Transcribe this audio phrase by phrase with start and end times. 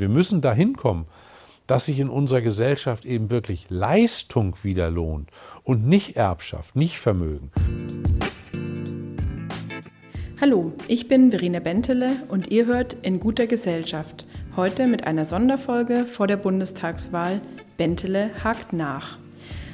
[0.00, 1.04] Wir müssen dahin kommen,
[1.66, 5.28] dass sich in unserer Gesellschaft eben wirklich Leistung wieder lohnt
[5.62, 7.50] und nicht Erbschaft, nicht Vermögen.
[10.40, 14.26] Hallo, ich bin Verena Bentele und ihr hört in guter Gesellschaft.
[14.56, 17.42] Heute mit einer Sonderfolge vor der Bundestagswahl
[17.76, 19.18] Bentele hakt nach.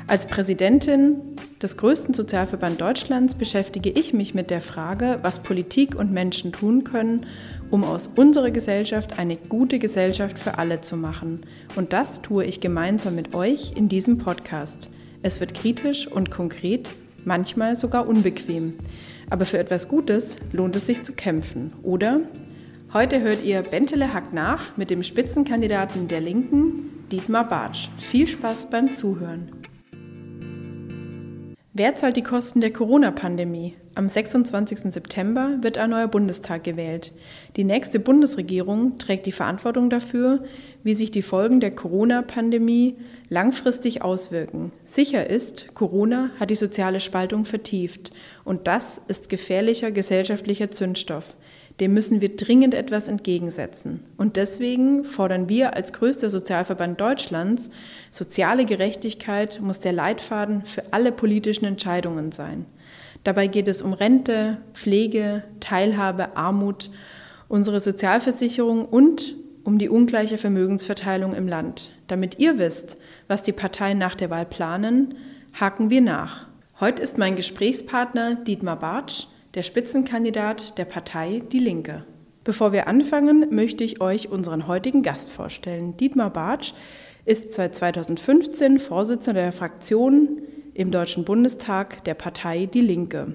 [0.08, 6.12] Als Präsidentin des größten Sozialverband Deutschlands beschäftige ich mich mit der Frage, was Politik und
[6.12, 7.26] Menschen tun können,
[7.70, 11.40] um aus unserer Gesellschaft eine gute Gesellschaft für alle zu machen.
[11.76, 14.88] Und das tue ich gemeinsam mit euch in diesem Podcast.
[15.22, 16.92] Es wird kritisch und konkret,
[17.24, 18.74] manchmal sogar unbequem.
[19.30, 22.20] Aber für etwas Gutes lohnt es sich zu kämpfen, oder?
[22.92, 27.88] Heute hört ihr Bentele Hack nach mit dem Spitzenkandidaten der Linken, Dietmar Bartsch.
[27.98, 29.50] Viel Spaß beim Zuhören.
[31.72, 33.74] Wer zahlt die Kosten der Corona-Pandemie?
[33.96, 34.92] Am 26.
[34.92, 37.12] September wird ein neuer Bundestag gewählt.
[37.56, 40.44] Die nächste Bundesregierung trägt die Verantwortung dafür,
[40.82, 42.96] wie sich die Folgen der Corona-Pandemie
[43.30, 44.70] langfristig auswirken.
[44.84, 48.12] Sicher ist, Corona hat die soziale Spaltung vertieft
[48.44, 51.34] und das ist gefährlicher gesellschaftlicher Zündstoff
[51.80, 54.00] dem müssen wir dringend etwas entgegensetzen.
[54.16, 57.70] Und deswegen fordern wir als größter Sozialverband Deutschlands,
[58.10, 62.64] soziale Gerechtigkeit muss der Leitfaden für alle politischen Entscheidungen sein.
[63.26, 66.92] Dabei geht es um Rente, Pflege, Teilhabe, Armut,
[67.48, 71.90] unsere Sozialversicherung und um die ungleiche Vermögensverteilung im Land.
[72.06, 75.16] Damit ihr wisst, was die Parteien nach der Wahl planen,
[75.58, 76.46] haken wir nach.
[76.78, 82.04] Heute ist mein Gesprächspartner Dietmar Bartsch, der Spitzenkandidat der Partei Die Linke.
[82.44, 85.96] Bevor wir anfangen, möchte ich euch unseren heutigen Gast vorstellen.
[85.96, 86.74] Dietmar Bartsch
[87.24, 90.42] ist seit 2015 Vorsitzender der Fraktion
[90.76, 93.34] im Deutschen Bundestag der Partei Die Linke.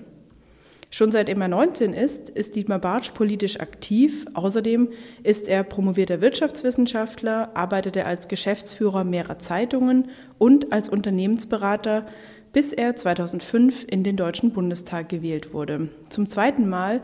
[0.89, 4.25] Schon seitdem er 19 ist, ist Dietmar Bartsch politisch aktiv.
[4.33, 4.89] Außerdem
[5.23, 12.05] ist er promovierter Wirtschaftswissenschaftler, arbeitet er als Geschäftsführer mehrerer Zeitungen und als Unternehmensberater
[12.53, 15.89] bis er 2005 in den Deutschen Bundestag gewählt wurde.
[16.09, 17.01] Zum zweiten Mal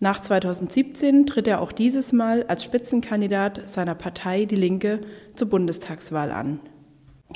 [0.00, 5.00] nach 2017 tritt er auch dieses Mal als Spitzenkandidat seiner Partei Die Linke
[5.36, 6.58] zur Bundestagswahl an.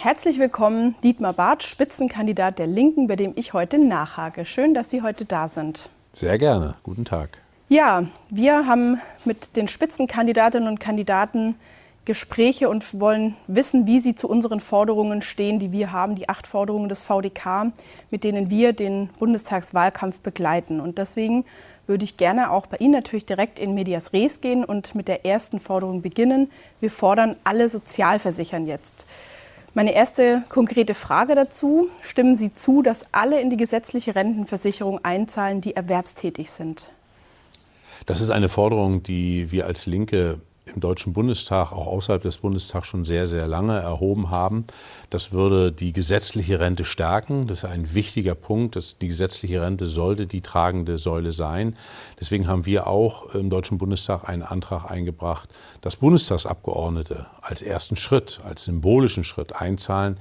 [0.00, 4.44] Herzlich willkommen, Dietmar Barth, Spitzenkandidat der Linken, bei dem ich heute nachhake.
[4.44, 5.88] Schön, dass Sie heute da sind.
[6.12, 6.77] Sehr gerne.
[6.82, 7.38] Guten Tag.
[7.69, 11.54] Ja, wir haben mit den Spitzenkandidatinnen und Kandidaten
[12.04, 16.47] Gespräche und wollen wissen, wie Sie zu unseren Forderungen stehen, die wir haben, die acht
[16.47, 17.72] Forderungen des VDK,
[18.10, 20.81] mit denen wir den Bundestagswahlkampf begleiten.
[20.81, 21.47] Und deswegen
[21.87, 25.25] würde ich gerne auch bei Ihnen natürlich direkt in Medias Res gehen und mit der
[25.25, 26.50] ersten Forderung beginnen.
[26.81, 29.06] Wir fordern alle Sozialversichern jetzt.
[29.77, 31.89] Meine erste konkrete Frage dazu.
[32.01, 36.91] Stimmen Sie zu, dass alle in die gesetzliche Rentenversicherung einzahlen, die erwerbstätig sind?
[38.07, 42.87] Das ist eine Forderung, die wir als Linke im Deutschen Bundestag, auch außerhalb des Bundestags
[42.87, 44.65] schon sehr, sehr lange erhoben haben.
[45.11, 47.47] Das würde die gesetzliche Rente stärken.
[47.47, 48.77] Das ist ein wichtiger Punkt.
[48.77, 51.77] Dass die gesetzliche Rente sollte die tragende Säule sein.
[52.19, 55.51] Deswegen haben wir auch im Deutschen Bundestag einen Antrag eingebracht,
[55.83, 60.19] dass Bundestagsabgeordnete als ersten Schritt, als symbolischen Schritt einzahlen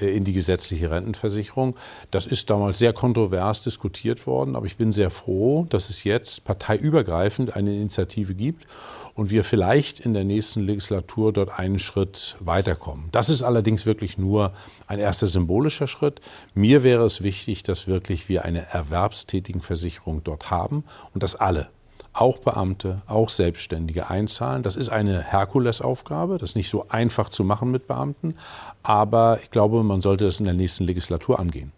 [0.00, 1.76] äh, in die gesetzliche Rentenversicherung.
[2.10, 6.44] Das ist damals sehr kontrovers diskutiert worden, aber ich bin sehr froh, dass es jetzt
[6.44, 8.66] parteiübergreifend eine Initiative gibt
[9.14, 13.08] und wir vielleicht in der nächsten Legislatur dort einen Schritt weiterkommen.
[13.12, 14.52] Das ist allerdings wirklich nur
[14.86, 16.20] ein erster symbolischer Schritt.
[16.54, 21.68] Mir wäre es wichtig, dass wirklich wir eine erwerbstätigen Versicherung dort haben und dass alle
[22.12, 24.62] auch Beamte, auch Selbstständige einzahlen.
[24.62, 28.36] Das ist eine Herkulesaufgabe, das ist nicht so einfach zu machen mit Beamten,
[28.82, 31.72] aber ich glaube, man sollte das in der nächsten Legislatur angehen.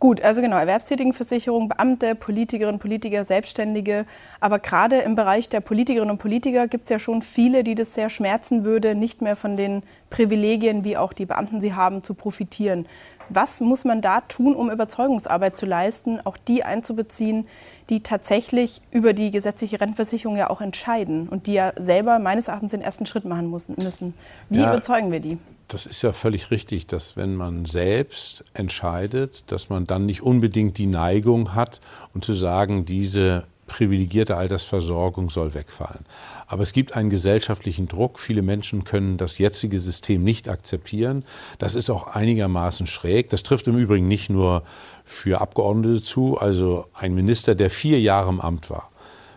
[0.00, 4.06] Gut, also genau, Erwerbstätigenversicherung, Beamte, Politikerinnen, Politiker, Selbstständige.
[4.38, 7.94] Aber gerade im Bereich der Politikerinnen und Politiker gibt es ja schon viele, die das
[7.94, 12.14] sehr schmerzen würde, nicht mehr von den Privilegien, wie auch die Beamten sie haben, zu
[12.14, 12.86] profitieren.
[13.28, 17.48] Was muss man da tun, um Überzeugungsarbeit zu leisten, auch die einzubeziehen,
[17.90, 22.70] die tatsächlich über die gesetzliche Rentenversicherung ja auch entscheiden und die ja selber meines Erachtens
[22.70, 24.14] den ersten Schritt machen müssen?
[24.48, 25.38] Wie ja, überzeugen wir die?
[25.68, 30.78] Das ist ja völlig richtig, dass wenn man selbst entscheidet, dass man dann nicht unbedingt
[30.78, 31.80] die Neigung hat
[32.14, 36.06] und zu sagen, diese privilegierte Altersversorgung soll wegfallen.
[36.46, 38.18] Aber es gibt einen gesellschaftlichen Druck.
[38.18, 41.22] Viele Menschen können das jetzige System nicht akzeptieren.
[41.58, 43.28] Das ist auch einigermaßen schräg.
[43.28, 44.62] Das trifft im Übrigen nicht nur
[45.04, 46.38] für Abgeordnete zu.
[46.38, 48.90] Also ein Minister, der vier Jahre im Amt war,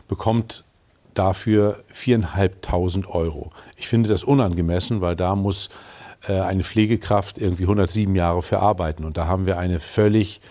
[0.07, 0.63] bekommt
[1.13, 3.51] dafür viereinhalbtausend Euro.
[3.75, 5.69] Ich finde das unangemessen, weil da muss
[6.29, 9.05] eine Pflegekraft irgendwie 107 Jahre für arbeiten.
[9.05, 10.41] Und da haben wir eine, völlig,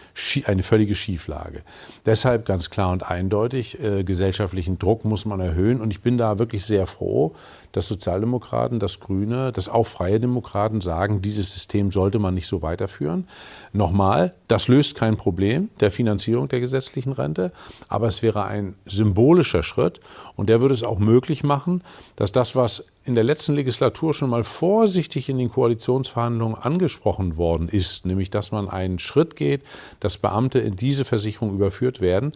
[0.44, 1.62] eine völlige Schieflage.
[2.06, 5.80] Deshalb ganz klar und eindeutig, äh, gesellschaftlichen Druck muss man erhöhen.
[5.80, 7.34] Und ich bin da wirklich sehr froh,
[7.72, 12.62] dass Sozialdemokraten, dass Grüne, dass auch Freie Demokraten sagen, dieses System sollte man nicht so
[12.62, 13.28] weiterführen.
[13.72, 17.52] Nochmal, das löst kein Problem der Finanzierung der gesetzlichen Rente,
[17.88, 20.00] aber es wäre ein symbolischer Schritt
[20.34, 21.82] und der würde es auch möglich machen,
[22.16, 27.68] dass das, was in der letzten Legislatur schon mal vorsichtig in den Koalitionsverhandlungen angesprochen worden
[27.68, 29.62] ist, nämlich dass man einen Schritt geht,
[30.00, 32.32] dass Beamte in diese Versicherung überführt werden,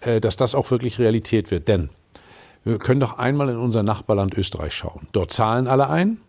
[0.00, 1.68] äh, dass das auch wirklich Realität wird.
[1.68, 1.90] Denn
[2.64, 5.08] wir können doch einmal in unser Nachbarland Österreich schauen.
[5.12, 6.20] Dort zahlen alle ein.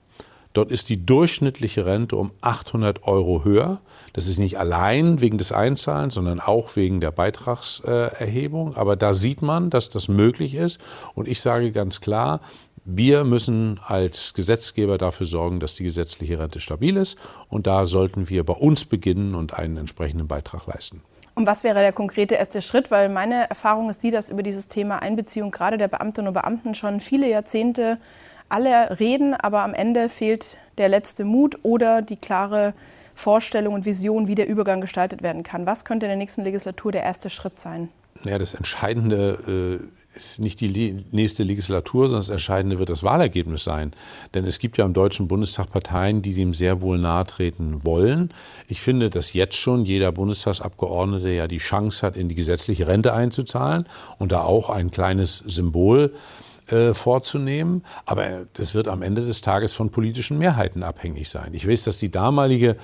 [0.53, 3.81] Dort ist die durchschnittliche Rente um 800 Euro höher.
[4.13, 8.75] Das ist nicht allein wegen des Einzahlens, sondern auch wegen der Beitragserhebung.
[8.75, 10.79] Aber da sieht man, dass das möglich ist.
[11.15, 12.41] Und ich sage ganz klar,
[12.83, 17.17] wir müssen als Gesetzgeber dafür sorgen, dass die gesetzliche Rente stabil ist.
[17.47, 21.01] Und da sollten wir bei uns beginnen und einen entsprechenden Beitrag leisten.
[21.33, 22.91] Und was wäre der konkrete erste Schritt?
[22.91, 26.75] Weil meine Erfahrung ist die, dass über dieses Thema Einbeziehung gerade der Beamtinnen und Beamten
[26.75, 27.99] schon viele Jahrzehnte
[28.51, 32.73] alle reden, aber am Ende fehlt der letzte Mut oder die klare
[33.13, 35.65] Vorstellung und Vision, wie der Übergang gestaltet werden kann.
[35.65, 37.89] Was könnte in der nächsten Legislatur der erste Schritt sein?
[38.23, 43.63] Ja, das Entscheidende äh, ist nicht die nächste Legislatur, sondern das Entscheidende wird das Wahlergebnis
[43.63, 43.91] sein.
[44.33, 48.33] Denn es gibt ja im Deutschen Bundestag Parteien, die dem sehr wohl nahe treten wollen.
[48.67, 53.13] Ich finde, dass jetzt schon jeder Bundestagsabgeordnete ja die Chance hat, in die gesetzliche Rente
[53.13, 53.85] einzuzahlen
[54.19, 56.13] und da auch ein kleines Symbol
[56.71, 57.83] äh, vorzunehmen.
[58.05, 61.53] Aber das wird am Ende des Tages von politischen Mehrheiten abhängig sein.
[61.53, 62.77] Ich weiß, dass die damalige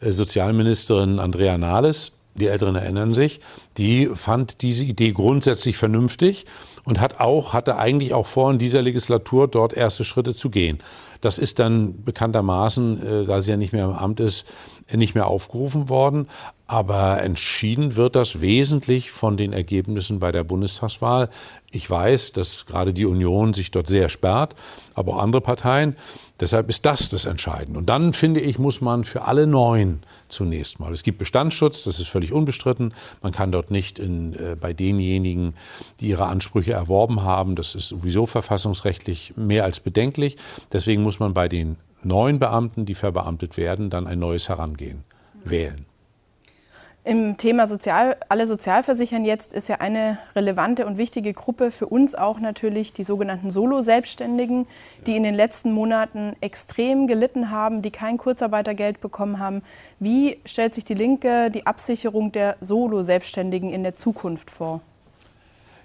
[0.00, 3.40] äh, Sozialministerin Andrea Nahles die Älteren erinnern sich,
[3.78, 6.46] die fand diese Idee grundsätzlich vernünftig
[6.84, 10.78] und hat auch, hatte eigentlich auch vor, in dieser Legislatur dort erste Schritte zu gehen.
[11.20, 14.46] Das ist dann bekanntermaßen, äh, da sie ja nicht mehr im Amt ist,
[14.92, 16.28] nicht mehr aufgerufen worden.
[16.66, 21.28] Aber entschieden wird das wesentlich von den Ergebnissen bei der Bundestagswahl.
[21.70, 24.54] Ich weiß, dass gerade die Union sich dort sehr sperrt,
[24.94, 25.96] aber auch andere Parteien.
[26.40, 27.78] Deshalb ist das das Entscheidende.
[27.78, 30.02] Und dann, finde ich, muss man für alle Neuen
[30.34, 30.92] zunächst mal.
[30.92, 32.92] Es gibt Bestandsschutz, das ist völlig unbestritten.
[33.22, 35.54] Man kann dort nicht in, äh, bei denjenigen,
[36.00, 40.36] die ihre Ansprüche erworben haben, das ist sowieso verfassungsrechtlich mehr als bedenklich.
[40.72, 45.04] Deswegen muss man bei den neuen Beamten, die verbeamtet werden, dann ein neues Herangehen
[45.44, 45.86] wählen.
[47.06, 52.14] Im Thema Sozial, alle Sozialversichern jetzt ist ja eine relevante und wichtige Gruppe für uns
[52.14, 54.66] auch natürlich die sogenannten Solo-Selbstständigen,
[55.06, 59.60] die in den letzten Monaten extrem gelitten haben, die kein Kurzarbeitergeld bekommen haben.
[60.00, 64.80] Wie stellt sich die Linke die Absicherung der Solo-Selbstständigen in der Zukunft vor?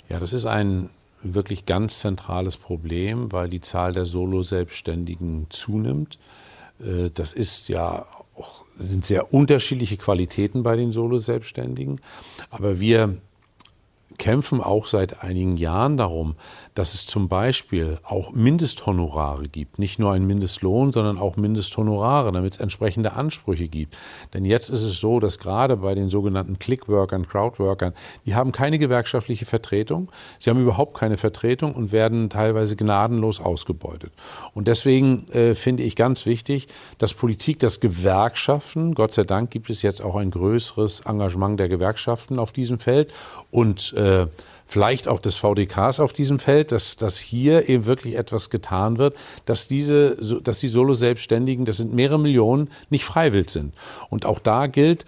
[0.07, 0.89] Ja, das ist ein
[1.21, 6.17] wirklich ganz zentrales Problem, weil die Zahl der Solo-Selbstständigen zunimmt.
[6.79, 8.05] Äh, das ist ja
[8.79, 11.99] sind sehr unterschiedliche Qualitäten bei den Solo-Selbstständigen.
[12.49, 13.17] Aber wir
[14.17, 16.35] kämpfen auch seit einigen Jahren darum,
[16.75, 19.79] dass es zum Beispiel auch Mindesthonorare gibt.
[19.79, 23.97] Nicht nur einen Mindestlohn, sondern auch Mindesthonorare, damit es entsprechende Ansprüche gibt.
[24.33, 27.93] Denn jetzt ist es so, dass gerade bei den sogenannten Clickworkern, Crowdworkern,
[28.25, 30.11] die haben keine gewerkschaftliche Vertretung.
[30.37, 34.11] Sie haben überhaupt keine Vertretung und werden teilweise gnadenlos ausgebeutet.
[34.53, 36.67] Und deswegen äh, finde ich ganz wichtig,
[36.97, 41.69] dass Politik, dass Gewerkschaften, Gott sei Dank gibt es jetzt auch ein größeres Engagement der
[41.69, 43.11] Gewerkschaften auf diesem Feld
[43.51, 44.27] und äh,
[44.69, 49.17] vielleicht auch des VDKs auf diesem Feld, dass, dass hier eben wirklich etwas getan wird,
[49.45, 53.73] dass diese, dass die Solo-Selbstständigen, das sind mehrere Millionen, nicht freiwillig sind.
[54.11, 55.05] Und auch da gilt,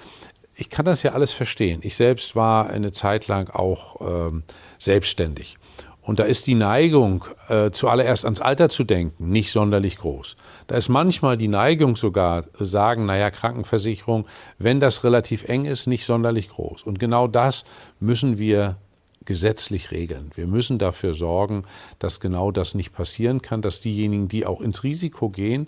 [0.55, 1.81] ich kann das ja alles verstehen.
[1.83, 4.43] Ich selbst war eine Zeit lang auch ähm,
[4.79, 5.57] selbstständig.
[6.01, 10.37] Und da ist die Neigung, äh, zuallererst ans Alter zu denken, nicht sonderlich groß.
[10.65, 14.25] Da ist manchmal die Neigung sogar, sagen, naja, Krankenversicherung,
[14.57, 16.81] wenn das relativ eng ist, nicht sonderlich groß.
[16.81, 17.63] Und genau das
[17.99, 18.77] müssen wir
[19.25, 20.31] gesetzlich regeln.
[20.35, 21.63] Wir müssen dafür sorgen,
[21.99, 25.67] dass genau das nicht passieren kann, dass diejenigen, die auch ins Risiko gehen,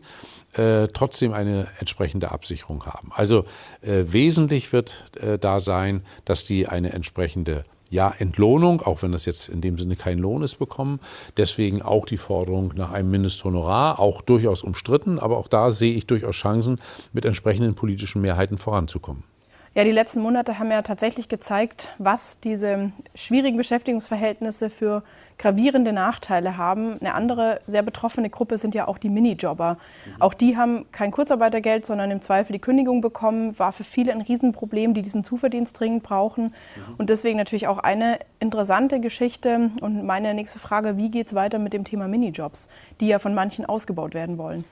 [0.53, 3.12] äh, trotzdem eine entsprechende Absicherung haben.
[3.13, 3.45] Also
[3.81, 9.25] äh, wesentlich wird äh, da sein, dass die eine entsprechende ja, Entlohnung, auch wenn das
[9.25, 11.00] jetzt in dem Sinne kein Lohn ist, bekommen.
[11.38, 16.07] Deswegen auch die Forderung nach einem Mindesthonorar, auch durchaus umstritten, aber auch da sehe ich
[16.07, 16.81] durchaus Chancen,
[17.13, 19.24] mit entsprechenden politischen Mehrheiten voranzukommen.
[19.75, 25.01] Ja, die letzten Monate haben ja tatsächlich gezeigt, was diese schwierigen Beschäftigungsverhältnisse für
[25.39, 26.99] gravierende Nachteile haben.
[26.99, 29.73] Eine andere sehr betroffene Gruppe sind ja auch die Minijobber.
[30.05, 30.21] Mhm.
[30.21, 33.57] Auch die haben kein Kurzarbeitergeld, sondern im Zweifel die Kündigung bekommen.
[33.57, 36.43] War für viele ein Riesenproblem, die diesen Zuverdienst dringend brauchen.
[36.75, 36.95] Mhm.
[36.99, 39.71] Und deswegen natürlich auch eine interessante Geschichte.
[39.81, 43.33] Und meine nächste Frage, wie geht es weiter mit dem Thema Minijobs, die ja von
[43.33, 44.65] manchen ausgebaut werden wollen?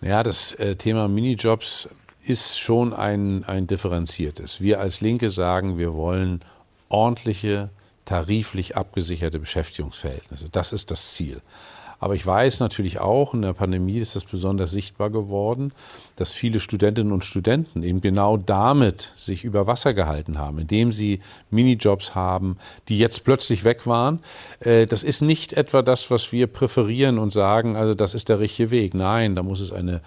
[0.00, 1.90] Ja, das äh, Thema Minijobs
[2.28, 4.60] ist schon ein, ein differenziertes.
[4.60, 6.42] Wir als Linke sagen, wir wollen
[6.88, 7.70] ordentliche,
[8.04, 10.48] tariflich abgesicherte Beschäftigungsverhältnisse.
[10.50, 11.40] Das ist das Ziel.
[11.98, 15.72] Aber ich weiß natürlich auch, in der Pandemie ist das besonders sichtbar geworden,
[16.16, 21.20] dass viele Studentinnen und Studenten eben genau damit sich über Wasser gehalten haben, indem sie
[21.50, 24.20] Minijobs haben, die jetzt plötzlich weg waren.
[24.60, 28.40] Äh, das ist nicht etwa das, was wir präferieren und sagen, also das ist der
[28.40, 28.94] richtige Weg.
[28.94, 30.02] Nein, da muss es eine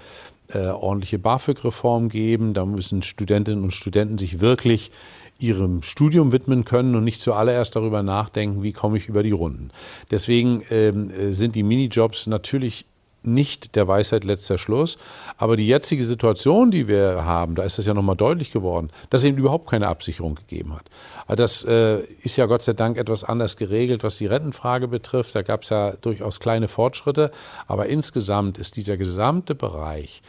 [0.53, 2.53] äh, ordentliche BAföG-Reform geben.
[2.53, 4.91] Da müssen Studentinnen und Studenten sich wirklich
[5.39, 9.72] ihrem Studium widmen können und nicht zuallererst darüber nachdenken, wie komme ich über die Runden.
[10.12, 12.86] Deswegen ähm, äh, sind die Minijobs natürlich
[13.23, 14.97] nicht der Weisheit letzter Schluss.
[15.38, 19.21] Aber die jetzige Situation, die wir haben, da ist das ja nochmal deutlich geworden, dass
[19.21, 21.38] es eben überhaupt keine Absicherung gegeben hat.
[21.38, 25.35] Das äh, ist ja Gott sei Dank etwas anders geregelt, was die Rentenfrage betrifft.
[25.35, 27.31] Da gab es ja durchaus kleine Fortschritte.
[27.67, 30.21] Aber insgesamt ist dieser gesamte Bereich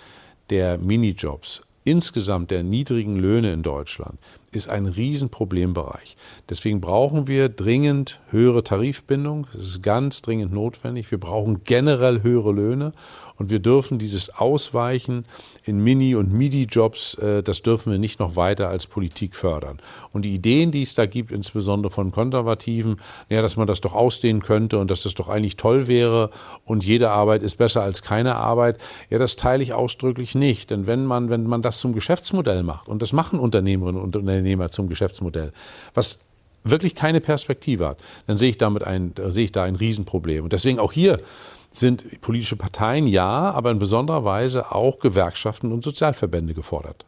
[0.51, 4.21] der Minijobs insgesamt der niedrigen Löhne in Deutschland
[4.53, 6.17] ist ein Riesenproblembereich.
[6.49, 9.49] Deswegen brauchen wir dringend höhere Tarifbindung.
[9.53, 11.11] Das ist ganz dringend notwendig.
[11.11, 12.93] Wir brauchen generell höhere Löhne
[13.37, 15.25] und wir dürfen dieses Ausweichen
[15.65, 19.79] in Mini- und MIDI-Jobs, äh, das dürfen wir nicht noch weiter als Politik fördern.
[20.13, 22.97] Und die Ideen, die es da gibt, insbesondere von Konservativen,
[23.29, 26.31] ja, dass man das doch ausdehnen könnte und dass das doch eigentlich toll wäre
[26.65, 28.79] und jede Arbeit ist besser als keine Arbeit,
[29.11, 30.71] ja, das teile ich ausdrücklich nicht.
[30.71, 34.71] Denn wenn man, wenn man das zum Geschäftsmodell macht, und das machen Unternehmerinnen und Unternehmer
[34.71, 35.53] zum Geschäftsmodell,
[35.95, 36.19] was
[36.65, 40.45] wirklich keine Perspektive hat, dann sehe ich damit ein, sehe ich da ein Riesenproblem.
[40.45, 41.19] Und deswegen auch hier
[41.71, 47.05] sind politische Parteien ja, aber in besonderer Weise auch Gewerkschaften und Sozialverbände gefordert.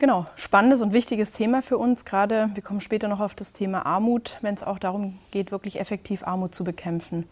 [0.00, 2.06] Genau, spannendes und wichtiges Thema für uns.
[2.06, 5.78] Gerade, wir kommen später noch auf das Thema Armut, wenn es auch darum geht, wirklich
[5.78, 7.28] effektiv Armut zu bekämpfen.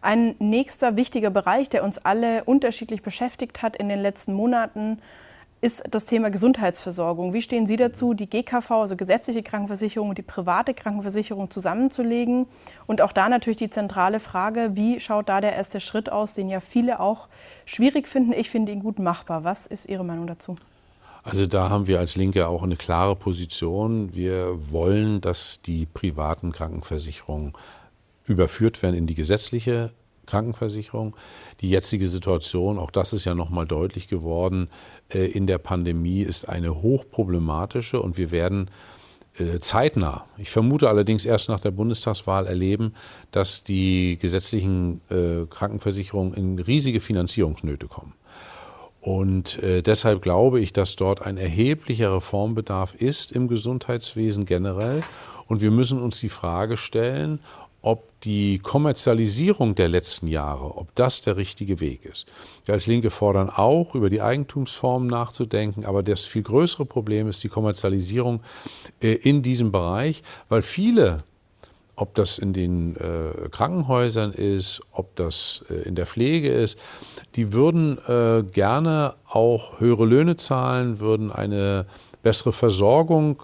[0.00, 4.98] Ein nächster wichtiger Bereich, der uns alle unterschiedlich beschäftigt hat in den letzten Monaten,
[5.66, 7.32] ist das Thema Gesundheitsversorgung.
[7.32, 12.46] Wie stehen Sie dazu, die GKV, also gesetzliche Krankenversicherung und die private Krankenversicherung zusammenzulegen?
[12.86, 16.48] Und auch da natürlich die zentrale Frage, wie schaut da der erste Schritt aus, den
[16.48, 17.28] ja viele auch
[17.64, 18.32] schwierig finden.
[18.32, 19.42] Ich finde ihn gut machbar.
[19.42, 20.54] Was ist Ihre Meinung dazu?
[21.24, 24.14] Also da haben wir als Linke auch eine klare Position.
[24.14, 27.54] Wir wollen, dass die privaten Krankenversicherungen
[28.24, 29.90] überführt werden in die gesetzliche
[30.26, 31.16] Krankenversicherung.
[31.60, 34.68] Die jetzige Situation, auch das ist ja nochmal deutlich geworden,
[35.08, 38.70] äh, in der Pandemie ist eine hochproblematische und wir werden
[39.38, 42.94] äh, zeitnah, ich vermute allerdings erst nach der Bundestagswahl erleben,
[43.30, 48.14] dass die gesetzlichen äh, Krankenversicherungen in riesige Finanzierungsnöte kommen.
[49.00, 55.04] Und deshalb glaube ich, dass dort ein erheblicher Reformbedarf ist im Gesundheitswesen generell.
[55.46, 57.38] Und wir müssen uns die Frage stellen,
[57.82, 62.26] ob die Kommerzialisierung der letzten Jahre, ob das der richtige Weg ist.
[62.64, 67.44] Wir als Linke fordern auch, über die Eigentumsformen nachzudenken, aber das viel größere Problem ist
[67.44, 68.40] die Kommerzialisierung
[69.00, 71.24] äh, in diesem Bereich, weil viele
[71.98, 76.78] ob das in den äh, Krankenhäusern ist, ob das äh, in der Pflege ist,
[77.36, 77.98] die würden
[78.52, 81.86] gerne auch höhere Löhne zahlen, würden eine
[82.22, 83.42] bessere Versorgung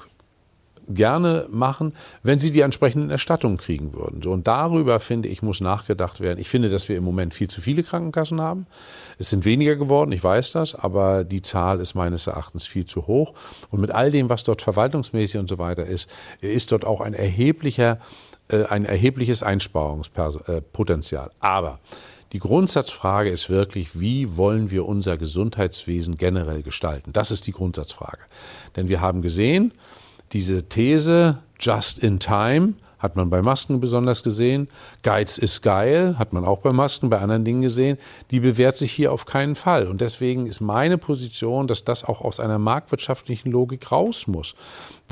[0.88, 4.24] gerne machen, wenn sie die entsprechenden Erstattungen kriegen würden.
[4.26, 6.40] und darüber, finde ich, muss nachgedacht werden.
[6.40, 8.66] Ich finde, dass wir im Moment viel zu viele Krankenkassen haben.
[9.18, 13.06] Es sind weniger geworden, ich weiß das, aber die Zahl ist meines Erachtens viel zu
[13.06, 13.34] hoch.
[13.70, 16.10] Und mit all dem, was dort verwaltungsmäßig und so weiter ist,
[16.40, 17.98] ist dort auch ein erheblicher,
[18.48, 21.30] äh, ein erhebliches Einsparungspotenzial.
[21.40, 21.78] Aber
[22.32, 27.12] die Grundsatzfrage ist wirklich, wie wollen wir unser Gesundheitswesen generell gestalten?
[27.12, 28.22] Das ist die Grundsatzfrage.
[28.74, 29.72] Denn wir haben gesehen,
[30.32, 34.68] diese These, just in time, hat man bei Masken besonders gesehen.
[35.02, 37.98] Geiz ist geil, hat man auch bei Masken, bei anderen Dingen gesehen.
[38.30, 39.88] Die bewährt sich hier auf keinen Fall.
[39.88, 44.54] Und deswegen ist meine Position, dass das auch aus einer marktwirtschaftlichen Logik raus muss.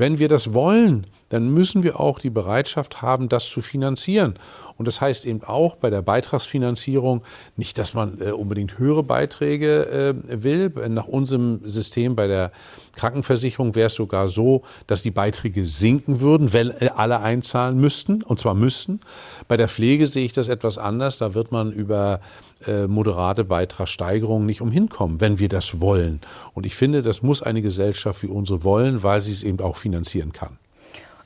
[0.01, 4.35] Wenn wir das wollen, dann müssen wir auch die Bereitschaft haben, das zu finanzieren.
[4.79, 7.21] Und das heißt eben auch bei der Beitragsfinanzierung
[7.57, 10.73] nicht, dass man äh, unbedingt höhere Beiträge äh, will.
[10.89, 12.51] Nach unserem System bei der
[12.97, 18.23] Krankenversicherung wäre es sogar so, dass die Beiträge sinken würden, wenn äh, alle einzahlen müssten,
[18.23, 19.01] und zwar müssten.
[19.49, 21.19] Bei der Pflege sehe ich das etwas anders.
[21.19, 22.21] Da wird man über
[22.67, 26.21] äh, moderate Beitragssteigerungen nicht umhinkommen, wenn wir das wollen.
[26.55, 29.77] Und ich finde, das muss eine Gesellschaft wie unsere wollen, weil sie es eben auch
[29.77, 30.59] finanzieren kann.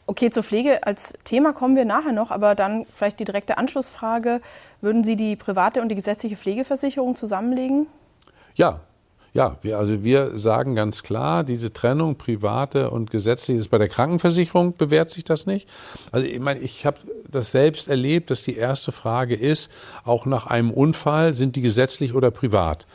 [0.06, 4.42] Okay, zur Pflege als Thema kommen wir nachher noch, aber dann vielleicht die direkte Anschlussfrage.
[4.82, 7.86] Würden Sie die private und die gesetzliche Pflegeversicherung zusammenlegen?
[8.54, 8.80] Ja,
[9.34, 13.88] ja, wir, also wir sagen ganz klar, diese Trennung private und gesetzliche ist bei der
[13.88, 15.68] Krankenversicherung bewährt sich das nicht.
[16.12, 16.98] Also ich meine, ich habe
[17.28, 19.72] das selbst erlebt, dass die erste Frage ist,
[20.04, 22.86] auch nach einem Unfall, sind die gesetzlich oder privat?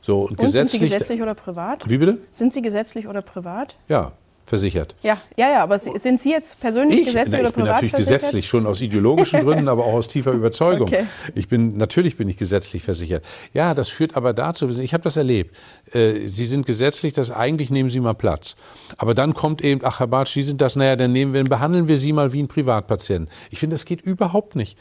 [0.00, 1.90] So, und, und gesetzlich, sind Sie gesetzlich oder privat?
[1.90, 2.18] Wie bitte?
[2.30, 3.74] Sind Sie gesetzlich oder privat?
[3.88, 4.12] Ja,
[4.50, 4.96] versichert.
[5.04, 7.92] Ja, ja, ja, aber sind Sie jetzt persönlich ich, gesetzlich na, oder privat Ich bin
[7.92, 8.20] natürlich versichert?
[8.20, 10.88] gesetzlich, schon aus ideologischen Gründen, aber auch aus tiefer Überzeugung.
[10.88, 11.06] Okay.
[11.36, 13.24] Ich bin, natürlich bin ich gesetzlich versichert.
[13.54, 15.56] Ja, das führt aber dazu, ich habe das erlebt.
[15.92, 18.56] Äh, Sie sind gesetzlich, das eigentlich nehmen Sie mal Platz.
[18.98, 21.48] Aber dann kommt eben, ach Herr Bartsch, Sie sind das, naja, dann nehmen wir, dann
[21.48, 23.32] behandeln wir Sie mal wie einen Privatpatienten.
[23.50, 24.76] Ich finde, das geht überhaupt nicht.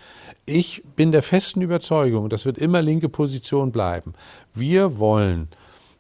[0.47, 4.15] Ich bin der festen Überzeugung, das wird immer linke Position bleiben.
[4.55, 5.47] Wir wollen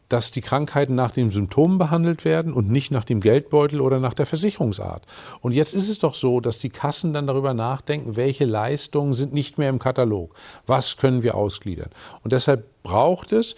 [0.09, 4.13] dass die Krankheiten nach den Symptomen behandelt werden und nicht nach dem Geldbeutel oder nach
[4.13, 5.05] der Versicherungsart.
[5.41, 9.33] Und jetzt ist es doch so, dass die Kassen dann darüber nachdenken, welche Leistungen sind
[9.33, 10.35] nicht mehr im Katalog.
[10.67, 11.89] Was können wir ausgliedern?
[12.23, 13.55] Und deshalb braucht es,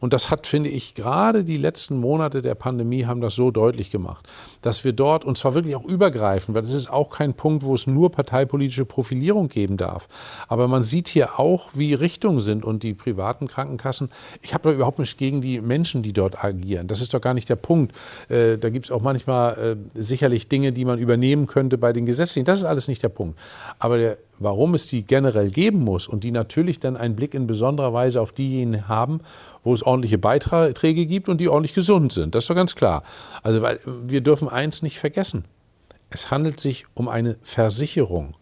[0.00, 3.90] und das hat, finde ich, gerade die letzten Monate der Pandemie haben das so deutlich
[3.90, 4.28] gemacht,
[4.64, 7.74] dass wir dort, und zwar wirklich auch übergreifend, weil das ist auch kein Punkt, wo
[7.74, 10.08] es nur parteipolitische Profilierung geben darf.
[10.48, 14.08] Aber man sieht hier auch, wie Richtungen sind und die privaten Krankenkassen.
[14.40, 16.86] Ich habe da überhaupt nicht gegen die Menschen, die dort agieren.
[16.86, 17.94] Das ist doch gar nicht der Punkt.
[18.30, 22.06] Äh, da gibt es auch manchmal äh, sicherlich Dinge, die man übernehmen könnte bei den
[22.06, 22.46] Gesetzlichen.
[22.46, 23.38] Das ist alles nicht der Punkt.
[23.78, 27.46] Aber der warum es die generell geben muss und die natürlich dann einen Blick in
[27.46, 29.20] besonderer Weise auf diejenigen haben,
[29.62, 32.34] wo es ordentliche Beiträge gibt und die ordentlich gesund sind.
[32.34, 33.02] Das ist doch ganz klar.
[33.42, 35.44] Also weil wir dürfen eins nicht vergessen.
[36.10, 38.36] Es handelt sich um eine Versicherung.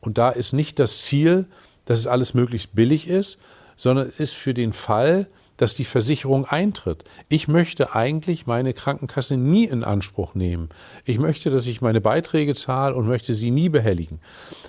[0.00, 1.46] Und da ist nicht das Ziel,
[1.84, 3.38] dass es alles möglichst billig ist,
[3.76, 7.04] sondern es ist für den Fall, dass die Versicherung eintritt.
[7.28, 10.68] Ich möchte eigentlich meine Krankenkasse nie in Anspruch nehmen.
[11.04, 14.20] Ich möchte, dass ich meine Beiträge zahle und möchte sie nie behelligen.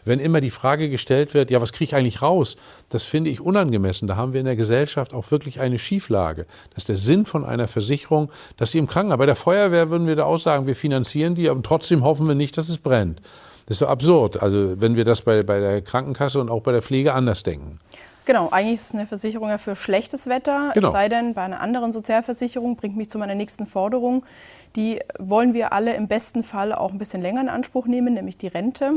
[0.05, 2.55] Wenn immer die Frage gestellt wird, ja, was kriege ich eigentlich raus?
[2.89, 4.07] Das finde ich unangemessen.
[4.07, 6.45] Da haben wir in der Gesellschaft auch wirklich eine Schieflage.
[6.73, 10.07] Das ist der Sinn von einer Versicherung, dass sie im Krankenhaus, bei der Feuerwehr würden
[10.07, 13.21] wir da auch sagen, wir finanzieren die, aber trotzdem hoffen wir nicht, dass es brennt.
[13.67, 14.41] Das ist so absurd.
[14.41, 17.79] Also wenn wir das bei, bei der Krankenkasse und auch bei der Pflege anders denken.
[18.27, 20.71] Genau, eigentlich ist es eine Versicherung ja für schlechtes Wetter.
[20.73, 20.87] Genau.
[20.87, 24.25] Es sei denn, bei einer anderen Sozialversicherung bringt mich zu meiner nächsten Forderung.
[24.75, 28.37] Die wollen wir alle im besten Fall auch ein bisschen länger in Anspruch nehmen, nämlich
[28.37, 28.95] die Rente.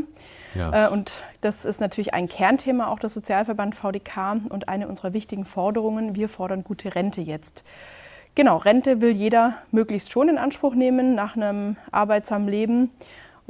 [0.56, 0.87] Ja.
[0.87, 5.44] Äh, und das ist natürlich ein Kernthema auch des Sozialverband VDK und eine unserer wichtigen
[5.44, 6.16] Forderungen.
[6.16, 7.62] Wir fordern gute Rente jetzt.
[8.34, 12.90] Genau, Rente will jeder möglichst schon in Anspruch nehmen nach einem arbeitsamen Leben.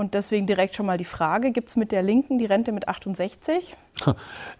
[0.01, 2.89] Und deswegen direkt schon mal die Frage, gibt es mit der Linken die Rente mit
[2.89, 3.77] 68?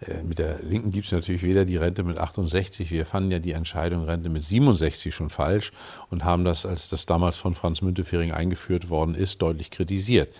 [0.07, 2.91] Äh, mit der Linken gibt es natürlich weder die Rente mit 68.
[2.91, 5.71] Wir fanden ja die Entscheidung Rente mit 67 schon falsch
[6.11, 10.31] und haben das, als das damals von Franz Müntefering eingeführt worden ist, deutlich kritisiert.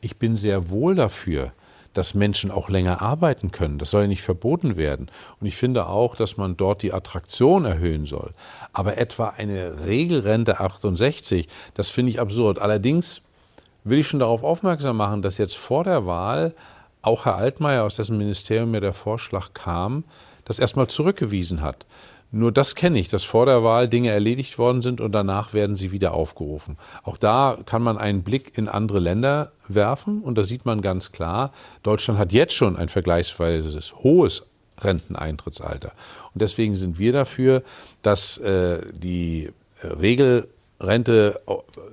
[0.00, 1.52] Ich bin sehr wohl dafür,
[1.92, 3.78] dass Menschen auch länger arbeiten können.
[3.78, 5.10] Das soll ja nicht verboten werden.
[5.40, 8.30] Und ich finde auch, dass man dort die Attraktion erhöhen soll.
[8.72, 12.60] Aber etwa eine Regelrente 68, das finde ich absurd.
[12.60, 13.20] Allerdings
[13.84, 16.54] will ich schon darauf aufmerksam machen, dass jetzt vor der Wahl
[17.02, 20.04] auch Herr Altmaier, aus dessen Ministerium mir der Vorschlag kam,
[20.44, 21.86] das erstmal zurückgewiesen hat.
[22.30, 25.76] Nur das kenne ich, dass vor der Wahl Dinge erledigt worden sind und danach werden
[25.76, 26.78] sie wieder aufgerufen.
[27.04, 31.12] Auch da kann man einen Blick in andere Länder werfen und da sieht man ganz
[31.12, 31.52] klar,
[31.84, 34.42] Deutschland hat jetzt schon ein vergleichsweise hohes
[34.80, 35.92] Renteneintrittsalter.
[36.32, 37.62] Und deswegen sind wir dafür,
[38.02, 39.50] dass äh, die
[39.82, 40.48] Regel
[40.86, 41.40] Rente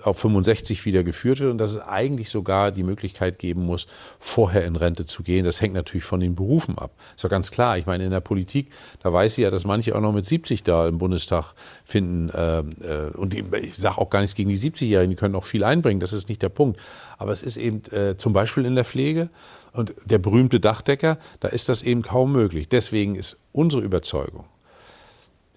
[0.04, 3.88] auf 65 wieder geführt wird und dass es eigentlich sogar die Möglichkeit geben muss,
[4.20, 5.46] vorher in Rente zu gehen.
[5.46, 6.92] Das hängt natürlich von den Berufen ab.
[7.16, 7.78] Ist doch ganz klar.
[7.78, 10.64] Ich meine, in der Politik, da weiß ich ja, dass manche auch noch mit 70
[10.64, 11.54] da im Bundestag
[11.86, 12.30] finden.
[12.30, 15.64] Äh, äh, und ich sage auch gar nichts gegen die 70-Jährigen, die können auch viel
[15.64, 16.00] einbringen.
[16.00, 16.80] Das ist nicht der Punkt.
[17.18, 19.30] Aber es ist eben äh, zum Beispiel in der Pflege
[19.74, 22.70] und der berühmte Dachdecker, da ist das eben kaum möglich.
[22.70, 24.46] Deswegen ist unsere Überzeugung,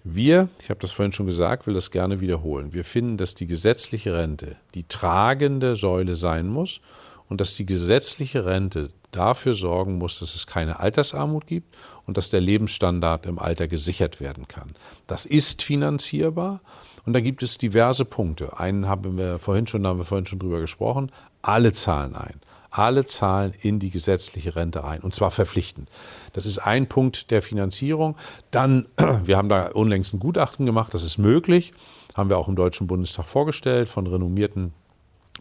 [0.05, 2.73] wir, ich habe das vorhin schon gesagt, will das gerne wiederholen.
[2.73, 6.79] Wir finden, dass die gesetzliche Rente die tragende Säule sein muss
[7.27, 12.29] und dass die gesetzliche Rente dafür sorgen muss, dass es keine Altersarmut gibt und dass
[12.29, 14.75] der Lebensstandard im Alter gesichert werden kann.
[15.07, 16.61] Das ist finanzierbar
[17.05, 18.59] und da gibt es diverse Punkte.
[18.59, 21.11] Einen haben wir vorhin schon, haben wir vorhin schon drüber gesprochen.
[21.41, 22.39] Alle zahlen ein
[22.77, 25.89] alle zahlen in die gesetzliche Rente ein, und zwar verpflichtend.
[26.33, 28.15] Das ist ein Punkt der Finanzierung.
[28.51, 28.87] Dann,
[29.25, 31.73] wir haben da unlängst ein Gutachten gemacht, das ist möglich,
[32.15, 34.73] haben wir auch im Deutschen Bundestag vorgestellt von renommierten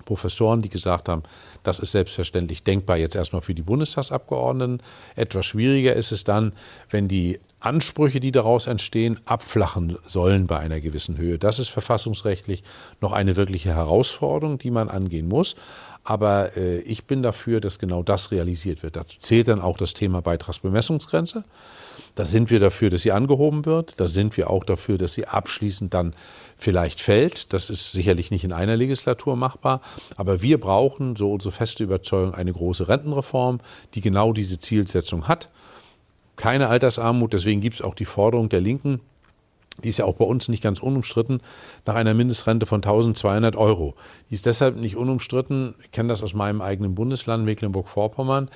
[0.05, 1.23] Professoren, die gesagt haben,
[1.62, 4.83] das ist selbstverständlich denkbar jetzt erstmal für die Bundestagsabgeordneten.
[5.14, 6.53] Etwas schwieriger ist es dann,
[6.90, 11.38] wenn die Ansprüche, die daraus entstehen, abflachen sollen bei einer gewissen Höhe.
[11.38, 12.62] Das ist verfassungsrechtlich
[13.01, 15.57] noch eine wirkliche Herausforderung, die man angehen muss.
[16.04, 18.96] Aber äh, ich bin dafür, dass genau das realisiert wird.
[18.96, 21.44] Dazu zählt dann auch das Thema Beitragsbemessungsgrenze.
[22.14, 23.98] Da sind wir dafür, dass sie angehoben wird.
[23.98, 26.14] Da sind wir auch dafür, dass sie abschließend dann
[26.56, 27.52] vielleicht fällt.
[27.54, 29.80] Das ist sicherlich nicht in einer Legislatur machbar.
[30.16, 33.60] Aber wir brauchen, so unsere feste Überzeugung, eine große Rentenreform,
[33.94, 35.48] die genau diese Zielsetzung hat.
[36.36, 37.32] Keine Altersarmut.
[37.32, 39.00] Deswegen gibt es auch die Forderung der Linken,
[39.82, 41.40] die ist ja auch bei uns nicht ganz unumstritten,
[41.84, 43.94] nach einer Mindestrente von 1200 Euro.
[44.30, 48.48] Die ist deshalb nicht unumstritten, ich kenne das aus meinem eigenen Bundesland Mecklenburg-Vorpommern.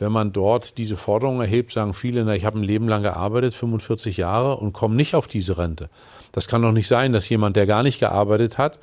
[0.00, 3.54] Wenn man dort diese Forderung erhebt, sagen viele, na, ich habe ein Leben lang gearbeitet,
[3.54, 5.88] 45 Jahre und komme nicht auf diese Rente.
[6.32, 8.80] Das kann doch nicht sein, dass jemand, der gar nicht gearbeitet hat,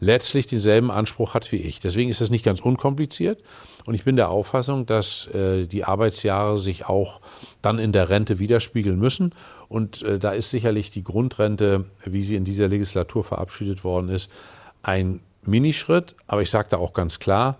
[0.00, 1.80] letztlich denselben Anspruch hat wie ich.
[1.80, 3.40] Deswegen ist das nicht ganz unkompliziert.
[3.86, 7.20] Und ich bin der Auffassung, dass äh, die Arbeitsjahre sich auch
[7.62, 9.34] dann in der Rente widerspiegeln müssen.
[9.68, 14.30] Und äh, da ist sicherlich die Grundrente, wie sie in dieser Legislatur verabschiedet worden ist,
[14.82, 16.14] ein Minischritt.
[16.26, 17.58] Aber ich sage da auch ganz klar,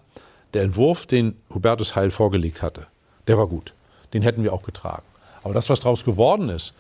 [0.54, 2.86] der Entwurf, den Hubertus Heil vorgelegt hatte,
[3.28, 3.72] der war gut.
[4.12, 5.04] Den hätten wir auch getragen.
[5.42, 6.74] Aber das, was daraus geworden ist,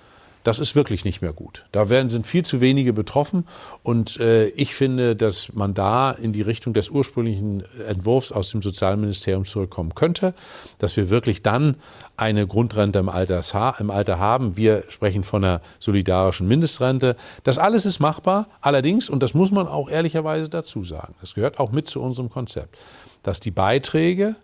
[0.44, 1.66] das ist wirklich nicht mehr gut.
[1.72, 3.46] Da werden, sind viel zu wenige betroffen
[3.82, 8.62] und äh, ich finde, dass man da in die Richtung des ursprünglichen Entwurfs aus dem
[8.62, 10.34] Sozialministerium zurückkommen könnte,
[10.78, 11.76] dass wir wirklich dann
[12.16, 13.42] eine Grundrente im Alter,
[13.78, 14.56] im Alter haben.
[14.56, 17.16] Wir sprechen von einer solidarischen Mindestrente.
[17.44, 18.48] Das alles ist machbar.
[18.60, 22.30] Allerdings, und das muss man auch ehrlicherweise dazu sagen, das gehört auch mit zu unserem
[22.30, 22.78] Konzept,
[23.22, 24.36] dass die Beiträge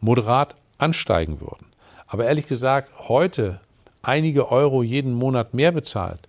[0.00, 1.66] moderat ansteigen würden.
[2.06, 3.60] Aber ehrlich gesagt, heute
[4.02, 6.20] einige Euro jeden Monat mehr bezahlt,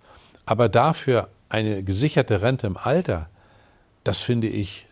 [0.45, 3.29] aber dafür eine gesicherte Rente im Alter,
[4.03, 4.87] das finde ich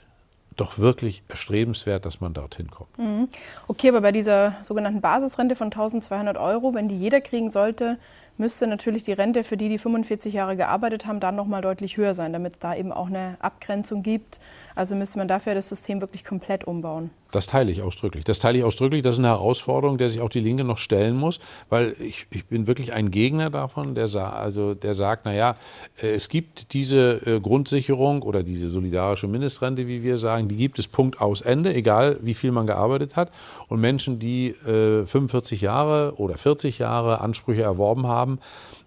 [0.57, 2.97] doch wirklich erstrebenswert, dass man dorthin kommt.
[2.97, 3.29] Mhm.
[3.67, 7.97] Okay, aber bei dieser sogenannten Basisrente von 1200 Euro, wenn die jeder kriegen sollte,
[8.37, 12.13] müsste natürlich die Rente für die, die 45 Jahre gearbeitet haben, dann nochmal deutlich höher
[12.13, 14.39] sein, damit es da eben auch eine Abgrenzung gibt.
[14.75, 17.11] Also müsste man dafür das System wirklich komplett umbauen.
[17.31, 18.25] Das teile ich ausdrücklich.
[18.25, 19.01] Das teile ich ausdrücklich.
[19.01, 22.45] Das ist eine Herausforderung, der sich auch die Linke noch stellen muss, weil ich, ich
[22.45, 25.55] bin wirklich ein Gegner davon, der, also, der sagt, naja,
[26.01, 30.77] äh, es gibt diese äh, Grundsicherung oder diese solidarische Mindestrente, wie wir sagen, die gibt
[30.77, 33.31] es Punkt aus Ende, egal wie viel man gearbeitet hat.
[33.69, 38.39] Und Menschen, die äh, 45 Jahre oder 40 Jahre Ansprüche erworben haben,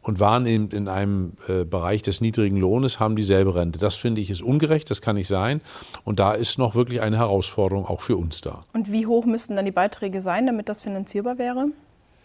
[0.04, 3.78] und waren eben in einem äh, Bereich des niedrigen Lohnes, haben dieselbe Rente.
[3.78, 5.60] Das finde ich ist ungerecht, das kann nicht sein.
[6.04, 8.64] Und da ist noch wirklich eine Herausforderung auch für uns da.
[8.74, 11.68] Und wie hoch müssten dann die Beiträge sein, damit das finanzierbar wäre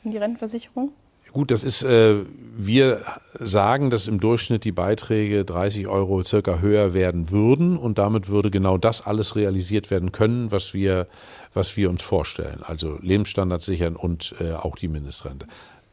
[0.03, 0.91] in die Rentenversicherung?
[1.31, 2.23] Gut, das ist, äh,
[2.57, 3.01] wir
[3.39, 8.49] sagen, dass im Durchschnitt die Beiträge 30 Euro circa höher werden würden und damit würde
[8.49, 11.07] genau das alles realisiert werden können, was wir,
[11.53, 12.61] was wir uns vorstellen.
[12.63, 15.45] Also Lebensstandards sichern und äh, auch die Mindestrente.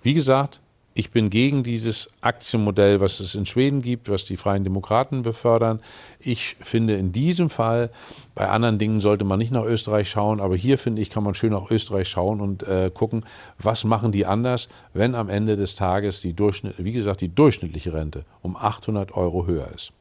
[0.03, 0.61] Wie gesagt,
[0.97, 5.81] ich bin gegen dieses Aktienmodell, was es in Schweden gibt, was die Freien Demokraten befördern.
[6.19, 7.91] Ich finde in diesem Fall,
[8.35, 11.35] bei anderen Dingen sollte man nicht nach Österreich schauen, aber hier finde ich, kann man
[11.35, 13.27] schön nach Österreich schauen und äh, gucken,
[13.59, 17.93] was machen die anders, wenn am Ende des Tages die Durchschnitt, wie gesagt, die durchschnittliche
[17.93, 19.93] Rente um 800 Euro höher ist.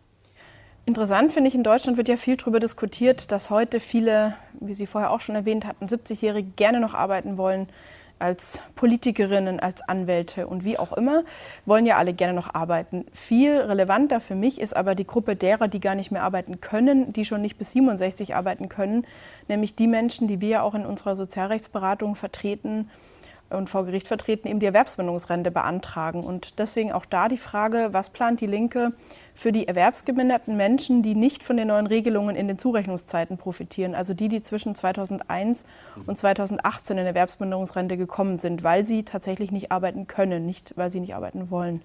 [0.85, 4.85] Interessant finde ich, in Deutschland wird ja viel darüber diskutiert, dass heute viele, wie Sie
[4.85, 7.67] vorher auch schon erwähnt hatten, 70-Jährige gerne noch arbeiten wollen
[8.19, 11.23] als Politikerinnen, als Anwälte und wie auch immer,
[11.65, 13.05] wollen ja alle gerne noch arbeiten.
[13.11, 17.13] Viel relevanter für mich ist aber die Gruppe derer, die gar nicht mehr arbeiten können,
[17.13, 19.05] die schon nicht bis 67 arbeiten können,
[19.47, 22.89] nämlich die Menschen, die wir auch in unserer Sozialrechtsberatung vertreten,
[23.49, 26.23] und vor Gericht vertreten, eben die Erwerbsminderungsrente beantragen.
[26.23, 28.93] Und deswegen auch da die Frage, was plant die Linke
[29.33, 34.13] für die erwerbsgeminderten Menschen, die nicht von den neuen Regelungen in den Zurechnungszeiten profitieren, also
[34.13, 35.65] die, die zwischen 2001
[36.05, 40.99] und 2018 in Erwerbsminderungsrente gekommen sind, weil sie tatsächlich nicht arbeiten können, nicht weil sie
[40.99, 41.81] nicht arbeiten wollen.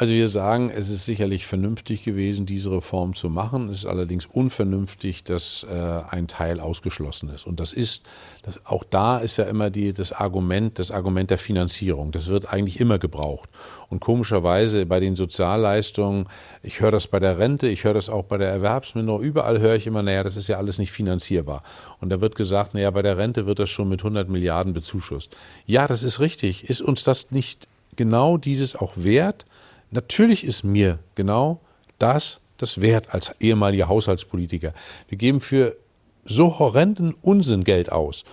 [0.00, 3.68] Also wir sagen, es ist sicherlich vernünftig gewesen, diese Reform zu machen.
[3.68, 5.74] Es ist allerdings unvernünftig, dass äh,
[6.08, 7.48] ein Teil ausgeschlossen ist.
[7.48, 8.08] Und das ist,
[8.42, 12.12] das, auch da ist ja immer die, das Argument, das Argument der Finanzierung.
[12.12, 13.50] Das wird eigentlich immer gebraucht.
[13.88, 16.26] Und komischerweise bei den Sozialleistungen,
[16.62, 19.74] ich höre das bei der Rente, ich höre das auch bei der Erwerbsminderung, überall höre
[19.74, 21.64] ich immer, naja, das ist ja alles nicht finanzierbar.
[22.00, 25.36] Und da wird gesagt, naja, bei der Rente wird das schon mit 100 Milliarden bezuschusst.
[25.66, 26.70] Ja, das ist richtig.
[26.70, 29.44] Ist uns das nicht genau dieses auch wert?
[29.90, 31.60] Natürlich ist mir genau
[31.98, 34.74] das das wert als ehemaliger Haushaltspolitiker.
[35.08, 35.76] Wir geben für
[36.24, 38.24] so horrenden Unsinn Geld aus.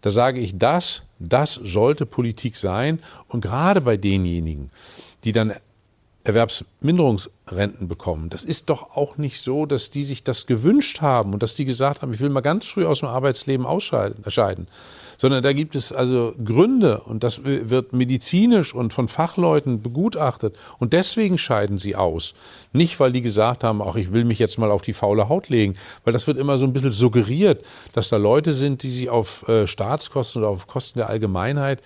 [0.00, 2.98] Da sage ich, das, das sollte Politik sein.
[3.28, 4.70] Und gerade bei denjenigen,
[5.22, 5.54] die dann
[6.24, 8.30] Erwerbsminderungsrenten bekommen.
[8.30, 11.66] Das ist doch auch nicht so, dass die sich das gewünscht haben und dass die
[11.66, 14.24] gesagt haben, ich will mal ganz früh aus dem Arbeitsleben ausscheiden,
[15.16, 20.92] sondern da gibt es also Gründe und das wird medizinisch und von Fachleuten begutachtet und
[20.92, 22.34] deswegen scheiden sie aus.
[22.72, 25.48] Nicht, weil die gesagt haben, ach, ich will mich jetzt mal auf die faule Haut
[25.48, 29.08] legen, weil das wird immer so ein bisschen suggeriert, dass da Leute sind, die sich
[29.08, 31.82] auf äh, Staatskosten oder auf Kosten der Allgemeinheit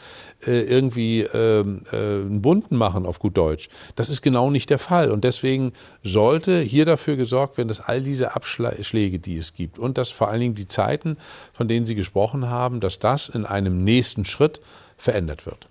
[0.47, 3.69] äh, irgendwie äh, einen Bunten machen, auf gut Deutsch.
[3.97, 8.01] Das ist genau nicht der Fall und deswegen sollte hier dafür gesorgt werden, dass all
[8.01, 11.19] diese Abschläge, die es gibt und dass vor allen Dingen die Zeiten,
[11.53, 14.61] von denen Sie gesprochen haben, dass das in einem nächsten Schritt
[14.97, 15.69] verändert wird.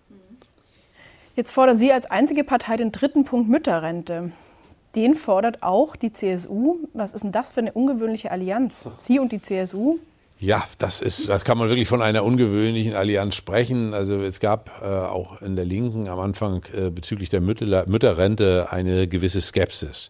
[1.36, 4.32] Jetzt fordern Sie als einzige Partei den dritten Punkt Mütterrente.
[4.96, 6.78] Den fordert auch die CSU.
[6.94, 8.88] Was ist denn das für eine ungewöhnliche Allianz?
[8.98, 10.00] Sie und die CSU?
[10.40, 13.94] Ja, das ist, das kann man wirklich von einer ungewöhnlichen Allianz sprechen.
[13.94, 18.68] Also es gab äh, auch in der Linken am Anfang äh, bezüglich der Mütter, Mütterrente
[18.72, 20.10] eine gewisse Skepsis.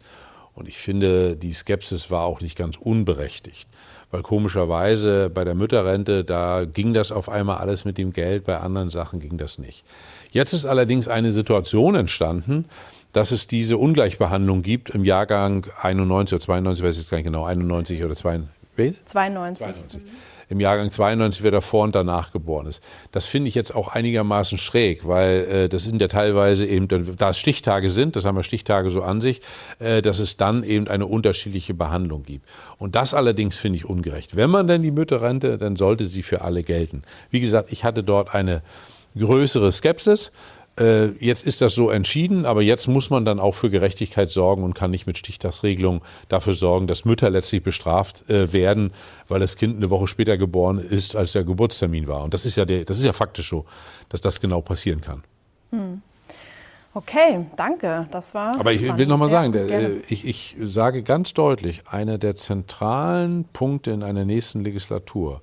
[0.53, 3.69] Und ich finde, die Skepsis war auch nicht ganz unberechtigt.
[4.11, 8.57] Weil komischerweise bei der Mütterrente, da ging das auf einmal alles mit dem Geld, bei
[8.57, 9.83] anderen Sachen ging das nicht.
[10.31, 12.65] Jetzt ist allerdings eine Situation entstanden,
[13.11, 17.25] dass es diese Ungleichbehandlung gibt im Jahrgang 91 oder 92, weiß ich jetzt gar nicht
[17.25, 19.05] genau, 91 oder 92.
[19.05, 19.67] 92.
[19.67, 20.01] 92
[20.49, 22.81] im Jahrgang 92, wer davor und danach geboren ist.
[23.11, 27.29] Das finde ich jetzt auch einigermaßen schräg, weil äh, das sind ja teilweise eben, da
[27.31, 29.41] es Stichtage sind, das haben wir Stichtage so an sich,
[29.79, 32.47] äh, dass es dann eben eine unterschiedliche Behandlung gibt.
[32.77, 34.35] Und das allerdings finde ich ungerecht.
[34.35, 37.03] Wenn man denn die Mütterrente, dann sollte sie für alle gelten.
[37.29, 38.61] Wie gesagt, ich hatte dort eine
[39.17, 40.31] größere Skepsis.
[40.79, 44.63] Äh, jetzt ist das so entschieden, aber jetzt muss man dann auch für Gerechtigkeit sorgen
[44.63, 48.91] und kann nicht mit Stichtagsregelungen dafür sorgen, dass Mütter letztlich bestraft äh, werden,
[49.27, 52.23] weil das Kind eine Woche später geboren ist, als der Geburtstermin war.
[52.23, 53.65] Und das ist ja, der, das ist ja faktisch so,
[54.09, 55.23] dass das genau passieren kann.
[55.71, 56.01] Hm.
[56.93, 58.07] Okay, danke.
[58.11, 58.59] Das war.
[58.59, 58.99] Aber ich spannend.
[58.99, 63.91] will noch mal sagen, der, äh, ich, ich sage ganz deutlich, einer der zentralen Punkte
[63.91, 65.41] in einer nächsten Legislatur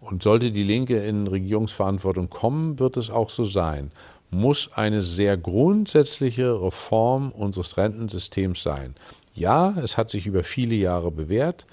[0.00, 3.92] und sollte die Linke in Regierungsverantwortung kommen, wird es auch so sein
[4.30, 8.94] muss eine sehr grundsätzliche Reform unseres Rentensystems sein.
[9.34, 11.66] Ja, es hat sich über viele Jahre bewährt,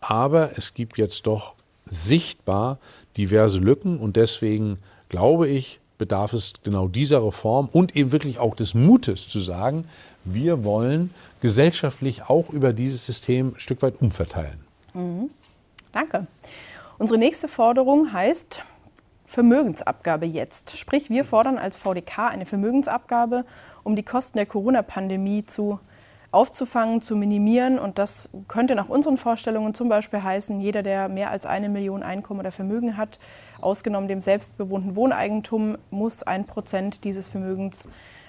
[0.00, 2.78] aber es gibt jetzt doch sichtbar
[3.16, 8.56] diverse Lücken und deswegen glaube ich, bedarf es genau dieser Reform und eben wirklich auch
[8.56, 9.86] des Mutes zu sagen,
[10.24, 14.58] wir wollen gesellschaftlich auch über dieses System ein Stück weit umverteilen.
[14.92, 15.30] Mhm.
[15.92, 16.26] Danke.
[16.98, 18.64] Unsere nächste Forderung heißt,
[19.34, 20.78] Vermögensabgabe jetzt.
[20.78, 23.44] Sprich, wir fordern als VDK eine Vermögensabgabe,
[23.82, 25.80] um die Kosten der Corona-Pandemie zu
[26.30, 27.80] aufzufangen, zu minimieren.
[27.80, 32.04] Und das könnte nach unseren Vorstellungen zum Beispiel heißen, jeder, der mehr als eine Million
[32.04, 33.18] Einkommen oder Vermögen hat,
[33.60, 37.88] ausgenommen dem selbstbewohnten Wohneigentum, muss ein Prozent dieses Vermögens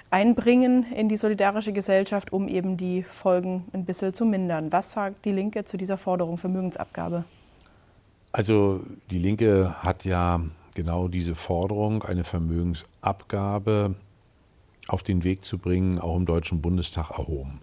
[0.09, 4.71] einbringen in die solidarische Gesellschaft, um eben die Folgen ein bisschen zu mindern.
[4.71, 7.25] Was sagt die Linke zu dieser Forderung Vermögensabgabe?
[8.31, 10.41] Also die Linke hat ja
[10.75, 13.95] genau diese Forderung, eine Vermögensabgabe
[14.87, 17.61] auf den Weg zu bringen, auch im Deutschen Bundestag erhoben.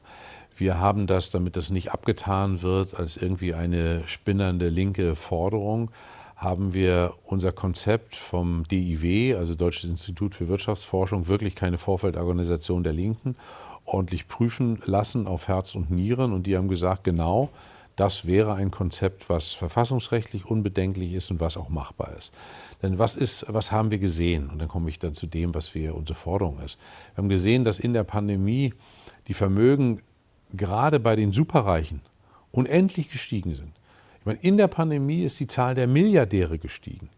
[0.57, 5.91] Wir haben das, damit das nicht abgetan wird als irgendwie eine spinnernde linke Forderung,
[6.37, 12.93] haben wir unser Konzept vom DIW, also Deutsches Institut für Wirtschaftsforschung, wirklich keine Vorfeldorganisation der
[12.93, 13.37] Linken,
[13.85, 16.33] ordentlich prüfen lassen auf Herz und Nieren.
[16.33, 17.51] Und die haben gesagt, genau,
[18.03, 22.35] das wäre ein Konzept, was verfassungsrechtlich unbedenklich ist und was auch machbar ist.
[22.83, 24.51] Denn was ist, was haben wir gesehen?
[24.51, 26.81] Und dann komme ich dann zu dem, was wir unsere Forderung ist.
[27.15, 28.75] Wir haben gesehen, dass in der Pandemie
[29.29, 30.03] die Vermögen
[30.53, 32.01] gerade bei den Superreichen
[32.51, 33.71] unendlich gestiegen sind.
[34.19, 37.09] Ich meine, in der Pandemie ist die Zahl der Milliardäre gestiegen.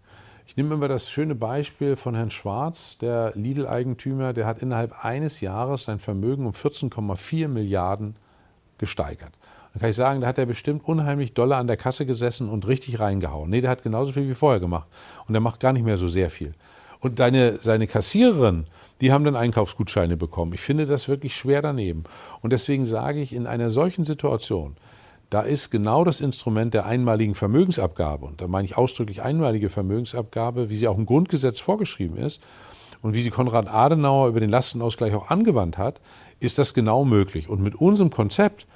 [0.47, 5.41] Ich nehme immer das schöne Beispiel von Herrn Schwarz, der Lidl-Eigentümer, der hat innerhalb eines
[5.41, 8.17] Jahres sein Vermögen um 14,4 Milliarden
[8.77, 9.33] gesteigert.
[9.75, 12.67] Dann kann ich sagen, da hat er bestimmt unheimlich dolle an der Kasse gesessen und
[12.69, 13.51] richtig reingehauen.
[13.51, 14.87] Nee, der hat genauso viel wie vorher gemacht.
[15.27, 16.53] Und der macht gar nicht mehr so sehr viel.
[17.01, 18.67] Und deine, seine Kassiererin,
[19.01, 20.53] die haben dann Einkaufsgutscheine bekommen.
[20.55, 22.05] Ich finde das wirklich schwer daneben.
[22.41, 24.77] Und deswegen sage ich, in einer solchen Situation,
[25.29, 30.71] da ist genau das Instrument der einmaligen Vermögensabgabe, und da meine ich ausdrücklich einmalige Vermögensabgabe,
[30.71, 32.41] wie sie auch im Grundgesetz vorgeschrieben ist
[33.03, 36.01] und wie sie Konrad Adenauer über den Lastenausgleich auch angewandt hat,
[36.39, 37.49] ist das genau möglich.
[37.49, 38.67] Und mit unserem Konzept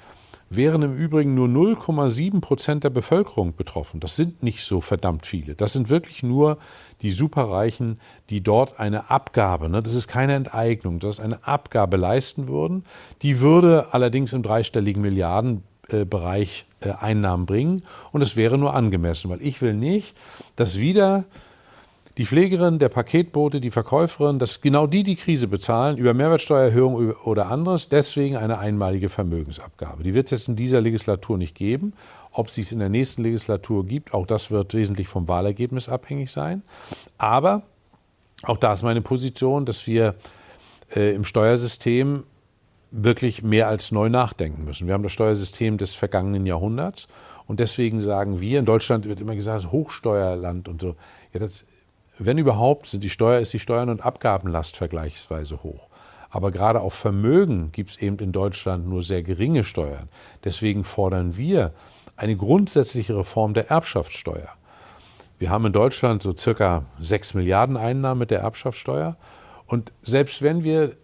[0.49, 3.99] wären im Übrigen nur 0,7 Prozent der Bevölkerung betroffen.
[3.99, 5.55] Das sind nicht so verdammt viele.
[5.55, 6.57] Das sind wirklich nur
[7.01, 11.97] die Superreichen, die dort eine Abgabe, ne, das ist keine Enteignung, das ist eine Abgabe
[11.97, 12.83] leisten würden.
[13.21, 19.41] Die würde allerdings im dreistelligen Milliardenbereich äh, Einnahmen bringen und es wäre nur angemessen, weil
[19.41, 20.15] ich will nicht,
[20.55, 21.25] dass wieder
[22.17, 27.47] die Pflegerin, der Paketbote, die Verkäuferin, dass genau die die Krise bezahlen, über Mehrwertsteuererhöhung oder
[27.47, 30.03] anderes, deswegen eine einmalige Vermögensabgabe.
[30.03, 31.93] Die wird es jetzt in dieser Legislatur nicht geben.
[32.31, 36.31] Ob sie es in der nächsten Legislatur gibt, auch das wird wesentlich vom Wahlergebnis abhängig
[36.31, 36.63] sein.
[37.17, 37.63] Aber
[38.43, 40.15] auch da ist meine Position, dass wir
[40.95, 42.23] äh, im Steuersystem
[42.91, 44.87] wirklich mehr als neu nachdenken müssen.
[44.87, 47.07] Wir haben das Steuersystem des vergangenen Jahrhunderts
[47.45, 50.95] und deswegen sagen wir, in Deutschland wird immer gesagt, Hochsteuerland und so.
[51.33, 51.65] Ja, das
[52.19, 55.87] wenn überhaupt, sind die Steuer, ist die Steuern- und Abgabenlast vergleichsweise hoch.
[56.29, 60.09] Aber gerade auf Vermögen gibt es eben in Deutschland nur sehr geringe Steuern.
[60.43, 61.73] Deswegen fordern wir
[62.15, 64.49] eine grundsätzliche Reform der Erbschaftssteuer.
[65.39, 69.15] Wir haben in Deutschland so circa 6 Milliarden Einnahmen mit der Erbschaftssteuer.
[69.65, 70.97] Und selbst wenn wir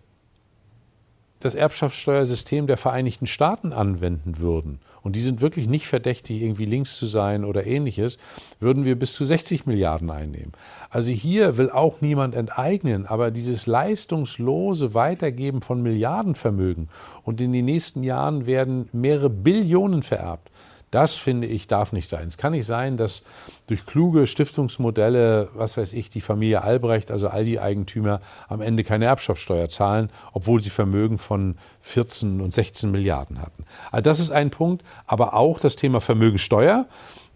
[1.46, 6.98] das Erbschaftssteuersystem der Vereinigten Staaten anwenden würden, und die sind wirklich nicht verdächtig, irgendwie links
[6.98, 8.18] zu sein oder ähnliches,
[8.60, 10.54] würden wir bis zu 60 Milliarden einnehmen.
[10.90, 16.90] Also hier will auch niemand enteignen, aber dieses leistungslose Weitergeben von Milliardenvermögen
[17.22, 20.50] und in den nächsten Jahren werden mehrere Billionen vererbt.
[20.96, 22.30] Das finde ich darf nicht sein.
[22.30, 23.24] Es kann nicht sein, dass
[23.68, 28.86] durch kluge Stiftungsmodelle, was weiß ich, die Familie Albrecht, also all die Eigentümer, am Ende
[28.86, 33.66] keine Erbschaftssteuer zahlen, obwohl sie Vermögen von 14 und 16 Milliarden hatten.
[33.92, 36.86] Also das ist ein Punkt, aber auch das Thema Vermögensteuer.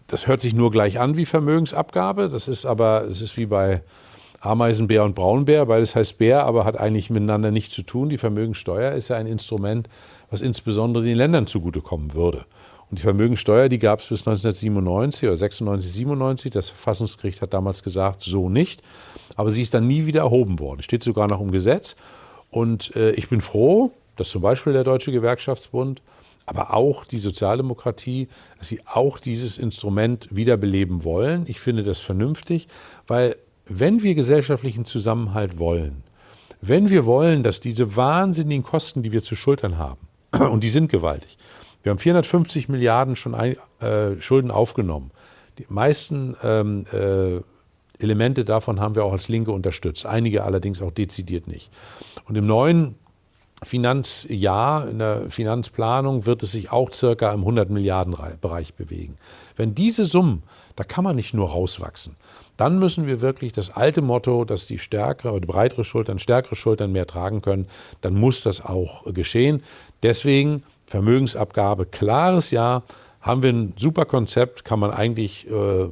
[0.08, 2.30] Das hört sich nur gleich an wie Vermögensabgabe.
[2.30, 3.82] Das ist aber, es ist wie bei
[4.40, 5.66] Ameisenbär und Braunbär.
[5.66, 8.08] Beides heißt Bär, aber hat eigentlich miteinander nichts zu tun.
[8.08, 9.90] Die Vermögensteuer ist ja ein Instrument,
[10.32, 12.46] was insbesondere den Ländern zugutekommen würde.
[12.90, 16.52] Und die Vermögensteuer, die gab es bis 1997 oder 96, 97.
[16.52, 18.82] Das Verfassungsgericht hat damals gesagt, so nicht.
[19.36, 20.82] Aber sie ist dann nie wieder erhoben worden.
[20.82, 21.96] Steht sogar noch im Gesetz.
[22.50, 26.02] Und äh, ich bin froh, dass zum Beispiel der Deutsche Gewerkschaftsbund,
[26.48, 31.44] aber auch die Sozialdemokratie, dass sie auch dieses Instrument wiederbeleben wollen.
[31.48, 32.68] Ich finde das vernünftig,
[33.06, 36.04] weil wenn wir gesellschaftlichen Zusammenhalt wollen,
[36.62, 40.92] wenn wir wollen, dass diese wahnsinnigen Kosten, die wir zu schultern haben, und die sind
[40.92, 41.38] gewaltig,
[41.84, 45.12] wir haben 450 Milliarden schon ein, äh, Schulden aufgenommen.
[45.58, 47.42] Die meisten ähm, äh,
[48.02, 51.70] Elemente davon haben wir auch als Linke unterstützt, einige allerdings auch dezidiert nicht.
[52.26, 52.96] Und im neuen
[53.64, 59.18] Finanzjahr, in der Finanzplanung, wird es sich auch circa im 100 Milliarden Bereich bewegen.
[59.58, 60.44] Wenn diese Summen,
[60.78, 62.16] da kann man nicht nur rauswachsen,
[62.56, 66.92] dann müssen wir wirklich das alte Motto, dass die stärkere oder breitere Schultern, stärkere Schultern
[66.92, 67.68] mehr tragen können,
[68.02, 69.62] dann muss das auch geschehen.
[70.04, 72.84] Deswegen Vermögensabgabe, klares Ja,
[73.22, 75.90] haben wir ein super Konzept, kann man eigentlich äh,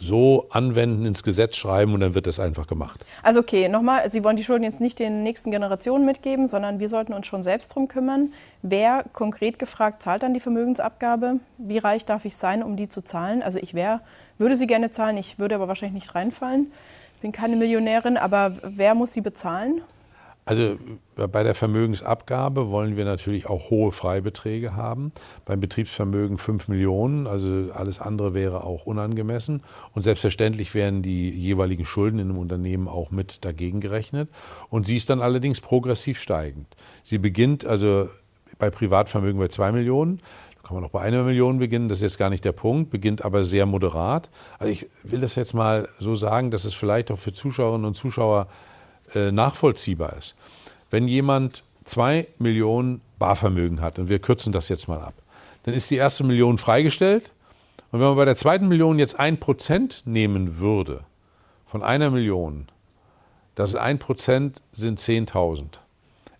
[0.00, 3.04] so anwenden, ins Gesetz schreiben und dann wird das einfach gemacht.
[3.22, 6.88] Also okay, nochmal, Sie wollen die Schulden jetzt nicht den nächsten Generationen mitgeben, sondern wir
[6.88, 8.32] sollten uns schon selbst darum kümmern.
[8.62, 11.38] Wer konkret gefragt zahlt dann die Vermögensabgabe?
[11.58, 13.42] Wie reich darf ich sein, um die zu zahlen?
[13.42, 14.00] Also ich wäre,
[14.38, 16.72] würde sie gerne zahlen, ich würde aber wahrscheinlich nicht reinfallen.
[17.16, 19.82] Ich bin keine Millionärin, aber wer muss sie bezahlen?
[20.46, 20.76] Also
[21.16, 25.12] bei der Vermögensabgabe wollen wir natürlich auch hohe Freibeträge haben.
[25.46, 29.62] Beim Betriebsvermögen 5 Millionen, also alles andere wäre auch unangemessen.
[29.94, 34.28] Und selbstverständlich werden die jeweiligen Schulden in einem Unternehmen auch mit dagegen gerechnet.
[34.68, 36.66] Und sie ist dann allerdings progressiv steigend.
[37.02, 38.10] Sie beginnt also
[38.58, 40.18] bei Privatvermögen bei 2 Millionen.
[40.56, 42.90] Da kann man auch bei einer Million beginnen, das ist jetzt gar nicht der Punkt,
[42.90, 44.28] beginnt aber sehr moderat.
[44.58, 47.96] Also ich will das jetzt mal so sagen, dass es vielleicht auch für Zuschauerinnen und
[47.96, 48.48] Zuschauer
[49.14, 50.34] äh, nachvollziehbar ist.
[50.90, 55.14] Wenn jemand zwei Millionen Barvermögen hat, und wir kürzen das jetzt mal ab,
[55.64, 57.30] dann ist die erste Million freigestellt.
[57.90, 61.04] Und wenn man bei der zweiten Million jetzt ein Prozent nehmen würde
[61.66, 62.68] von einer Million,
[63.54, 65.78] das ein Prozent sind 10.000.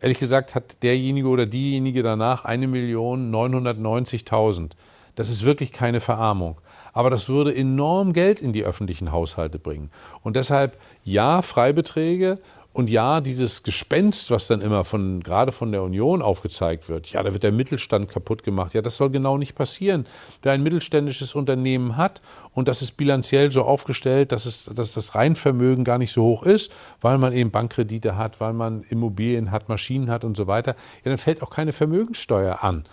[0.01, 4.73] Ehrlich gesagt hat derjenige oder diejenige danach eine Million 990.000.
[5.15, 6.59] Das ist wirklich keine Verarmung.
[6.95, 9.91] Aber das würde enorm Geld in die öffentlichen Haushalte bringen.
[10.23, 12.39] Und deshalb ja, Freibeträge
[12.75, 17.23] und ja, dieses Gespenst, was dann immer von, gerade von der Union aufgezeigt wird, ja,
[17.23, 18.75] da wird der Mittelstand kaputt gemacht.
[18.75, 20.07] Ja, das soll genau nicht passieren.
[20.43, 22.21] Wer ein mittelständisches Unternehmen hat
[22.53, 26.43] und das ist bilanziell so aufgestellt, dass, es, dass das Reinvermögen gar nicht so hoch
[26.43, 30.75] ist, weil man eben Bankkredite hat, weil man Immobilien hat, Maschinen hat und so weiter,
[31.05, 32.85] ja, dann fällt auch keine Vermögenssteuer an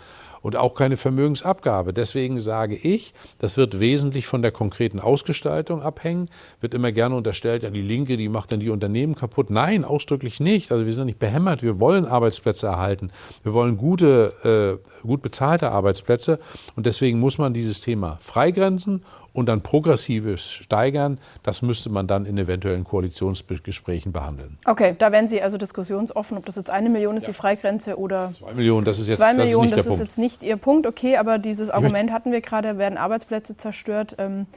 [0.42, 1.94] und auch keine Vermögensabgabe.
[1.94, 6.30] Deswegen sage ich, das wird wesentlich von der konkreten Ausgestaltung abhängen.
[6.60, 9.50] Wird immer gerne unterstellt, ja, die Linke, die macht dann die Unternehmen kaputt.
[9.50, 10.72] Nein, ausdrücklich nicht.
[10.72, 11.64] Also wir sind nicht behämmert.
[11.64, 13.12] Wir wollen Arbeitsplätze erhalten.
[13.44, 16.40] Wir wollen gute, äh, gut bezahlte Arbeitsplätze.
[16.76, 22.26] Und deswegen muss man dieses Thema freigrenzen und dann progressives Steigern, das müsste man dann
[22.26, 24.58] in eventuellen Koalitionsgesprächen behandeln.
[24.66, 27.30] Okay, da wären Sie also diskussionsoffen, ob das jetzt eine Million ist, ja.
[27.30, 30.18] die Freigrenze oder zwei Millionen, das ist jetzt, zwei Millionen, das ist, das ist jetzt
[30.18, 30.86] nicht Ihr Punkt.
[30.86, 34.16] Okay, aber dieses Argument hatten wir gerade, werden Arbeitsplätze zerstört.
[34.18, 34.48] Ähm,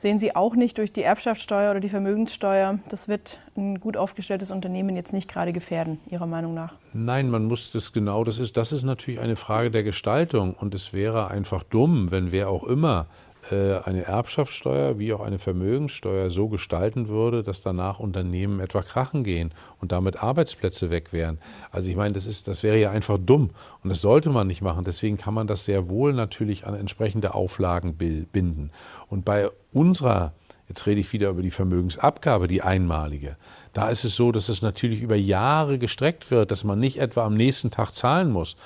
[0.00, 2.78] sehen Sie auch nicht durch die Erbschaftssteuer oder die Vermögenssteuer.
[2.88, 6.74] Das wird ein gut aufgestelltes Unternehmen jetzt nicht gerade gefährden, Ihrer Meinung nach?
[6.94, 10.54] Nein, man muss das genau, das ist, das ist natürlich eine Frage der Gestaltung.
[10.54, 13.06] Und es wäre einfach dumm, wenn wer auch immer
[13.52, 19.52] eine Erbschaftssteuer wie auch eine Vermögenssteuer so gestalten würde, dass danach Unternehmen etwa krachen gehen
[19.80, 21.38] und damit Arbeitsplätze weg wären.
[21.70, 23.50] Also ich meine, das, ist, das wäre ja einfach dumm
[23.82, 24.84] und das sollte man nicht machen.
[24.84, 28.70] Deswegen kann man das sehr wohl natürlich an entsprechende Auflagen binden.
[29.08, 30.32] Und bei unserer
[30.70, 33.36] Jetzt rede ich wieder über die Vermögensabgabe, die einmalige.
[33.72, 37.26] Da ist es so, dass es natürlich über Jahre gestreckt wird, dass man nicht etwa
[37.26, 38.56] am nächsten Tag zahlen muss,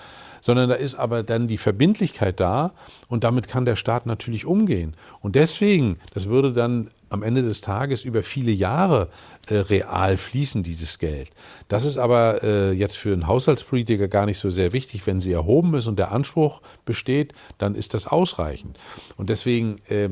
[0.44, 2.74] sondern da ist aber dann die Verbindlichkeit da
[3.08, 4.94] und damit kann der Staat natürlich umgehen.
[5.22, 9.08] Und deswegen, das würde dann am Ende des Tages über viele Jahre
[9.48, 11.30] äh, real fließen, dieses Geld.
[11.68, 15.06] Das ist aber äh, jetzt für einen Haushaltspolitiker gar nicht so sehr wichtig.
[15.06, 18.78] Wenn sie erhoben ist und der Anspruch besteht, dann ist das ausreichend.
[19.16, 20.10] Und deswegen äh,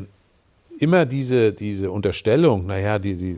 [0.79, 3.37] immer diese, diese Unterstellung, naja, die, die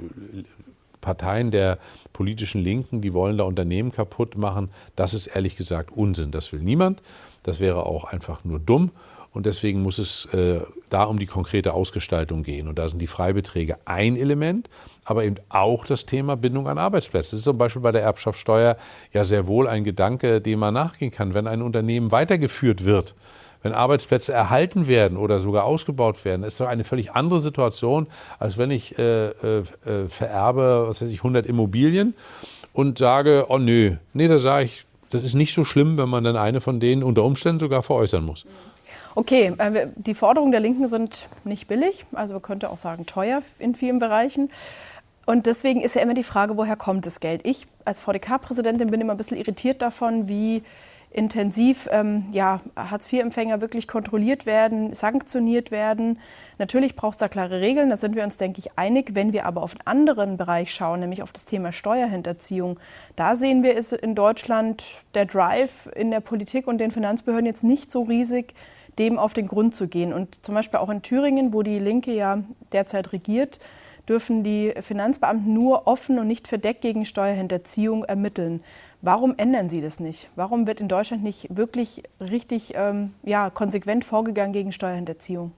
[1.05, 1.79] Parteien der
[2.15, 6.31] politischen Linken, die wollen da Unternehmen kaputt machen, das ist ehrlich gesagt Unsinn.
[6.31, 7.03] Das will niemand.
[7.43, 8.91] Das wäre auch einfach nur dumm.
[9.35, 12.69] Und deswegen muss es äh, da um die konkrete Ausgestaltung gehen.
[12.69, 14.71] Und da sind die Freibeträge ein Element,
[15.05, 17.33] aber eben auch das Thema Bindung an Arbeitsplätze.
[17.33, 18.77] Das ist zum Beispiel bei der Erbschaftssteuer
[19.13, 21.35] ja sehr wohl ein Gedanke, dem man nachgehen kann.
[21.35, 23.17] Wenn ein Unternehmen weitergeführt wird,
[23.65, 28.07] wenn Arbeitsplätze erhalten werden oder sogar ausgebaut werden, ist doch eine völlig andere Situation,
[28.39, 29.65] als wenn ich äh, äh, äh
[30.09, 32.15] vererbe, was weiß ich, 100 Immobilien
[32.75, 36.25] und sage, oh nö, nee, da sage ich, das ist nicht so schlimm, wenn man
[36.25, 38.45] dann eine von denen unter Umständen sogar veräußern muss.
[39.15, 43.41] Okay, äh, die Forderungen der Linken sind nicht billig, also man könnte auch sagen teuer
[43.59, 44.51] in vielen Bereichen.
[45.25, 47.41] Und deswegen ist ja immer die Frage, woher kommt das Geld?
[47.47, 50.63] Ich als VDK-Präsidentin bin immer ein bisschen irritiert davon, wie
[51.15, 56.19] intensiv ähm, ja, Hartz-IV-Empfänger wirklich kontrolliert werden, sanktioniert werden.
[56.59, 59.15] Natürlich braucht es da klare Regeln, da sind wir uns, denke ich, einig.
[59.15, 62.81] Wenn wir aber auf einen anderen Bereich schauen, nämlich auf das Thema Steuerhinterziehung,
[63.15, 64.85] da sehen wir, ist in Deutschland
[65.15, 68.55] der Drive in der Politik und den Finanzbehörden jetzt nicht so riesig,
[68.99, 70.13] dem auf den Grund zu gehen.
[70.13, 72.43] Und zum Beispiel auch in Thüringen, wo die Linke ja
[72.73, 73.61] derzeit regiert,
[74.09, 78.63] dürfen die Finanzbeamten nur offen und nicht verdeckt gegen Steuerhinterziehung ermitteln.
[79.05, 80.31] Warum ändern Sie das nicht?
[80.35, 85.53] Warum wird in Deutschland nicht wirklich richtig ähm, ja, konsequent vorgegangen gegen Steuerhinterziehung?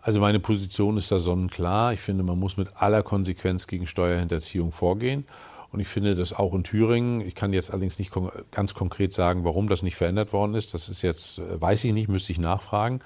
[0.00, 1.92] Also meine Position ist da sonnenklar.
[1.92, 5.24] Ich finde, man muss mit aller Konsequenz gegen Steuerhinterziehung vorgehen.
[5.72, 7.20] Und ich finde das auch in Thüringen.
[7.20, 8.12] Ich kann jetzt allerdings nicht
[8.52, 10.72] ganz konkret sagen, warum das nicht verändert worden ist.
[10.72, 13.00] Das ist jetzt, äh, weiß ich nicht, müsste ich nachfragen.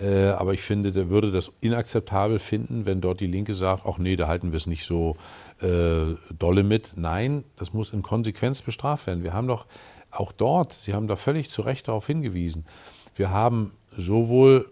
[0.00, 3.98] Äh, aber ich finde, der würde das inakzeptabel finden, wenn dort die Linke sagt, ach
[3.98, 5.16] nee, da halten wir es nicht so
[5.60, 6.94] äh, dolle mit.
[6.96, 9.22] Nein, das muss in Konsequenz bestraft werden.
[9.22, 9.66] Wir haben doch
[10.10, 12.64] auch dort, Sie haben da völlig zu Recht darauf hingewiesen,
[13.16, 14.70] wir haben sowohl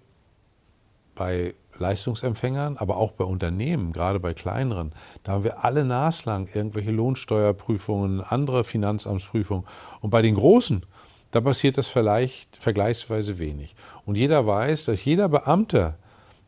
[1.15, 4.93] bei Leistungsempfängern, aber auch bei Unternehmen, gerade bei kleineren,
[5.25, 9.65] da haben wir alle naslang irgendwelche Lohnsteuerprüfungen, andere Finanzamtsprüfungen.
[10.01, 10.85] Und bei den Großen,
[11.31, 13.75] da passiert das vielleicht vergleichsweise wenig.
[14.05, 15.95] Und jeder weiß, dass jeder Beamte,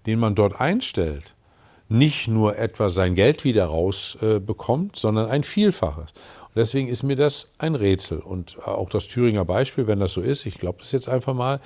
[0.06, 1.34] den man dort einstellt,
[1.94, 6.10] nicht nur etwa sein Geld wieder rausbekommt, äh, sondern ein Vielfaches.
[6.10, 8.18] Und deswegen ist mir das ein Rätsel.
[8.18, 11.60] Und auch das Thüringer Beispiel, wenn das so ist, ich glaube das jetzt einfach mal,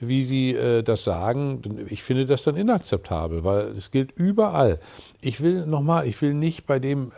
[0.00, 4.80] wie Sie äh, das sagen, ich finde das dann inakzeptabel, weil es gilt überall.
[5.20, 7.12] Ich will nochmal, ich will nicht bei dem,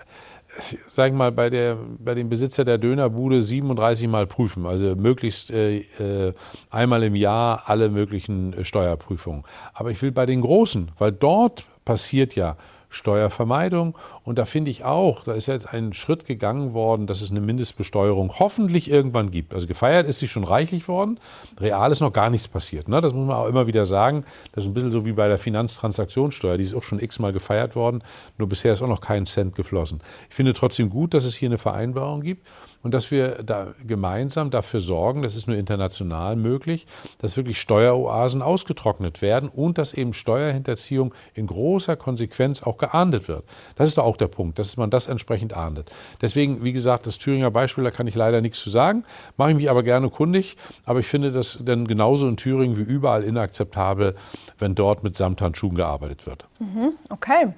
[0.89, 5.79] sag mal, bei, der, bei dem Besitzer der Dönerbude 37 Mal prüfen, also möglichst äh,
[5.79, 6.35] äh,
[6.71, 9.45] einmal im Jahr alle möglichen äh, Steuerprüfungen.
[9.73, 12.59] Aber ich will bei den Großen, weil dort passiert ja
[12.89, 13.97] Steuervermeidung.
[14.25, 17.41] Und da finde ich auch, da ist jetzt ein Schritt gegangen worden, dass es eine
[17.41, 19.55] Mindestbesteuerung hoffentlich irgendwann gibt.
[19.55, 21.19] Also gefeiert ist sie schon reichlich worden.
[21.61, 22.89] Real ist noch gar nichts passiert.
[22.89, 23.01] Ne?
[23.01, 24.25] Das muss man auch immer wieder sagen.
[24.53, 26.57] Das ist ein bisschen so wie bei der Finanztransaktionssteuer.
[26.57, 28.03] Die ist auch schon x-mal gefeiert worden.
[28.39, 30.01] Nur bisher ist auch noch kein Cent geflossen.
[30.29, 32.47] Ich finde trotzdem gut, dass es hier eine Vereinbarung gibt
[32.87, 36.87] und dass wir da gemeinsam dafür sorgen, das ist nur international möglich,
[37.19, 43.43] dass wirklich Steueroasen ausgetrocknet werden und dass eben Steuerhinterziehung in großer Konsequenz auch geahndet wird.
[43.75, 45.91] Das ist doch auch der Punkt, dass man das entsprechend ahndet.
[46.23, 49.03] Deswegen, wie gesagt, das Thüringer Beispiel, da kann ich leider nichts zu sagen,
[49.37, 52.83] mache ich mich aber gerne kundig, aber ich finde das dann genauso in Thüringen wie
[52.83, 54.15] überall inakzeptabel,
[54.61, 56.47] wenn dort mit Samthandschuhen gearbeitet wird.
[56.61, 57.49] Mhm, okay.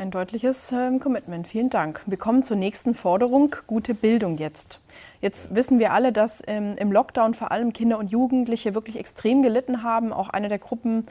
[0.00, 1.46] Ein deutliches äh, Commitment.
[1.46, 2.00] Vielen Dank.
[2.06, 4.80] Wir kommen zur nächsten Forderung, gute Bildung jetzt.
[5.20, 9.42] Jetzt wissen wir alle, dass ähm, im Lockdown vor allem Kinder und Jugendliche wirklich extrem
[9.42, 10.14] gelitten haben.
[10.14, 11.06] Auch eine der Gruppen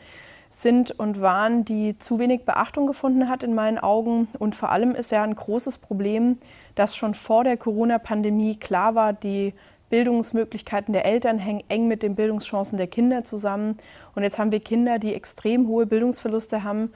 [0.50, 4.28] sind und waren, die zu wenig Beachtung gefunden hat in meinen Augen.
[4.40, 6.40] Und vor allem ist ja ein großes Problem,
[6.74, 9.54] dass schon vor der Corona-Pandemie klar war, die
[9.92, 13.78] Bildungsmöglichkeiten der Eltern hängen eng mit den Bildungschancen der Kinder zusammen.
[14.16, 16.92] Und jetzt haben wir Kinder, die extrem hohe Bildungsverluste haben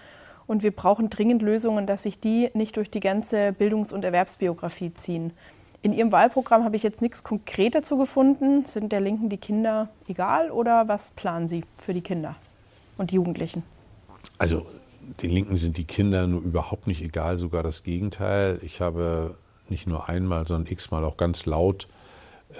[0.47, 4.93] und wir brauchen dringend Lösungen, dass sich die nicht durch die ganze Bildungs- und Erwerbsbiografie
[4.93, 5.31] ziehen.
[5.81, 8.65] In Ihrem Wahlprogramm habe ich jetzt nichts konkret dazu gefunden.
[8.65, 12.35] Sind der Linken die Kinder egal oder was planen Sie für die Kinder
[12.97, 13.63] und die Jugendlichen?
[14.37, 14.65] Also
[15.21, 18.59] den Linken sind die Kinder nur überhaupt nicht egal, sogar das Gegenteil.
[18.61, 19.35] Ich habe
[19.69, 21.87] nicht nur einmal, sondern x-mal auch ganz laut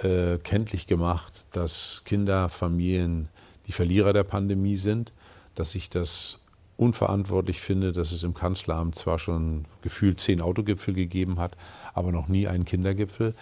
[0.02, 3.28] äh, kenntlich gemacht, dass Kinder, Familien
[3.66, 5.12] die Verlierer der Pandemie sind,
[5.54, 6.40] dass sich das
[6.76, 11.56] unverantwortlich finde, dass es im Kanzleramt zwar schon gefühlt zehn Autogipfel gegeben hat,
[11.92, 13.34] aber noch nie einen Kindergipfel.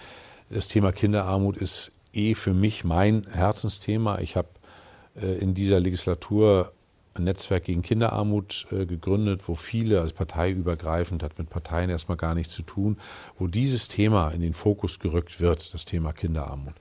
[0.50, 4.18] Das Thema Kinderarmut ist eh für mich mein Herzensthema.
[4.18, 4.48] Ich habe
[5.16, 6.72] äh, in dieser Legislatur
[7.14, 12.34] ein Netzwerk gegen Kinderarmut äh, gegründet, wo viele, als parteiübergreifend, hat mit Parteien erstmal gar
[12.34, 12.96] nichts zu tun,
[13.38, 16.74] wo dieses Thema in den Fokus gerückt wird, das Thema Kinderarmut.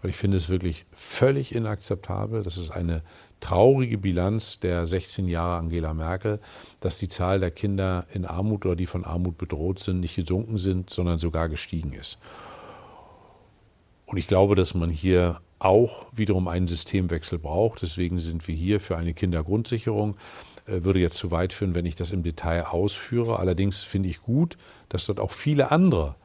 [0.00, 2.42] Weil ich finde es wirklich völlig inakzeptabel.
[2.42, 3.02] Das ist eine
[3.40, 6.40] traurige Bilanz der 16 Jahre Angela Merkel,
[6.80, 10.58] dass die Zahl der Kinder in Armut oder die von Armut bedroht sind, nicht gesunken
[10.58, 12.18] sind, sondern sogar gestiegen ist.
[14.06, 17.82] Und ich glaube, dass man hier auch wiederum einen Systemwechsel braucht.
[17.82, 20.16] Deswegen sind wir hier für eine Kindergrundsicherung.
[20.66, 23.38] Äh, würde jetzt zu weit führen, wenn ich das im Detail ausführe.
[23.38, 24.56] Allerdings finde ich gut,
[24.88, 26.16] dass dort auch viele andere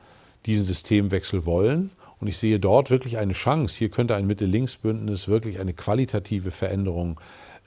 [0.45, 1.91] diesen Systemwechsel wollen.
[2.24, 3.78] Und ich sehe dort wirklich eine Chance.
[3.78, 7.19] Hier könnte ein Mitte-Links-Bündnis wirklich eine qualitative Veränderung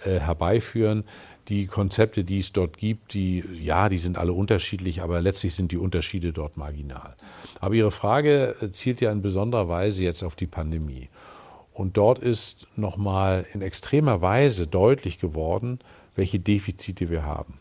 [0.03, 1.05] äh, herbeiführen.
[1.49, 5.73] Die Konzepte, die es dort gibt, die, ja, die sind alle unterschiedlich, aber letztlich sind
[5.73, 7.17] die Unterschiede dort marginal.
[7.61, 11.11] Aber Ihre Frage äh, zielt ja in besonderer Weise jetzt auf die Pandemie.
[11.75, 15.81] Und dort ist nochmal in extremer Weise deutlich geworden,
[16.15, 17.59] welche Defizite wir haben.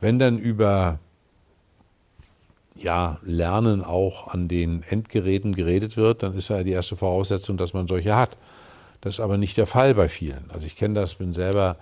[0.00, 1.00] Wenn dann über
[2.76, 7.72] ja, Lernen auch an den Endgeräten geredet wird, dann ist ja die erste Voraussetzung, dass
[7.72, 8.36] man solche hat.
[9.00, 10.50] Das ist aber nicht der Fall bei vielen.
[10.50, 11.76] Also ich kenne das, bin selber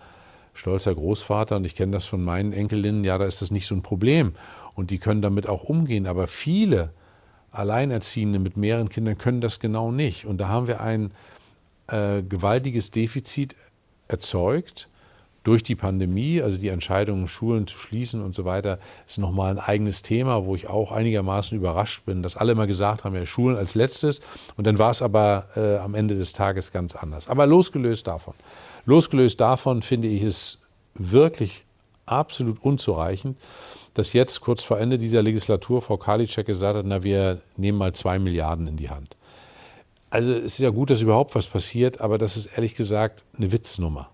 [0.54, 3.74] stolzer Großvater und ich kenne das von meinen Enkelinnen, ja, da ist das nicht so
[3.74, 4.34] ein Problem
[4.74, 6.92] und die können damit auch umgehen, aber viele
[7.50, 11.12] Alleinerziehende mit mehreren Kindern können das genau nicht und da haben wir ein
[11.86, 13.56] äh, gewaltiges Defizit
[14.08, 14.88] erzeugt
[15.42, 19.58] durch die Pandemie, also die Entscheidung, Schulen zu schließen und so weiter, ist nochmal ein
[19.58, 23.56] eigenes Thema, wo ich auch einigermaßen überrascht bin, dass alle immer gesagt haben, ja, Schulen
[23.56, 24.20] als letztes.
[24.56, 27.28] Und dann war es aber äh, am Ende des Tages ganz anders.
[27.28, 28.34] Aber losgelöst davon.
[28.84, 30.60] Losgelöst davon finde ich es
[30.94, 31.64] wirklich
[32.06, 33.36] absolut unzureichend,
[33.94, 37.92] dass jetzt kurz vor Ende dieser Legislatur Frau Karliczek gesagt hat, na, wir nehmen mal
[37.92, 39.16] zwei Milliarden in die Hand.
[40.10, 43.50] Also es ist ja gut, dass überhaupt was passiert, aber das ist ehrlich gesagt eine
[43.50, 44.10] Witznummer.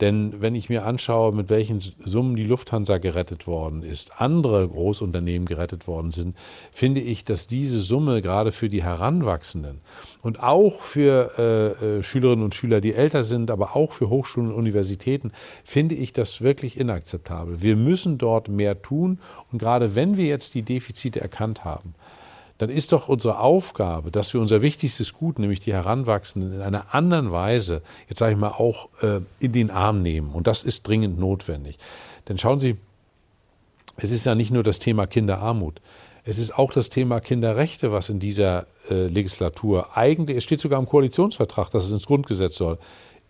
[0.00, 5.46] Denn wenn ich mir anschaue, mit welchen Summen die Lufthansa gerettet worden ist, andere Großunternehmen
[5.46, 6.36] gerettet worden sind,
[6.72, 9.80] finde ich, dass diese Summe gerade für die Heranwachsenden
[10.22, 14.50] und auch für äh, äh Schülerinnen und Schüler, die älter sind, aber auch für Hochschulen
[14.50, 15.32] und Universitäten,
[15.64, 17.62] finde ich das wirklich inakzeptabel.
[17.62, 19.18] Wir müssen dort mehr tun.
[19.52, 21.94] Und gerade wenn wir jetzt die Defizite erkannt haben,
[22.60, 26.94] dann ist doch unsere Aufgabe, dass wir unser wichtigstes Gut, nämlich die Heranwachsenden, in einer
[26.94, 30.32] anderen Weise, jetzt sage ich mal, auch äh, in den Arm nehmen.
[30.32, 31.78] Und das ist dringend notwendig.
[32.28, 32.76] Denn schauen Sie,
[33.96, 35.80] es ist ja nicht nur das Thema Kinderarmut.
[36.22, 40.78] Es ist auch das Thema Kinderrechte, was in dieser äh, Legislatur eigentlich, es steht sogar
[40.78, 42.76] im Koalitionsvertrag, dass es ins Grundgesetz soll.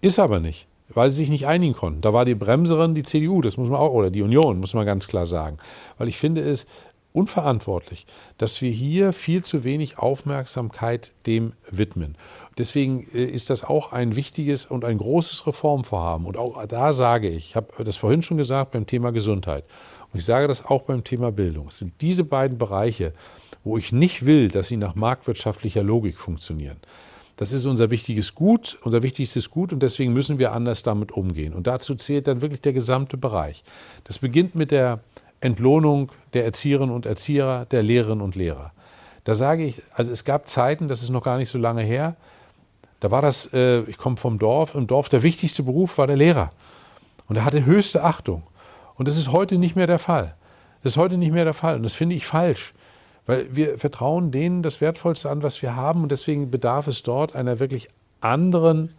[0.01, 2.01] Ist aber nicht, weil sie sich nicht einigen konnten.
[2.01, 4.87] Da war die Bremserin die CDU, das muss man auch, oder die Union, muss man
[4.87, 5.59] ganz klar sagen.
[5.99, 6.67] Weil ich finde es
[7.13, 8.07] unverantwortlich,
[8.39, 12.17] dass wir hier viel zu wenig Aufmerksamkeit dem widmen.
[12.59, 16.27] Deswegen äh, ist das auch ein wichtiges und ein großes Reformvorhaben.
[16.27, 19.65] Und auch da sage ich, ich habe das vorhin schon gesagt beim Thema Gesundheit
[20.13, 21.69] und ich sage das auch beim Thema Bildung.
[21.69, 23.13] Es sind diese beiden Bereiche,
[23.65, 26.79] wo ich nicht will, dass sie nach marktwirtschaftlicher Logik funktionieren.
[27.37, 31.55] Das ist unser wichtiges Gut, unser wichtigstes Gut und deswegen müssen wir anders damit umgehen.
[31.55, 33.65] Und dazu zählt dann wirklich der gesamte Bereich.
[34.05, 35.01] Das beginnt mit der
[35.41, 38.73] Entlohnung der Erzieherinnen und Erzieher, der Lehrerinnen und Lehrer.
[39.25, 42.17] Da sage ich, also es gab Zeiten, das ist noch gar nicht so lange her,
[43.01, 46.17] da war das, äh, ich komme vom Dorf, im Dorf der wichtigste Beruf war der
[46.17, 46.51] Lehrer.
[47.29, 48.43] Und er hatte höchste Achtung.
[48.97, 50.35] Und das ist heute nicht mehr der Fall.
[50.83, 51.77] Das ist heute nicht mehr der Fall.
[51.77, 52.75] Und das finde ich falsch.
[53.27, 56.03] Weil wir vertrauen denen das Wertvollste an, was wir haben.
[56.03, 57.89] Und deswegen bedarf es dort einer wirklich
[58.21, 58.95] anderen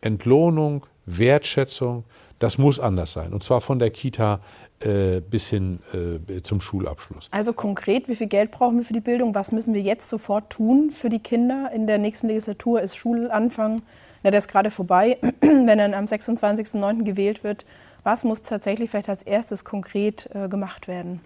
[0.00, 2.04] Entlohnung, Wertschätzung.
[2.38, 3.32] Das muss anders sein.
[3.32, 4.40] Und zwar von der Kita
[4.80, 7.28] äh, bis hin äh, zum Schulabschluss.
[7.30, 9.34] Also konkret, wie viel Geld brauchen wir für die Bildung?
[9.34, 11.70] Was müssen wir jetzt sofort tun für die Kinder?
[11.72, 13.82] In der nächsten Legislatur ist Schulanfang,
[14.22, 17.04] na, der ist gerade vorbei, wenn dann am 26.09.
[17.04, 17.66] gewählt wird.
[18.02, 21.20] Was muss tatsächlich vielleicht als erstes konkret äh, gemacht werden?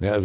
[0.00, 0.18] Ja,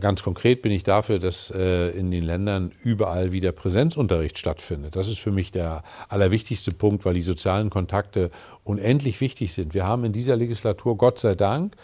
[0.00, 4.96] ganz konkret bin ich dafür, dass äh, in den Ländern überall wieder Präsenzunterricht stattfindet.
[4.96, 8.32] Das ist für mich der allerwichtigste Punkt, weil die sozialen Kontakte
[8.64, 9.74] unendlich wichtig sind.
[9.74, 11.76] Wir haben in dieser Legislatur, Gott sei Dank,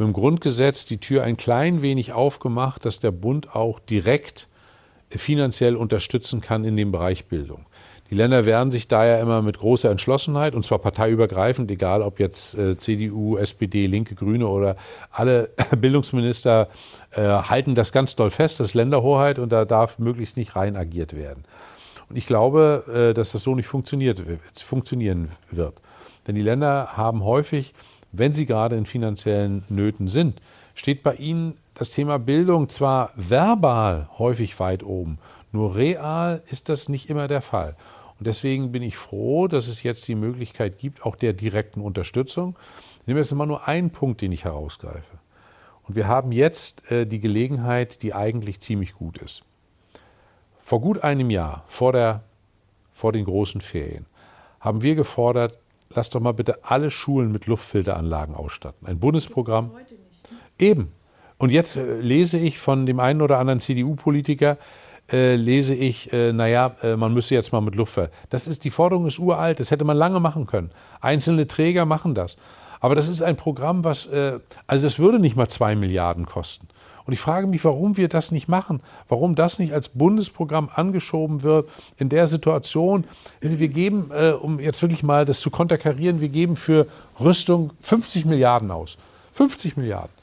[0.00, 4.48] mit dem Grundgesetz die Tür ein klein wenig aufgemacht, dass der Bund auch direkt
[5.10, 7.66] finanziell unterstützen kann in dem Bereich Bildung.
[8.08, 12.56] Die Länder wehren sich daher immer mit großer Entschlossenheit, und zwar parteiübergreifend, egal ob jetzt
[12.56, 14.76] äh, CDU, SPD, Linke, Grüne oder
[15.10, 16.68] alle Bildungsminister
[17.10, 20.76] äh, halten das ganz doll fest, das ist Länderhoheit und da darf möglichst nicht rein
[20.76, 21.44] agiert werden.
[22.08, 24.22] Und ich glaube, äh, dass das so nicht funktioniert,
[24.54, 25.74] funktionieren wird.
[26.26, 27.74] Denn die Länder haben häufig,
[28.12, 30.40] wenn sie gerade in finanziellen Nöten sind,
[30.74, 35.18] steht bei ihnen das Thema Bildung zwar verbal häufig weit oben,
[35.52, 37.76] nur real ist das nicht immer der Fall.
[38.18, 42.56] Und deswegen bin ich froh, dass es jetzt die Möglichkeit gibt, auch der direkten Unterstützung.
[43.00, 45.18] Ich nehme jetzt mal nur einen Punkt, den ich herausgreife.
[45.88, 49.42] Und wir haben jetzt äh, die Gelegenheit, die eigentlich ziemlich gut ist.
[50.62, 52.22] Vor gut einem Jahr, vor, der,
[52.92, 54.06] vor den großen Ferien,
[54.60, 55.58] haben wir gefordert,
[55.94, 58.86] lass doch mal bitte alle Schulen mit Luftfilteranlagen ausstatten.
[58.86, 59.72] Ein Bundesprogramm.
[60.58, 60.92] Eben.
[61.38, 64.58] Und jetzt äh, lese ich von dem einen oder anderen CDU-Politiker,
[65.10, 68.12] äh, lese ich, äh, naja, äh, man müsse jetzt mal mit Luftfilter.
[68.28, 70.70] Das ist, die Forderung ist uralt, das hätte man lange machen können.
[71.00, 72.36] Einzelne Träger machen das.
[72.80, 76.68] Aber das ist ein Programm, was, äh, also das würde nicht mal zwei Milliarden kosten.
[77.06, 81.42] Und ich frage mich, warum wir das nicht machen, warum das nicht als Bundesprogramm angeschoben
[81.42, 83.04] wird in der Situation.
[83.40, 86.86] Wir geben, äh, um jetzt wirklich mal das zu konterkarieren, wir geben für
[87.18, 88.98] Rüstung 50 Milliarden aus.
[89.32, 90.20] 50 Milliarden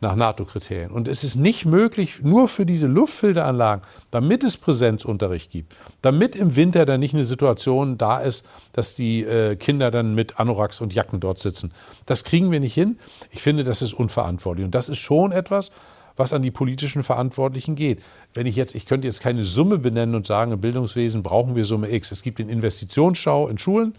[0.00, 0.90] nach NATO-Kriterien.
[0.90, 6.54] Und es ist nicht möglich, nur für diese Luftfilteranlagen, damit es Präsenzunterricht gibt, damit im
[6.54, 10.92] Winter dann nicht eine Situation da ist, dass die äh, Kinder dann mit Anoraks und
[10.94, 11.72] Jacken dort sitzen.
[12.04, 12.98] Das kriegen wir nicht hin.
[13.30, 14.66] Ich finde, das ist unverantwortlich.
[14.66, 15.70] Und das ist schon etwas,
[16.16, 18.02] was an die politischen Verantwortlichen geht.
[18.34, 21.64] Wenn ich jetzt, ich könnte jetzt keine Summe benennen und sagen, im Bildungswesen brauchen wir
[21.64, 22.10] Summe X.
[22.10, 23.94] Es gibt den Investitionsstau in Schulen,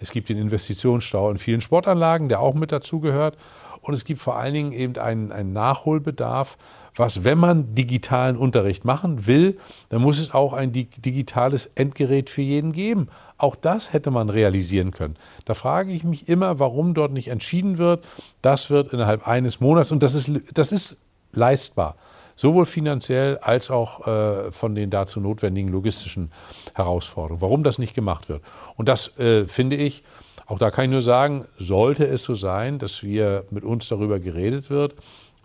[0.00, 3.36] es gibt den Investitionsstau in vielen Sportanlagen, der auch mit dazugehört.
[3.80, 6.58] Und es gibt vor allen Dingen eben einen, einen Nachholbedarf,
[6.96, 9.56] was, wenn man digitalen Unterricht machen will,
[9.88, 13.08] dann muss es auch ein digitales Endgerät für jeden geben.
[13.36, 15.16] Auch das hätte man realisieren können.
[15.44, 18.04] Da frage ich mich immer, warum dort nicht entschieden wird.
[18.42, 20.96] Das wird innerhalb eines Monats, und das ist, das ist
[21.38, 21.96] leistbar,
[22.36, 26.30] sowohl finanziell als auch äh, von den dazu notwendigen logistischen
[26.74, 27.40] Herausforderungen.
[27.40, 28.42] Warum das nicht gemacht wird.
[28.76, 30.02] Und das äh, finde ich,
[30.46, 34.18] auch da kann ich nur sagen, sollte es so sein, dass wir mit uns darüber
[34.18, 34.94] geredet wird,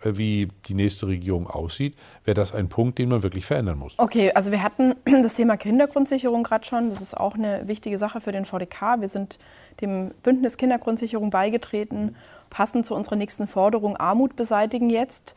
[0.04, 3.94] äh, wie die nächste Regierung aussieht, wäre das ein Punkt, den man wirklich verändern muss.
[3.98, 6.90] Okay, also wir hatten das Thema Kindergrundsicherung gerade schon.
[6.90, 9.00] Das ist auch eine wichtige Sache für den VDK.
[9.00, 9.38] Wir sind
[9.80, 12.16] dem Bündnis Kindergrundsicherung beigetreten,
[12.50, 15.34] passend zu unserer nächsten Forderung Armut beseitigen jetzt.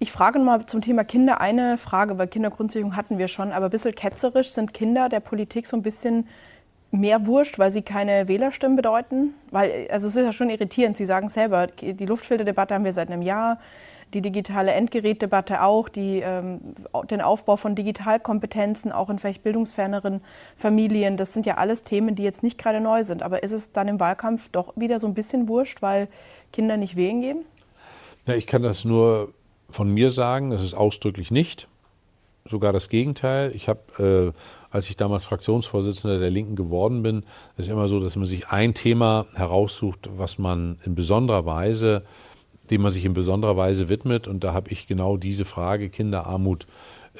[0.00, 3.70] Ich frage mal zum Thema Kinder eine Frage, weil Kindergrundsicherung hatten wir schon, aber ein
[3.70, 6.28] bisschen ketzerisch sind Kinder der Politik so ein bisschen
[6.92, 9.34] mehr wurscht, weil sie keine Wählerstimmen bedeuten?
[9.50, 13.10] Weil, also es ist ja schon irritierend, Sie sagen selber, die Luftfilterdebatte haben wir seit
[13.10, 13.58] einem Jahr,
[14.14, 16.60] die digitale Endgerätdebatte auch, die, ähm,
[17.10, 20.22] den Aufbau von Digitalkompetenzen, auch in vielleicht bildungsferneren
[20.56, 23.22] Familien, das sind ja alles Themen, die jetzt nicht gerade neu sind.
[23.22, 26.08] Aber ist es dann im Wahlkampf doch wieder so ein bisschen wurscht, weil
[26.52, 27.44] Kinder nicht wählen gehen?
[28.26, 29.34] Ja, ich kann das nur
[29.70, 31.68] von mir sagen, das ist ausdrücklich nicht.
[32.44, 33.54] Sogar das Gegenteil.
[33.54, 34.40] Ich habe, äh,
[34.70, 37.24] als ich damals Fraktionsvorsitzender der Linken geworden bin,
[37.58, 42.04] ist immer so, dass man sich ein Thema heraussucht, was man in besonderer Weise,
[42.70, 44.26] dem man sich in besonderer Weise widmet.
[44.26, 46.66] Und da habe ich genau diese Frage Kinderarmut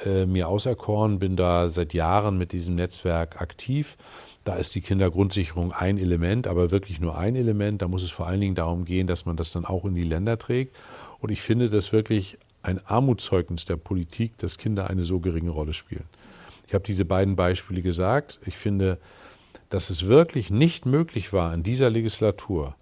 [0.05, 3.97] äh, mir auserkoren, bin da seit Jahren mit diesem Netzwerk aktiv.
[4.45, 7.81] Da ist die Kindergrundsicherung ein Element, aber wirklich nur ein Element.
[7.81, 10.03] Da muss es vor allen Dingen darum gehen, dass man das dann auch in die
[10.03, 10.75] Länder trägt.
[11.21, 15.73] Und ich finde das wirklich ein Armutszeugnis der Politik, dass Kinder eine so geringe Rolle
[15.73, 16.05] spielen.
[16.67, 18.39] Ich habe diese beiden Beispiele gesagt.
[18.45, 18.99] Ich finde,
[19.69, 22.75] dass es wirklich nicht möglich war, in dieser Legislatur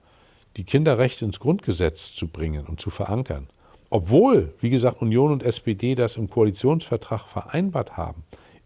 [0.57, 3.47] die Kinderrechte ins Grundgesetz zu bringen und zu verankern.
[3.89, 8.23] Obwohl, wie gesagt, Union und SPD das im Koalitionsvertrag vereinbart haben,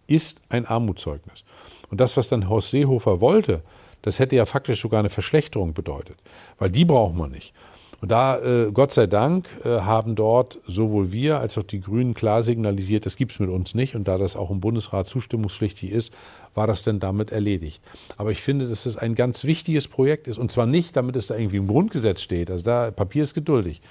[0.08, 1.44] ist ein Armutszeugnis.
[1.90, 3.62] Und das, was dann Horst Seehofer wollte,
[4.02, 6.18] das hätte ja faktisch sogar eine Verschlechterung bedeutet,
[6.58, 7.54] weil die brauchen wir nicht.
[8.02, 12.16] Und da, äh, Gott sei Dank, äh, haben dort sowohl wir als auch die Grünen
[12.16, 13.96] klar signalisiert, das gibt es mit uns nicht.
[13.96, 16.12] Und da das auch im Bundesrat zustimmungspflichtig ist,
[16.56, 17.84] war das dann damit erledigt.
[18.18, 20.40] Aber ich finde, dass das ein ganz wichtiges Projekt ist.
[20.40, 23.82] Und zwar nicht, damit es da irgendwie im Grundgesetz steht, also da Papier ist geduldig,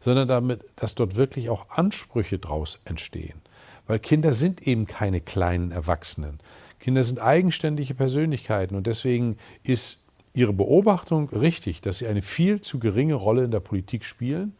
[0.00, 3.42] sondern damit, dass dort wirklich auch Ansprüche draus entstehen.
[3.86, 6.38] Weil Kinder sind eben keine kleinen Erwachsenen.
[6.78, 10.02] Kinder sind eigenständige Persönlichkeiten und deswegen ist
[10.32, 14.54] Ihre Beobachtung richtig, dass Sie eine viel zu geringe Rolle in der Politik spielen.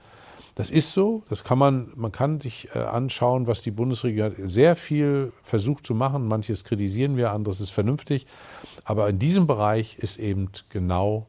[0.56, 1.22] Das ist so.
[1.28, 5.94] Das kann man, man kann sich äh, anschauen, was die Bundesregierung sehr viel versucht zu
[5.94, 6.26] machen.
[6.26, 8.26] Manches kritisieren wir, anderes ist vernünftig.
[8.84, 11.26] Aber in diesem Bereich ist eben genau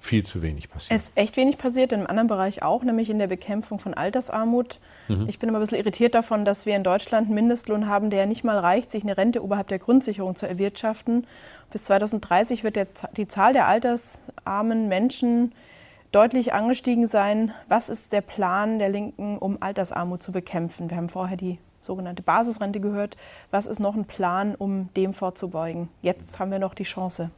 [0.00, 0.98] viel zu wenig passiert.
[0.98, 3.94] Es ist echt wenig passiert, in einem anderen Bereich auch, nämlich in der Bekämpfung von
[3.94, 4.78] Altersarmut.
[5.08, 5.26] Mhm.
[5.28, 8.20] Ich bin immer ein bisschen irritiert davon, dass wir in Deutschland einen Mindestlohn haben, der
[8.20, 11.26] ja nicht mal reicht, sich eine Rente oberhalb der Grundsicherung zu erwirtschaften.
[11.70, 15.52] Bis 2030 wird der, die Zahl der altersarmen Menschen
[16.12, 17.52] deutlich angestiegen sein.
[17.68, 20.88] Was ist der Plan der Linken, um Altersarmut zu bekämpfen?
[20.88, 23.16] Wir haben vorher die sogenannte Basisrente gehört.
[23.50, 25.88] Was ist noch ein Plan, um dem vorzubeugen?
[26.00, 27.30] Jetzt haben wir noch die Chance.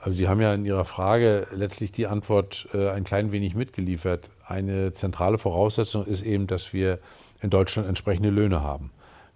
[0.00, 4.30] Also Sie haben ja in Ihrer Frage letztlich die Antwort äh, ein klein wenig mitgeliefert.
[4.44, 6.98] Eine zentrale Voraussetzung ist eben, dass wir
[7.40, 8.90] in Deutschland entsprechende Löhne haben.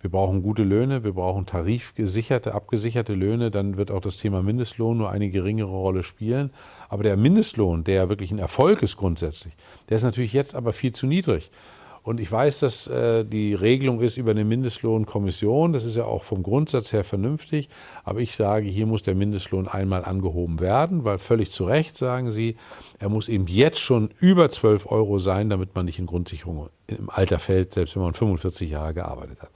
[0.07, 3.51] Wir brauchen gute Löhne, wir brauchen tarifgesicherte, abgesicherte Löhne.
[3.51, 6.53] Dann wird auch das Thema Mindestlohn nur eine geringere Rolle spielen.
[6.89, 9.55] Aber der Mindestlohn, der wirklich ein Erfolg ist grundsätzlich,
[9.89, 11.51] der ist natürlich jetzt aber viel zu niedrig.
[12.05, 15.73] Und ich weiß, dass äh, die Regelung ist über eine Mindestlohnkommission.
[15.73, 17.69] Das ist ja auch vom Grundsatz her vernünftig.
[18.05, 22.31] Aber ich sage, hier muss der Mindestlohn einmal angehoben werden, weil völlig zu Recht sagen
[22.31, 22.55] Sie,
[23.01, 27.11] er muss eben jetzt schon über 12 Euro sein, damit man nicht in Grundsicherung im
[27.11, 29.51] Alter fällt, selbst wenn man 45 Jahre gearbeitet hat.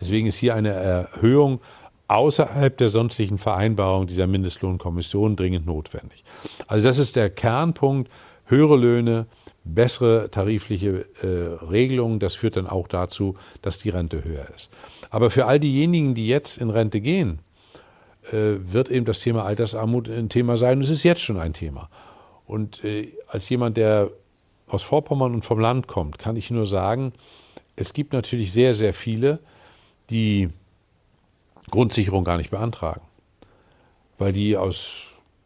[0.00, 1.60] Deswegen ist hier eine Erhöhung
[2.08, 6.24] außerhalb der sonstigen Vereinbarung dieser Mindestlohnkommission dringend notwendig.
[6.66, 8.10] Also das ist der Kernpunkt.
[8.46, 9.26] Höhere Löhne,
[9.64, 12.18] bessere tarifliche äh, Regelungen.
[12.18, 14.70] Das führt dann auch dazu, dass die Rente höher ist.
[15.08, 17.38] Aber für all diejenigen, die jetzt in Rente gehen,
[18.30, 20.80] äh, wird eben das Thema Altersarmut ein Thema sein.
[20.82, 21.88] Es ist jetzt schon ein Thema.
[22.46, 24.10] Und äh, als jemand, der
[24.68, 27.12] aus Vorpommern und vom Land kommt, kann ich nur sagen,
[27.76, 29.40] es gibt natürlich sehr, sehr viele,
[30.10, 30.50] die
[31.70, 33.00] Grundsicherung gar nicht beantragen,
[34.18, 35.04] weil die aus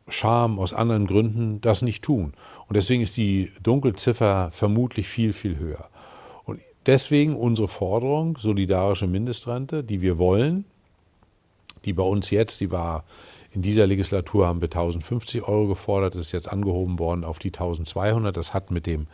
[0.09, 2.33] Scham, aus anderen Gründen das nicht tun.
[2.67, 5.89] Und deswegen ist die Dunkelziffer vermutlich viel, viel höher.
[6.45, 10.65] Und deswegen unsere Forderung, solidarische Mindestrente, die wir wollen,
[11.85, 13.05] die bei uns jetzt, die war
[13.51, 18.37] in dieser Legislatur haben wir 1050 Euro gefordert, ist jetzt angehoben worden auf die 1200.
[18.37, 19.07] Das hat mit dem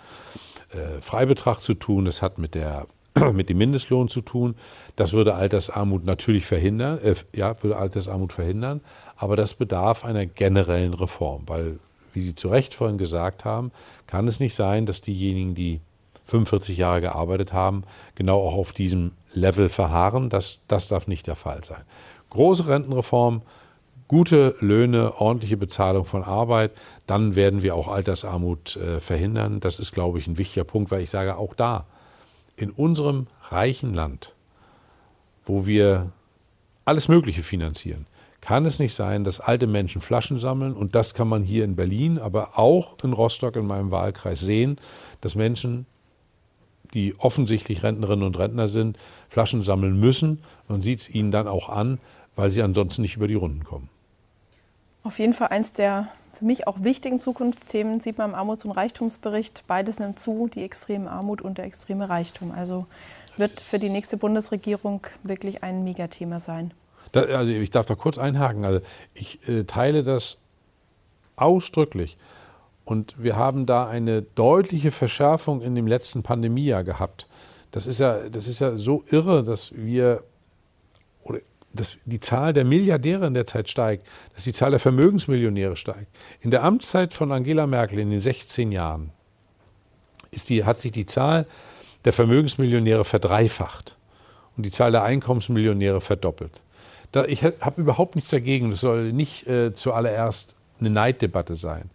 [0.70, 2.86] äh, Freibetrag zu tun, das hat mit der
[3.32, 4.54] mit dem Mindestlohn zu tun.
[4.96, 8.80] Das würde Altersarmut natürlich verhindern, äh, ja, würde Altersarmut verhindern,
[9.16, 11.78] aber das bedarf einer generellen Reform, weil,
[12.12, 13.72] wie Sie zu Recht vorhin gesagt haben,
[14.06, 15.80] kann es nicht sein, dass diejenigen, die
[16.26, 17.84] 45 Jahre gearbeitet haben,
[18.14, 20.30] genau auch auf diesem Level verharren.
[20.30, 21.82] Das, das darf nicht der Fall sein.
[22.30, 23.42] Große Rentenreform,
[24.08, 26.72] gute Löhne, ordentliche Bezahlung von Arbeit,
[27.06, 29.60] dann werden wir auch Altersarmut äh, verhindern.
[29.60, 31.86] Das ist, glaube ich, ein wichtiger Punkt, weil ich sage, auch da
[32.57, 34.34] in unserem reichen Land,
[35.44, 36.12] wo wir
[36.84, 38.07] alles Mögliche finanzieren,
[38.40, 40.74] kann es nicht sein, dass alte Menschen Flaschen sammeln.
[40.74, 44.76] Und das kann man hier in Berlin, aber auch in Rostock in meinem Wahlkreis sehen,
[45.22, 45.86] dass Menschen,
[46.92, 48.98] die offensichtlich Rentnerinnen und Rentner sind,
[49.30, 50.42] Flaschen sammeln müssen.
[50.68, 51.98] Man sieht es ihnen dann auch an,
[52.36, 53.88] weil sie ansonsten nicht über die Runden kommen.
[55.05, 58.72] Auf jeden Fall eins der für mich auch wichtigen Zukunftsthemen sieht man im Armuts- und
[58.72, 59.64] Reichtumsbericht.
[59.66, 62.53] Beides nimmt zu, die extreme Armut und der extreme Reichtum.
[62.53, 62.87] Also
[63.37, 66.72] wird für die nächste Bundesregierung wirklich ein Megathema sein.
[67.12, 68.64] Da, also ich darf da kurz einhaken.
[68.64, 68.80] Also
[69.14, 70.39] ich äh, teile das
[71.37, 72.16] ausdrücklich.
[72.85, 77.26] Und wir haben da eine deutliche Verschärfung in dem letzten Pandemiejahr gehabt.
[77.70, 80.22] Das ist ja, das ist ja so irre, dass wir
[81.74, 86.06] dass die Zahl der Milliardäre in der Zeit steigt, dass die Zahl der Vermögensmillionäre steigt.
[86.40, 89.10] In der Amtszeit von Angela Merkel in den 16 Jahren
[90.30, 91.46] ist die, hat sich die Zahl
[92.04, 93.96] der Vermögensmillionäre verdreifacht
[94.56, 96.52] und die Zahl der Einkommensmillionäre verdoppelt.
[97.12, 98.70] Da, ich habe überhaupt nichts dagegen.
[98.70, 101.90] Das soll nicht äh, zuallererst eine Neiddebatte sein.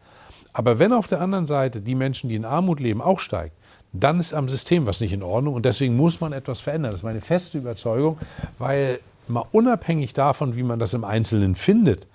[0.53, 3.55] Aber wenn auf der anderen Seite die Menschen, die in Armut leben, auch steigt,
[3.91, 6.91] dann ist am System was nicht in Ordnung und deswegen muss man etwas verändern.
[6.91, 8.17] Das ist meine feste Überzeugung,
[8.59, 8.99] weil
[9.29, 12.07] mal unabhängig davon, wie man das im Einzelnen findet,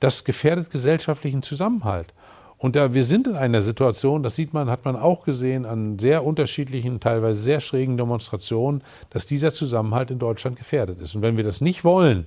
[0.00, 2.12] das gefährdet gesellschaftlichen Zusammenhalt.
[2.58, 5.98] Und da wir sind in einer Situation, das sieht man, hat man auch gesehen an
[5.98, 11.14] sehr unterschiedlichen, teilweise sehr schrägen Demonstrationen, dass dieser Zusammenhalt in Deutschland gefährdet ist.
[11.14, 12.26] Und wenn wir das nicht wollen,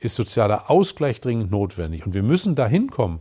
[0.00, 2.04] ist sozialer Ausgleich dringend notwendig.
[2.04, 3.20] Und wir müssen dahin kommen,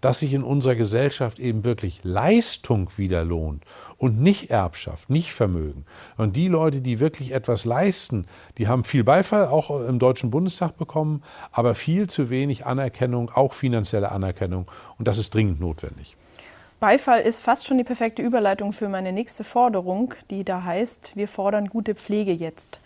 [0.00, 3.64] dass sich in unserer Gesellschaft eben wirklich Leistung wieder lohnt
[3.96, 5.84] und nicht Erbschaft, nicht Vermögen.
[6.16, 8.26] Und die Leute, die wirklich etwas leisten,
[8.58, 13.52] die haben viel Beifall auch im Deutschen Bundestag bekommen, aber viel zu wenig Anerkennung, auch
[13.52, 14.70] finanzielle Anerkennung.
[14.98, 16.16] Und das ist dringend notwendig.
[16.80, 21.26] Beifall ist fast schon die perfekte Überleitung für meine nächste Forderung, die da heißt, wir
[21.26, 22.80] fordern gute Pflege jetzt.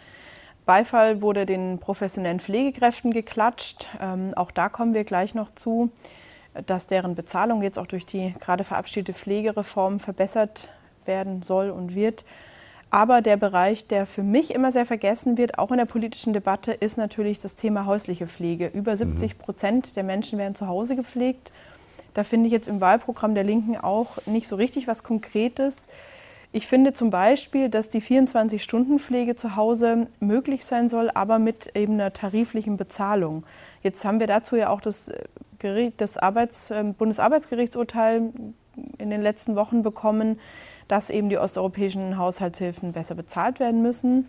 [0.64, 3.90] Beifall wurde den professionellen Pflegekräften geklatscht.
[4.00, 5.90] Ähm, auch da kommen wir gleich noch zu
[6.66, 10.70] dass deren Bezahlung jetzt auch durch die gerade verabschiedete Pflegereform verbessert
[11.04, 12.24] werden soll und wird.
[12.90, 16.72] Aber der Bereich, der für mich immer sehr vergessen wird, auch in der politischen Debatte,
[16.72, 18.66] ist natürlich das Thema häusliche Pflege.
[18.66, 19.38] Über 70 mhm.
[19.38, 21.52] Prozent der Menschen werden zu Hause gepflegt.
[22.12, 25.88] Da finde ich jetzt im Wahlprogramm der Linken auch nicht so richtig was Konkretes.
[26.54, 31.94] Ich finde zum Beispiel, dass die 24-Stunden-Pflege zu Hause möglich sein soll, aber mit eben
[31.94, 33.44] einer tariflichen Bezahlung.
[33.82, 35.10] Jetzt haben wir dazu ja auch das
[35.62, 38.32] Gericht, das Arbeits-, ähm, Bundesarbeitsgerichtsurteil
[38.98, 40.38] in den letzten Wochen bekommen,
[40.88, 44.28] dass eben die osteuropäischen Haushaltshilfen besser bezahlt werden müssen.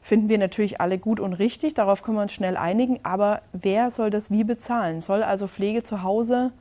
[0.00, 2.98] Finden wir natürlich alle gut und richtig, darauf können wir uns schnell einigen.
[3.04, 5.00] Aber wer soll das wie bezahlen?
[5.00, 6.52] Soll also Pflege zu Hause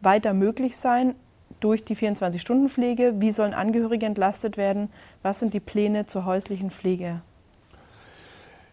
[0.00, 1.14] weiter möglich sein
[1.60, 3.14] durch die 24-Stunden-Pflege?
[3.20, 4.90] Wie sollen Angehörige entlastet werden?
[5.22, 7.22] Was sind die Pläne zur häuslichen Pflege?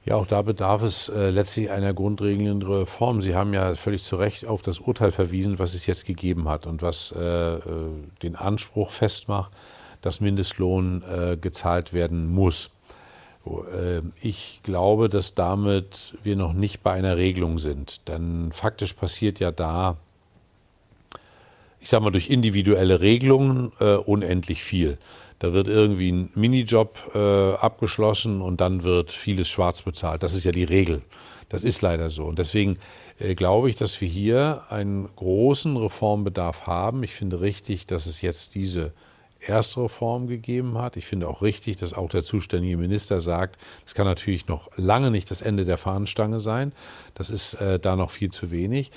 [0.06, 3.24] Ja, auch da bedarf es äh, letztlich einer grundregelnden Reform.
[3.24, 6.68] Sie haben ja völlig zu Recht auf das Urteil verwiesen, was es jetzt gegeben hat
[6.68, 7.62] und was äh, äh
[8.22, 9.51] den Anspruch festmacht,
[10.01, 12.70] dass Mindestlohn äh, gezahlt werden muss.
[13.45, 18.08] Äh, ich glaube, dass damit wir noch nicht bei einer Regelung sind.
[18.08, 19.97] Denn faktisch passiert ja da,
[21.80, 24.99] ich sage mal, durch individuelle Regelungen äh, unendlich viel.
[25.39, 30.23] Da wird irgendwie ein Minijob äh, abgeschlossen und dann wird vieles schwarz bezahlt.
[30.23, 31.01] Das ist ja die Regel.
[31.49, 32.25] Das ist leider so.
[32.25, 32.77] Und deswegen
[33.19, 37.03] äh, glaube ich, dass wir hier einen großen Reformbedarf haben.
[37.03, 38.93] Ich finde richtig, dass es jetzt diese
[39.39, 40.97] erste Reform gegeben hat.
[40.97, 45.11] Ich finde auch richtig, dass auch der zuständige Minister sagt, es kann natürlich noch lange
[45.11, 46.73] nicht das Ende der Fahnenstange sein.
[47.13, 48.91] Das ist äh, da noch viel zu wenig.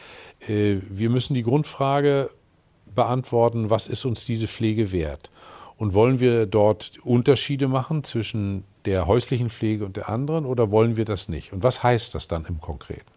[0.46, 2.30] Äh, wir müssen die Grundfrage
[2.94, 5.30] beantworten, was ist uns diese Pflege wert?
[5.78, 10.96] Und wollen wir dort Unterschiede machen zwischen der häuslichen Pflege und der anderen oder wollen
[10.96, 11.52] wir das nicht?
[11.52, 13.10] Und was heißt das dann im Konkreten?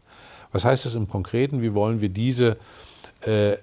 [0.52, 1.62] Was heißt das im Konkreten?
[1.62, 2.58] Wie wollen wir diese
[3.26, 3.58] äh,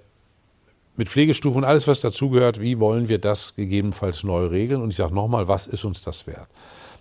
[0.97, 4.83] mit Pflegestufen und alles, was dazugehört, wie wollen wir das gegebenenfalls neu regeln?
[4.83, 6.49] Und ich sage nochmal, was ist uns das wert?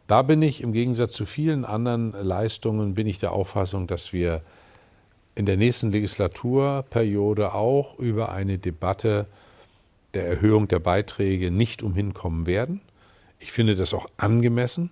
[0.05, 4.41] Da bin ich im Gegensatz zu vielen anderen Leistungen, bin ich der Auffassung, dass wir
[5.35, 9.25] in der nächsten Legislaturperiode auch über eine Debatte
[10.17, 12.81] der Erhöhung der Beiträge nicht umhin kommen werden.
[13.39, 14.89] Ich finde das auch angemessen,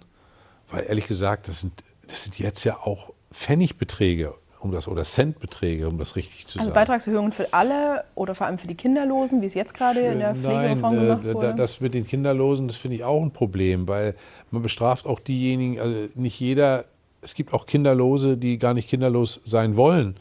[0.69, 5.87] weil ehrlich gesagt, das sind, das sind jetzt ja auch Pfennigbeträge um das oder Centbeträge,
[5.87, 6.77] um das richtig zu also sagen.
[6.77, 10.19] Also Beitragserhöhungen für alle oder vor allem für die Kinderlosen, wie es jetzt gerade in
[10.19, 11.53] der Pflegereform Nein, gemacht wurde?
[11.55, 14.15] Das mit den Kinderlosen, das finde ich auch ein Problem, weil
[14.49, 16.85] man bestraft auch diejenigen, also nicht jeder,
[17.21, 20.15] es gibt auch Kinderlose, die gar nicht kinderlos sein wollen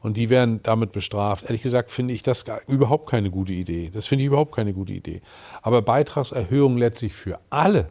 [0.00, 1.44] und die werden damit bestraft.
[1.44, 3.90] Ehrlich gesagt finde ich das überhaupt keine gute Idee.
[3.92, 5.20] Das finde ich überhaupt keine gute Idee.
[5.62, 7.88] Aber Beitragserhöhung letztlich für alle,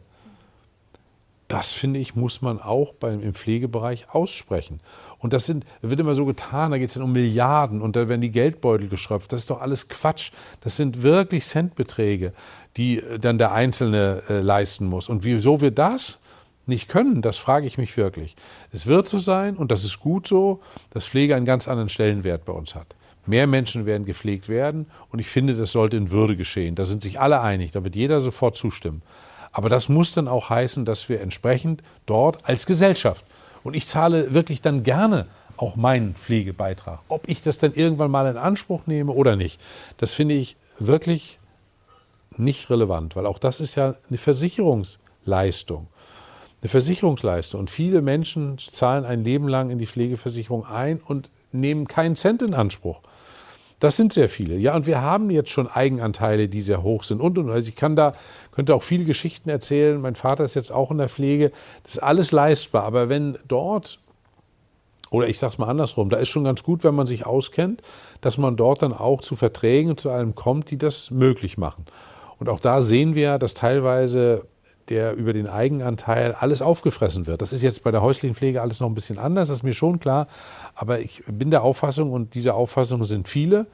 [1.47, 4.81] das finde ich, muss man auch beim, im Pflegebereich aussprechen.
[5.19, 8.07] Und das sind, wird immer so getan, da geht es dann um Milliarden und da
[8.07, 9.31] werden die Geldbeutel geschröpft.
[9.31, 10.31] Das ist doch alles Quatsch.
[10.61, 12.33] Das sind wirklich Centbeträge,
[12.75, 15.09] die äh, dann der Einzelne äh, leisten muss.
[15.09, 16.19] Und wieso wir das
[16.67, 18.35] nicht können, das frage ich mich wirklich.
[18.71, 20.61] Es wird so sein, und das ist gut so,
[20.91, 22.95] dass Pflege einen ganz anderen Stellenwert bei uns hat.
[23.25, 26.75] Mehr Menschen werden gepflegt werden und ich finde, das sollte in Würde geschehen.
[26.75, 29.01] Da sind sich alle einig, da wird jeder sofort zustimmen.
[29.51, 33.25] Aber das muss dann auch heißen, dass wir entsprechend dort als Gesellschaft,
[33.63, 38.29] und ich zahle wirklich dann gerne auch meinen Pflegebeitrag, ob ich das dann irgendwann mal
[38.29, 39.59] in Anspruch nehme oder nicht,
[39.97, 41.39] das finde ich wirklich
[42.37, 45.87] nicht relevant, weil auch das ist ja eine Versicherungsleistung
[46.67, 47.61] eine Versicherungsleistung.
[47.61, 52.41] Und viele Menschen zahlen ein Leben lang in die Pflegeversicherung ein und nehmen keinen Cent
[52.41, 52.99] in Anspruch.
[53.79, 54.57] Das sind sehr viele.
[54.57, 57.21] Ja, und wir haben jetzt schon Eigenanteile, die sehr hoch sind.
[57.21, 58.13] Und, und also ich kann da,
[58.51, 60.01] könnte auch viele Geschichten erzählen.
[60.01, 61.51] Mein Vater ist jetzt auch in der Pflege.
[61.83, 62.83] Das ist alles leistbar.
[62.83, 63.99] Aber wenn dort,
[65.11, 67.81] oder ich sage es mal andersrum, da ist schon ganz gut, wenn man sich auskennt,
[68.19, 71.85] dass man dort dann auch zu Verträgen und zu allem kommt, die das möglich machen.
[72.39, 74.43] Und auch da sehen wir, dass teilweise
[74.89, 77.41] der über den Eigenanteil alles aufgefressen wird.
[77.41, 79.73] Das ist jetzt bei der häuslichen Pflege alles noch ein bisschen anders, das ist mir
[79.73, 80.27] schon klar.
[80.75, 83.67] Aber ich bin der Auffassung, und diese Auffassungen sind viele,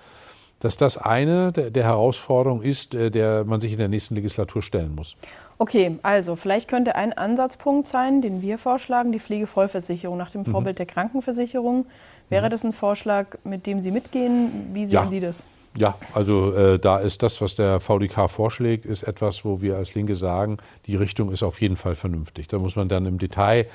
[0.64, 4.96] dass das eine der Herausforderungen ist, äh, der man sich in der nächsten Legislatur stellen
[4.96, 5.18] muss.
[5.58, 10.46] Okay, also vielleicht könnte ein Ansatzpunkt sein, den wir vorschlagen, die Pflegevollversicherung nach dem mhm.
[10.46, 11.86] Vorbild der Krankenversicherung.
[12.30, 12.52] Wäre mhm.
[12.52, 14.70] das ein Vorschlag, mit dem Sie mitgehen?
[14.74, 15.10] Wie sehen ja.
[15.10, 15.46] Sie das?
[15.76, 19.96] Ja, also äh, da ist das, was der VDK vorschlägt, ist etwas, wo wir als
[19.96, 22.48] Linke sagen, die Richtung ist auf jeden Fall vernünftig.
[22.48, 23.66] Da muss man dann im Detail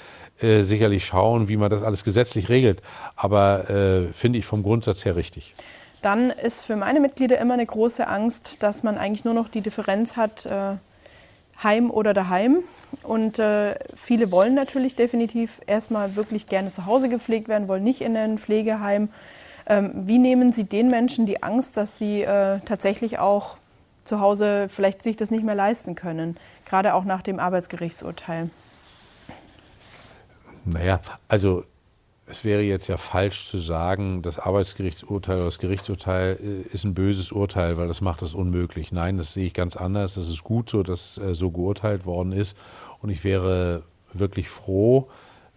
[0.41, 2.83] äh, sicherlich schauen, wie man das alles gesetzlich regelt.
[3.17, 5.55] Aber äh, finde ich vom Grundsatz her richtig.
[6.01, 9.63] Dann ist für meine Mitglieder immer eine große Angst, dass man eigentlich nur noch die
[9.63, 10.77] Differenz hat, äh,
[11.63, 12.59] Heim oder daheim.
[13.03, 18.01] Und äh, viele wollen natürlich definitiv erstmal wirklich gerne zu Hause gepflegt werden, wollen nicht
[18.03, 19.09] in ein Pflegeheim.
[19.69, 23.59] Ähm, wie nehmen Sie den Menschen die Angst, dass sie äh, tatsächlich auch
[24.05, 28.49] zu Hause vielleicht sich das nicht mehr leisten können, gerade auch nach dem Arbeitsgerichtsurteil?
[30.65, 31.65] Naja, also
[32.25, 36.95] es wäre jetzt ja falsch zu sagen, das Arbeitsgerichtsurteil oder das Gerichtsurteil äh, ist ein
[36.95, 38.91] böses Urteil, weil das macht es unmöglich.
[38.91, 40.17] Nein, das sehe ich ganz anders.
[40.17, 42.57] Es ist gut so, dass äh, so geurteilt worden ist.
[43.03, 43.83] Und ich wäre
[44.15, 45.09] wirklich froh,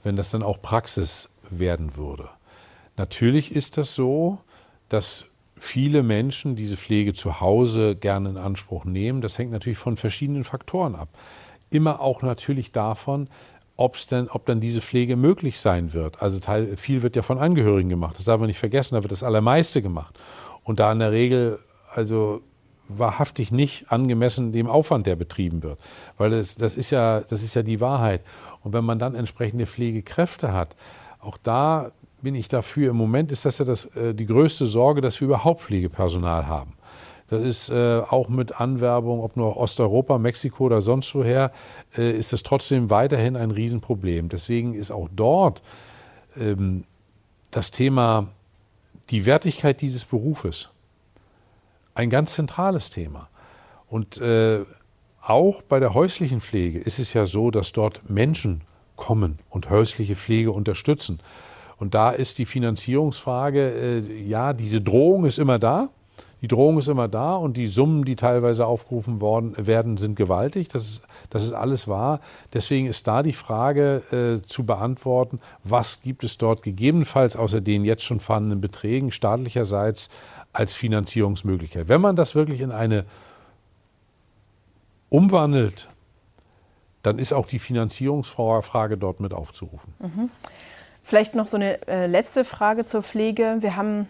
[0.04, 2.30] wenn das dann auch Praxis werden würde.
[3.02, 4.38] Natürlich ist das so,
[4.88, 5.26] dass
[5.58, 9.22] viele Menschen diese Pflege zu Hause gerne in Anspruch nehmen.
[9.22, 11.10] Das hängt natürlich von verschiedenen Faktoren ab.
[11.72, 13.28] Immer auch natürlich davon,
[13.76, 16.22] ob's denn, ob dann diese Pflege möglich sein wird.
[16.22, 18.20] Also Teil, viel wird ja von Angehörigen gemacht.
[18.20, 20.20] Das darf man nicht vergessen, da wird das Allermeiste gemacht.
[20.64, 21.58] Und da in der Regel
[21.92, 22.44] also
[22.88, 25.80] wahrhaftig nicht angemessen dem Aufwand, der betrieben wird.
[26.20, 28.22] Weil das, das, ist ja, das ist ja die Wahrheit.
[28.62, 30.76] Und wenn man dann entsprechende Pflegekräfte hat,
[31.20, 31.92] auch da
[32.22, 32.92] bin ich dafür.
[32.92, 36.74] Im Moment ist das ja das, äh, die größte Sorge, dass wir überhaupt Pflegepersonal haben.
[37.30, 41.52] Das ist äh, auch mit Anwerbung, ob nur Osteuropa, Mexiko oder sonst woher,
[41.98, 44.28] äh, ist das trotzdem weiterhin ein Riesenproblem.
[44.28, 45.62] Deswegen ist auch dort
[46.38, 46.84] ähm,
[47.52, 48.28] das Thema
[49.10, 50.70] die Wertigkeit dieses Berufes
[51.94, 53.30] ein ganz zentrales Thema.
[53.88, 54.66] Und äh,
[55.22, 58.62] auch bei der häuslichen Pflege ist es ja so, dass dort Menschen
[58.96, 61.20] kommen und häusliche Pflege unterstützen.
[61.82, 65.90] Und da ist die Finanzierungsfrage, äh, ja, diese Drohung ist immer da.
[66.44, 70.68] Die Drohung ist immer da und die Summen, die teilweise aufgerufen worden, werden, sind gewaltig.
[70.68, 71.02] Das ist,
[71.32, 72.20] das ist alles wahr.
[72.54, 74.04] Deswegen ist da die Frage
[74.44, 80.12] äh, zu beantworten, was gibt es dort gegebenenfalls außer den jetzt schon vorhandenen Beträgen staatlicherseits
[80.54, 81.90] als Finanzierungsmöglichkeit.
[81.90, 83.06] Wenn man das wirklich in eine
[85.10, 85.90] umwandelt,
[87.02, 89.96] dann ist auch die Finanzierungsfrage dort mit aufzurufen.
[89.98, 90.30] Mhm.
[91.12, 93.58] Vielleicht noch so eine äh, letzte Frage zur Pflege.
[93.60, 94.08] Wir haben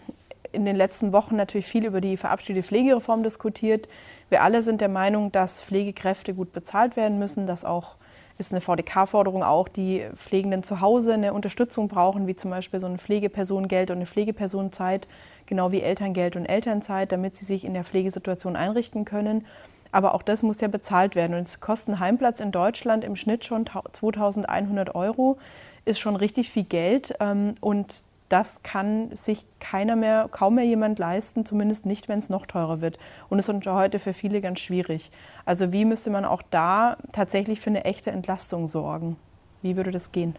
[0.52, 3.88] in den letzten Wochen natürlich viel über die verabschiedete Pflegereform diskutiert.
[4.28, 7.96] Wir alle sind der Meinung, dass Pflegekräfte gut bezahlt werden müssen, dass auch
[8.38, 12.86] ist eine VDK-Forderung auch, die Pflegenden zu Hause eine Unterstützung brauchen, wie zum Beispiel so
[12.86, 15.08] ein Pflegepersonengeld und eine Pflegepersonenzeit,
[15.46, 19.44] genau wie Elterngeld und Elternzeit, damit sie sich in der Pflegesituation einrichten können.
[19.90, 21.34] Aber auch das muss ja bezahlt werden.
[21.34, 25.36] Und es kostet ein Heimplatz in Deutschland im Schnitt schon 2100 Euro,
[25.84, 27.14] ist schon richtig viel Geld.
[27.20, 32.30] Ähm, und das kann sich keiner mehr, kaum mehr jemand leisten, zumindest nicht, wenn es
[32.30, 32.98] noch teurer wird.
[33.28, 35.10] Und es ist heute für viele ganz schwierig.
[35.44, 39.16] Also wie müsste man auch da tatsächlich für eine echte Entlastung sorgen?
[39.60, 40.34] Wie würde das gehen?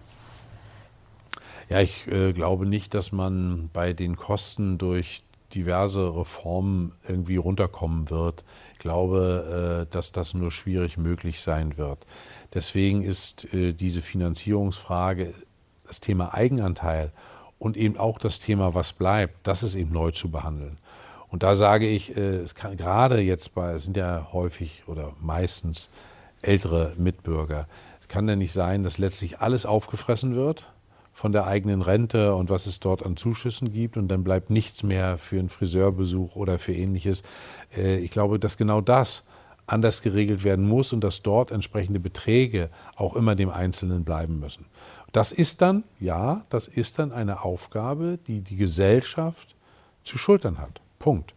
[1.70, 5.22] Ja, ich äh, glaube nicht, dass man bei den Kosten durch
[5.54, 8.44] diverse Reformen irgendwie runterkommen wird.
[8.84, 12.06] Ich glaube, äh, dass das nur schwierig möglich sein wird.
[12.54, 15.34] Deswegen ist äh, diese Finanzierungsfrage,
[15.88, 17.14] das Thema Eigenanteil
[17.60, 20.80] und eben auch das Thema, was bleibt, das ist eben neu zu behandeln.
[21.30, 25.14] Und da sage ich, äh, es kann gerade jetzt bei, es sind ja häufig oder
[25.22, 25.90] meistens
[26.42, 27.70] ältere Mitbürger,
[28.02, 30.73] es kann ja nicht sein, dass letztlich alles aufgefressen wird
[31.14, 34.84] von der eigenen Rente und was es dort an Zuschüssen gibt und dann bleibt nichts
[34.84, 37.24] mehr für einen Friseurbesuch oder für ähnliches.
[37.76, 39.24] Äh, ich glaube, dass genau das
[39.66, 44.66] anders geregelt werden muss und dass dort entsprechende Beträge auch immer dem Einzelnen bleiben müssen.
[45.14, 49.56] Das ist dann, ja, das ist dann eine Aufgabe, die die Gesellschaft
[50.04, 50.82] zu schultern hat.
[51.00, 51.34] Punkt.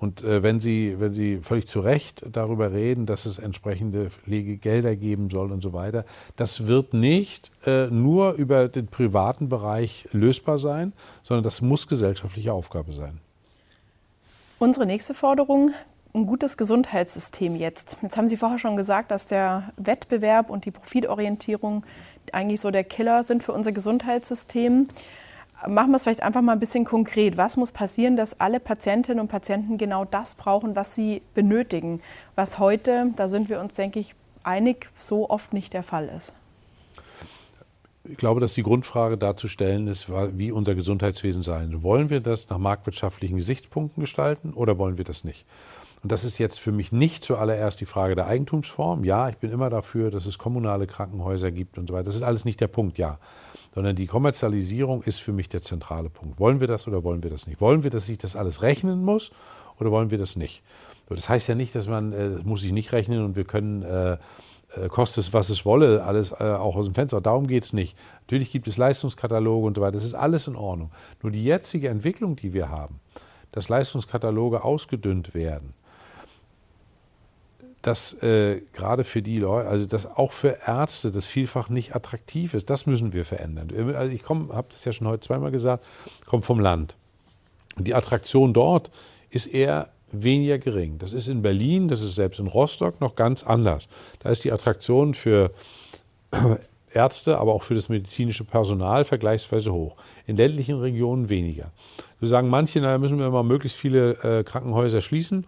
[0.00, 4.96] Und äh, wenn, Sie, wenn Sie völlig zu Recht darüber reden, dass es entsprechende Pflegegelder
[4.96, 10.58] geben soll und so weiter, das wird nicht äh, nur über den privaten Bereich lösbar
[10.58, 13.18] sein, sondern das muss gesellschaftliche Aufgabe sein.
[14.58, 15.70] Unsere nächste Forderung
[16.14, 17.98] ein gutes Gesundheitssystem jetzt.
[18.02, 21.84] Jetzt haben Sie vorher schon gesagt, dass der Wettbewerb und die Profitorientierung
[22.32, 24.88] eigentlich so der Killer sind für unser Gesundheitssystem.
[25.68, 27.36] Machen wir es vielleicht einfach mal ein bisschen konkret.
[27.36, 32.00] Was muss passieren, dass alle Patientinnen und Patienten genau das brauchen, was sie benötigen?
[32.34, 36.34] Was heute, da sind wir uns, denke ich, einig, so oft nicht der Fall ist.
[38.04, 41.82] Ich glaube, dass die Grundfrage darzustellen ist, wie unser Gesundheitswesen sein.
[41.82, 45.44] Wollen wir das nach marktwirtschaftlichen Gesichtspunkten gestalten oder wollen wir das nicht?
[46.02, 49.04] Und das ist jetzt für mich nicht zuallererst die Frage der Eigentumsform.
[49.04, 52.04] Ja, ich bin immer dafür, dass es kommunale Krankenhäuser gibt und so weiter.
[52.04, 53.18] Das ist alles nicht der Punkt, ja.
[53.74, 56.40] Sondern die Kommerzialisierung ist für mich der zentrale Punkt.
[56.40, 57.60] Wollen wir das oder wollen wir das nicht?
[57.60, 59.30] Wollen wir, dass sich das alles rechnen muss
[59.78, 60.62] oder wollen wir das nicht?
[61.08, 64.16] Das heißt ja nicht, dass man, äh, muss sich nicht rechnen und wir können, äh,
[64.74, 67.20] äh, kostet es, was es wolle, alles äh, auch aus dem Fenster.
[67.20, 67.96] Darum geht es nicht.
[68.22, 69.92] Natürlich gibt es Leistungskataloge und so weiter.
[69.92, 70.90] Das ist alles in Ordnung.
[71.22, 73.00] Nur die jetzige Entwicklung, die wir haben,
[73.50, 75.74] dass Leistungskataloge ausgedünnt werden,
[77.82, 82.54] dass äh, gerade für die Leute, also dass auch für Ärzte das vielfach nicht attraktiv
[82.54, 83.68] ist, das müssen wir verändern.
[83.96, 85.84] Also ich habe das ja schon heute zweimal gesagt,
[86.26, 86.96] komme vom Land.
[87.78, 88.90] Die Attraktion dort
[89.30, 90.98] ist eher weniger gering.
[90.98, 93.88] Das ist in Berlin, das ist selbst in Rostock noch ganz anders.
[94.18, 95.52] Da ist die Attraktion für
[96.92, 99.96] Ärzte, aber auch für das medizinische Personal vergleichsweise hoch.
[100.26, 101.72] In ländlichen Regionen weniger.
[102.20, 105.46] So sagen manche, da müssen wir mal möglichst viele äh, Krankenhäuser schließen,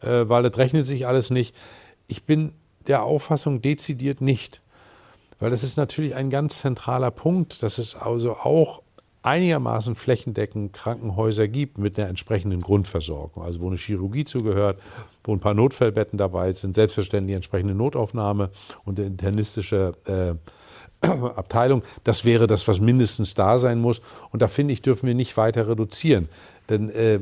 [0.00, 1.54] äh, weil das rechnet sich alles nicht.
[2.06, 2.52] Ich bin
[2.86, 4.60] der Auffassung dezidiert nicht.
[5.40, 8.82] Weil das ist natürlich ein ganz zentraler Punkt, dass es also auch
[9.24, 13.42] einigermaßen flächendeckend Krankenhäuser gibt mit einer entsprechenden Grundversorgung.
[13.42, 14.80] Also wo eine Chirurgie zugehört,
[15.24, 18.50] wo ein paar Notfallbetten dabei sind, selbstverständlich entsprechende Notaufnahme
[18.84, 20.34] und internistische äh,
[21.36, 21.82] Abteilung.
[22.04, 24.00] Das wäre das, was mindestens da sein muss.
[24.30, 26.28] Und da finde ich, dürfen wir nicht weiter reduzieren.
[26.68, 27.20] Denn äh,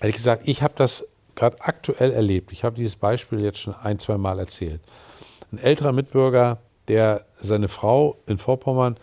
[0.00, 2.52] ehrlich gesagt, ich habe das gerade aktuell erlebt.
[2.52, 4.80] Ich habe dieses Beispiel jetzt schon ein, zwei Mal erzählt.
[5.52, 8.96] Ein älterer Mitbürger, der seine Frau in Vorpommern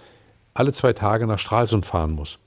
[0.54, 2.40] alle zwei Tage nach Stralsund fahren muss.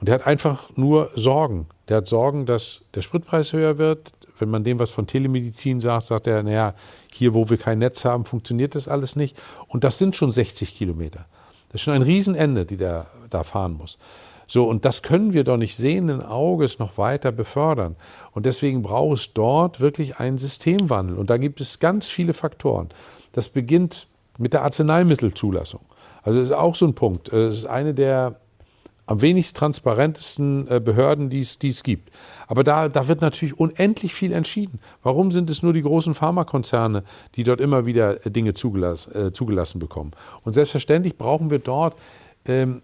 [0.00, 1.66] Und der hat einfach nur Sorgen.
[1.88, 4.12] Der hat Sorgen, dass der Spritpreis höher wird.
[4.38, 6.74] Wenn man dem was von Telemedizin sagt, sagt er, naja,
[7.12, 9.36] hier, wo wir kein Netz haben, funktioniert das alles nicht.
[9.68, 11.26] Und das sind schon 60 Kilometer.
[11.68, 13.98] Das ist schon ein Riesenende, die der da fahren muss.
[14.46, 17.96] So, und das können wir doch nicht sehenden Auges noch weiter befördern.
[18.32, 21.16] Und deswegen braucht es dort wirklich einen Systemwandel.
[21.16, 22.88] Und da gibt es ganz viele Faktoren.
[23.32, 24.06] Das beginnt
[24.38, 25.80] mit der Arzneimittelzulassung.
[26.22, 27.32] Also das ist auch so ein Punkt.
[27.32, 28.40] Es ist eine der
[29.06, 32.10] am wenigst transparentesten äh, Behörden, die es gibt.
[32.46, 34.80] Aber da, da wird natürlich unendlich viel entschieden.
[35.02, 37.04] Warum sind es nur die großen Pharmakonzerne,
[37.36, 40.12] die dort immer wieder äh, Dinge zugelassen, äh, zugelassen bekommen?
[40.42, 41.98] Und selbstverständlich brauchen wir dort
[42.46, 42.82] ähm,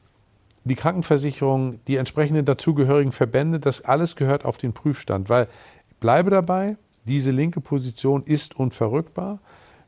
[0.65, 5.49] die Krankenversicherung, die entsprechenden dazugehörigen Verbände, das alles gehört auf den Prüfstand, weil
[5.89, 9.41] ich bleibe dabei, diese linke Position ist unverrückbar.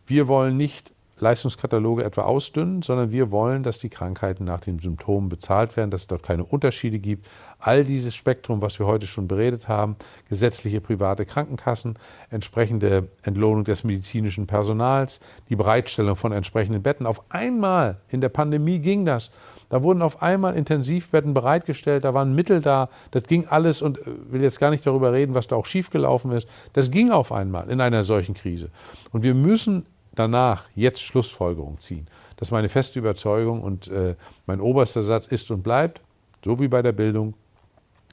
[0.06, 0.92] Wir wollen nicht
[1.22, 6.02] Leistungskataloge etwa ausdünnen, sondern wir wollen, dass die Krankheiten nach den Symptomen bezahlt werden, dass
[6.02, 7.28] es dort keine Unterschiede gibt.
[7.58, 9.96] All dieses Spektrum, was wir heute schon beredet haben,
[10.28, 11.96] gesetzliche private Krankenkassen,
[12.30, 17.06] entsprechende Entlohnung des medizinischen Personals, die Bereitstellung von entsprechenden Betten.
[17.06, 19.30] Auf einmal in der Pandemie ging das.
[19.68, 24.06] Da wurden auf einmal Intensivbetten bereitgestellt, da waren Mittel da, das ging alles und ich
[24.06, 26.46] äh, will jetzt gar nicht darüber reden, was da auch schiefgelaufen ist.
[26.74, 28.68] Das ging auf einmal in einer solchen Krise.
[29.12, 32.06] Und wir müssen danach jetzt Schlussfolgerungen ziehen.
[32.36, 36.00] Das ist meine feste Überzeugung und äh, mein oberster Satz ist und bleibt,
[36.44, 37.34] so wie bei der Bildung,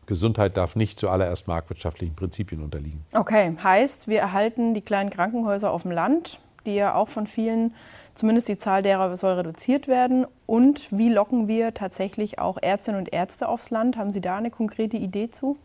[0.05, 3.05] Gesundheit darf nicht zuallererst marktwirtschaftlichen Prinzipien unterliegen.
[3.13, 7.73] Okay, heißt, wir erhalten die kleinen Krankenhäuser auf dem Land, die ja auch von vielen
[8.19, 10.27] Zumindest die Zahl derer soll reduziert werden.
[10.45, 13.95] Und wie locken wir tatsächlich auch Ärztinnen und Ärzte aufs Land?
[13.95, 15.55] Haben Sie da eine konkrete Idee zu?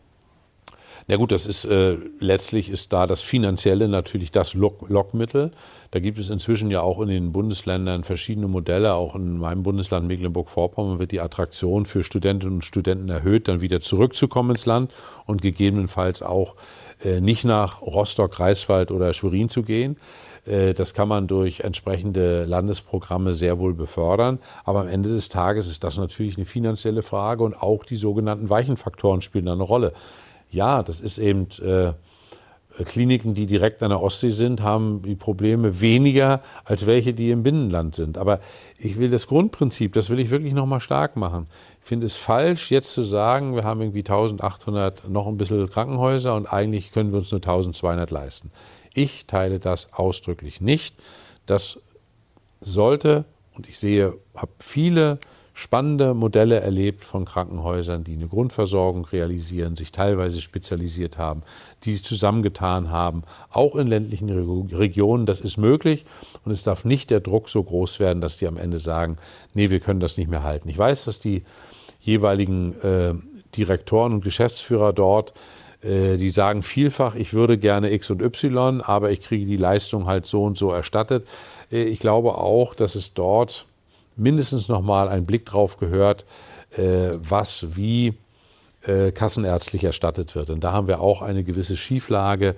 [1.06, 5.52] Na gut, das ist äh, letztlich ist da das Finanzielle natürlich das Lock Lockmittel.
[5.90, 8.94] Da gibt es inzwischen ja auch in den Bundesländern verschiedene Modelle.
[8.94, 13.80] Auch in meinem Bundesland Mecklenburg-Vorpommern wird die Attraktion für Studentinnen und Studenten erhöht, dann wieder
[13.80, 14.92] zurückzukommen ins Land
[15.26, 16.56] und gegebenenfalls auch
[17.04, 19.96] äh, nicht nach Rostock, Greifswald oder Schwerin zu gehen.
[20.46, 24.38] Äh, das kann man durch entsprechende Landesprogramme sehr wohl befördern.
[24.64, 28.50] Aber am Ende des Tages ist das natürlich eine finanzielle Frage und auch die sogenannten
[28.50, 29.92] weichen Faktoren spielen da eine Rolle.
[30.54, 31.92] Ja, das ist eben äh,
[32.84, 37.42] Kliniken, die direkt an der Ostsee sind, haben die Probleme weniger als welche, die im
[37.42, 38.18] Binnenland sind.
[38.18, 38.40] Aber
[38.78, 41.46] ich will das Grundprinzip, das will ich wirklich nochmal stark machen.
[41.82, 46.34] Ich finde es falsch, jetzt zu sagen, wir haben irgendwie 1800 noch ein bisschen Krankenhäuser
[46.34, 48.50] und eigentlich können wir uns nur 1200 leisten.
[48.92, 50.96] Ich teile das ausdrücklich nicht.
[51.46, 51.78] Das
[52.60, 53.24] sollte,
[53.54, 55.18] und ich sehe, habe viele
[55.56, 61.42] spannende Modelle erlebt von Krankenhäusern, die eine Grundversorgung realisieren, sich teilweise spezialisiert haben,
[61.84, 65.26] die sich zusammengetan haben, auch in ländlichen Regionen.
[65.26, 66.04] Das ist möglich
[66.44, 69.16] und es darf nicht der Druck so groß werden, dass die am Ende sagen,
[69.54, 70.68] nee, wir können das nicht mehr halten.
[70.68, 71.44] Ich weiß, dass die
[72.00, 73.14] jeweiligen äh,
[73.56, 75.34] Direktoren und Geschäftsführer dort
[75.82, 80.06] äh, die sagen vielfach, ich würde gerne X und Y, aber ich kriege die Leistung
[80.06, 81.28] halt so und so erstattet.
[81.70, 83.66] Äh, ich glaube auch, dass es dort
[84.16, 86.24] mindestens noch mal ein Blick drauf gehört,
[86.76, 88.14] äh, was wie
[89.14, 90.50] kassenärztlich erstattet wird.
[90.50, 92.54] Und da haben wir auch eine gewisse Schieflage,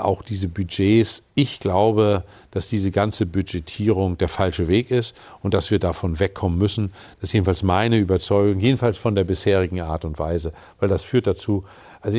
[0.00, 1.22] auch diese Budgets.
[1.36, 6.58] Ich glaube, dass diese ganze Budgetierung der falsche Weg ist und dass wir davon wegkommen
[6.58, 6.90] müssen.
[7.20, 11.28] Das ist jedenfalls meine Überzeugung, jedenfalls von der bisherigen Art und Weise, weil das führt
[11.28, 11.62] dazu,
[12.00, 12.18] also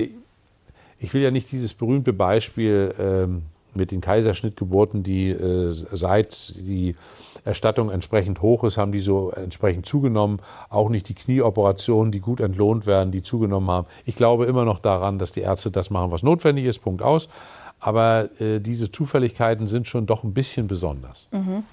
[1.04, 3.42] ich will ja nicht dieses berühmte Beispiel ähm,
[3.76, 6.96] mit den Kaiserschnittgeburten, die äh, seit die
[7.46, 10.40] Erstattung entsprechend hoch ist, haben die so entsprechend zugenommen.
[10.70, 13.88] Auch nicht die Knieoperationen, die gut entlohnt werden, die zugenommen haben.
[14.06, 16.80] Ich glaube immer noch daran, dass die Ärzte das machen, was notwendig ist.
[16.80, 17.30] Punkt aus.
[17.80, 21.28] Aber äh, diese Zufälligkeiten sind schon doch ein bisschen besonders.
[21.32, 21.64] Mhm.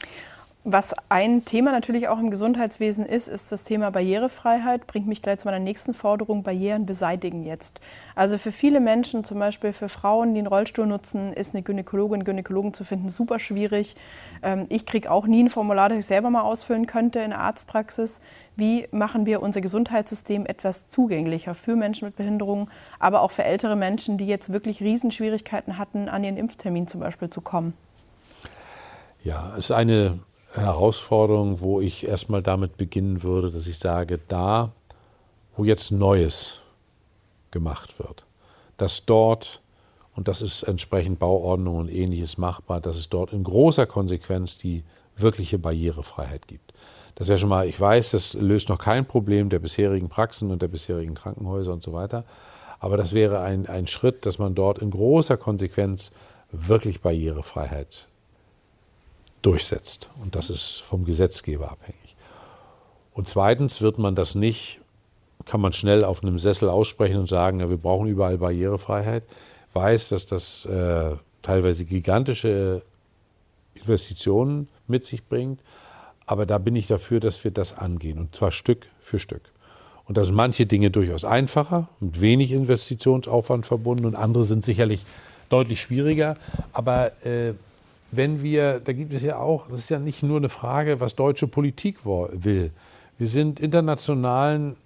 [0.65, 4.87] Was ein Thema natürlich auch im Gesundheitswesen ist, ist das Thema Barrierefreiheit.
[4.87, 7.81] Bringt mich gleich zu meiner nächsten Forderung, Barrieren beseitigen jetzt.
[8.15, 12.25] Also für viele Menschen, zum Beispiel für Frauen, die einen Rollstuhl nutzen, ist eine Gynäkologin,
[12.25, 13.95] Gynäkologen zu finden super schwierig.
[14.43, 17.41] Ähm, ich kriege auch nie ein Formular, das ich selber mal ausfüllen könnte in der
[17.41, 18.21] Arztpraxis.
[18.55, 22.69] Wie machen wir unser Gesundheitssystem etwas zugänglicher für Menschen mit Behinderungen,
[22.99, 27.31] aber auch für ältere Menschen, die jetzt wirklich Riesenschwierigkeiten hatten, an ihren Impftermin zum Beispiel
[27.31, 27.73] zu kommen?
[29.25, 30.19] Ja, es ist eine
[30.53, 34.73] Herausforderung, wo ich erstmal damit beginnen würde, dass ich sage, da,
[35.57, 36.61] wo jetzt Neues
[37.51, 38.25] gemacht wird,
[38.77, 39.61] dass dort,
[40.17, 44.83] und das ist entsprechend Bauordnung und ähnliches machbar, dass es dort in großer Konsequenz die
[45.17, 46.73] wirkliche Barrierefreiheit gibt.
[47.15, 50.63] Das wäre schon mal, ich weiß, das löst noch kein Problem der bisherigen Praxen und
[50.63, 52.25] der bisherigen Krankenhäuser und so weiter.
[52.79, 56.13] Aber das wäre ein, ein Schritt, dass man dort in großer Konsequenz
[56.51, 58.09] wirklich Barrierefreiheit
[59.43, 60.11] durchsetzt.
[60.23, 62.17] Und das ist vom Gesetzgeber abhängig.
[63.13, 64.81] Und zweitens wird man das nicht,
[65.45, 69.25] kann man schnell auf einem Sessel aussprechen und sagen, ja, wir brauchen überall Barrierefreiheit.
[69.73, 71.13] Weiß, dass das äh,
[71.43, 72.83] teilweise gigantische
[73.75, 75.61] Investitionen mit sich bringt.
[76.27, 78.19] Aber da bin ich dafür, dass wir das angehen.
[78.19, 79.43] Und zwar Stück für Stück.
[80.07, 85.05] Und da sind manche Dinge durchaus einfacher, mit wenig Investitionsaufwand verbunden und andere sind sicherlich
[85.51, 86.37] deutlich schwieriger.
[86.73, 87.55] Aber äh,
[88.13, 91.15] wenn wir, da gibt es ja auch, das ist ja nicht nur eine Frage, was
[91.15, 92.73] deutsche Politik will.
[93.19, 94.77] Wir sind internationalen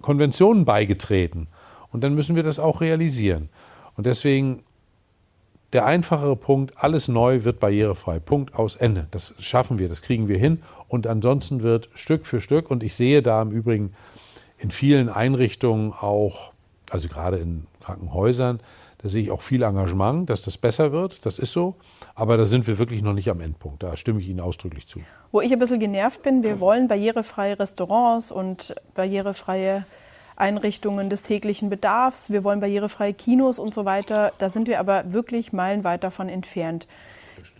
[0.00, 1.48] Konventionen beigetreten
[1.92, 3.48] und dann müssen wir das auch realisieren.
[3.96, 4.62] Und deswegen
[5.72, 8.20] der einfachere Punkt, alles neu wird barrierefrei.
[8.20, 9.06] Punkt aus Ende.
[9.10, 10.62] Das schaffen wir, das kriegen wir hin.
[10.88, 13.92] Und ansonsten wird Stück für Stück, und ich sehe da im Übrigen
[14.58, 16.52] in vielen Einrichtungen auch,
[16.90, 18.60] also gerade in Krankenhäusern,
[18.98, 21.24] da sehe ich auch viel Engagement, dass das besser wird.
[21.26, 21.76] Das ist so.
[22.18, 23.80] Aber da sind wir wirklich noch nicht am Endpunkt.
[23.84, 24.98] Da stimme ich Ihnen ausdrücklich zu.
[25.30, 29.86] Wo ich ein bisschen genervt bin, wir wollen barrierefreie Restaurants und barrierefreie
[30.34, 32.30] Einrichtungen des täglichen Bedarfs.
[32.30, 34.32] Wir wollen barrierefreie Kinos und so weiter.
[34.40, 36.88] Da sind wir aber wirklich meilenweit davon entfernt.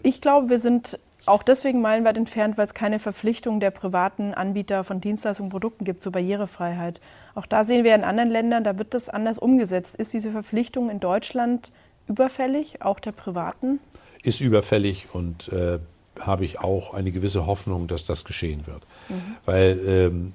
[0.03, 4.83] Ich glaube, wir sind auch deswegen meilenweit entfernt, weil es keine Verpflichtung der privaten Anbieter
[4.83, 7.01] von Dienstleistungen und Produkten gibt zur Barrierefreiheit.
[7.37, 9.95] Auch da sehen wir in anderen Ländern, da wird das anders umgesetzt.
[9.95, 11.71] Ist diese Verpflichtung in Deutschland
[12.09, 13.79] überfällig, auch der privaten?
[14.23, 15.79] Ist überfällig und äh,
[16.19, 18.83] habe ich auch eine gewisse Hoffnung, dass das geschehen wird.
[19.09, 19.37] Mhm.
[19.45, 20.33] Weil ähm,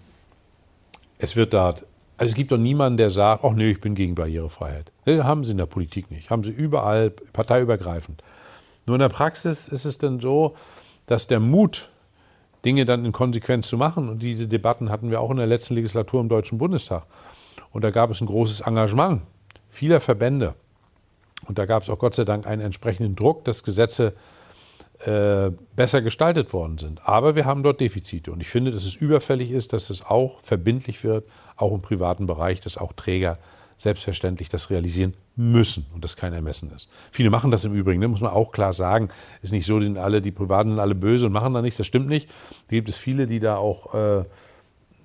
[1.17, 1.85] es wird da, also
[2.17, 4.91] es gibt doch niemanden, der sagt, ach nee, ich bin gegen Barrierefreiheit.
[5.05, 6.29] Das haben sie in der Politik nicht.
[6.29, 8.23] Haben sie überall, parteiübergreifend.
[8.85, 10.55] Nur in der Praxis ist es dann so,
[11.07, 11.89] dass der Mut,
[12.65, 15.75] Dinge dann in Konsequenz zu machen, und diese Debatten hatten wir auch in der letzten
[15.75, 17.05] Legislatur im Deutschen Bundestag,
[17.71, 19.21] und da gab es ein großes Engagement
[19.69, 20.55] vieler Verbände.
[21.47, 24.13] Und da gab es auch Gott sei Dank einen entsprechenden Druck, dass Gesetze
[25.05, 27.07] äh, besser gestaltet worden sind.
[27.07, 28.31] Aber wir haben dort Defizite.
[28.31, 32.27] Und ich finde, dass es überfällig ist, dass es auch verbindlich wird, auch im privaten
[32.27, 33.37] Bereich, dass auch Träger
[33.77, 36.89] selbstverständlich das realisieren müssen und das kein Ermessen ist.
[37.11, 38.07] Viele machen das im Übrigen, ne?
[38.07, 39.09] muss man auch klar sagen.
[39.41, 41.87] Ist nicht so, sind alle, die Privaten sind alle böse und machen da nichts, das
[41.87, 42.29] stimmt nicht.
[42.69, 44.23] Da gibt es viele, die da auch, äh,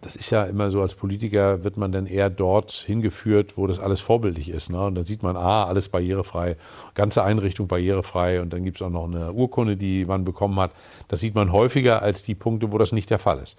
[0.00, 3.80] das ist ja immer so, als Politiker wird man dann eher dort hingeführt, wo das
[3.80, 4.70] alles vorbildlich ist.
[4.70, 4.80] Ne?
[4.80, 6.56] Und dann sieht man, ah, alles barrierefrei,
[6.94, 10.70] ganze Einrichtung barrierefrei und dann gibt es auch noch eine Urkunde, die man bekommen hat.
[11.08, 13.58] Das sieht man häufiger als die Punkte, wo das nicht der Fall ist.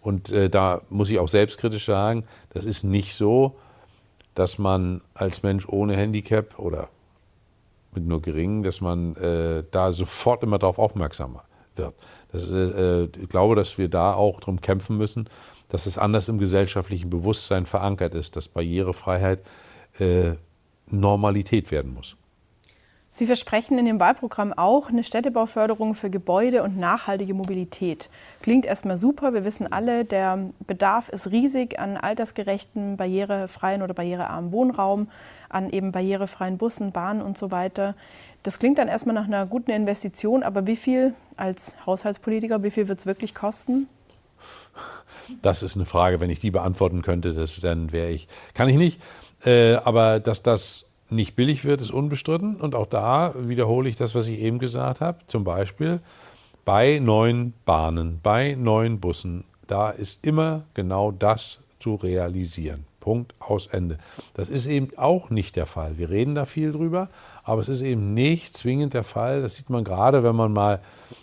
[0.00, 3.56] Und äh, da muss ich auch selbstkritisch sagen, das ist nicht so,
[4.34, 6.88] dass man als Mensch ohne Handicap oder
[7.92, 11.34] mit nur geringen, dass man äh, da sofort immer darauf aufmerksam
[11.74, 11.94] wird.
[12.32, 15.28] Das, äh, ich glaube, dass wir da auch darum kämpfen müssen,
[15.70, 19.42] dass es anders im gesellschaftlichen Bewusstsein verankert ist, dass Barrierefreiheit
[19.98, 20.32] äh,
[20.90, 22.16] Normalität werden muss.
[23.12, 28.08] Sie versprechen in Ihrem Wahlprogramm auch eine Städtebauförderung für Gebäude und nachhaltige Mobilität.
[28.40, 29.34] Klingt erstmal super.
[29.34, 35.08] Wir wissen alle, der Bedarf ist riesig an altersgerechten, barrierefreien oder barrierearmen Wohnraum,
[35.48, 37.96] an eben barrierefreien Bussen, Bahnen und so weiter.
[38.44, 42.86] Das klingt dann erstmal nach einer guten Investition, aber wie viel als Haushaltspolitiker, wie viel
[42.86, 43.88] wird es wirklich kosten?
[45.42, 48.28] Das ist eine Frage, wenn ich die beantworten könnte, das, dann wäre ich.
[48.54, 49.00] Kann ich nicht.
[49.44, 52.56] Äh, aber dass das nicht billig wird, ist unbestritten.
[52.56, 55.18] Und auch da wiederhole ich das, was ich eben gesagt habe.
[55.26, 56.00] Zum Beispiel
[56.64, 62.89] bei neuen Bahnen, bei neuen Bussen, da ist immer genau das zu realisieren.
[63.00, 63.98] Punkt aus Ende.
[64.34, 65.98] Das ist eben auch nicht der Fall.
[65.98, 67.08] Wir reden da viel drüber,
[67.42, 69.42] aber es ist eben nicht zwingend der Fall.
[69.42, 70.80] Das sieht man gerade, wenn man mal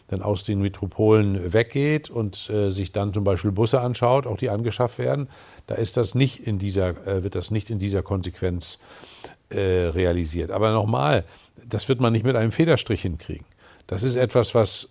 [0.08, 4.50] dann aus den Metropolen weggeht und äh, sich dann zum Beispiel Busse anschaut, auch die
[4.50, 5.30] angeschafft werden.
[5.68, 8.80] Da ist das nicht in dieser, äh, wird das nicht in dieser Konsequenz
[9.50, 10.52] äh, realisiert.
[10.52, 11.24] Aber nochmal,
[11.66, 13.46] das wird man nicht mit einem Federstrich hinkriegen.
[13.86, 14.90] Das ist etwas, was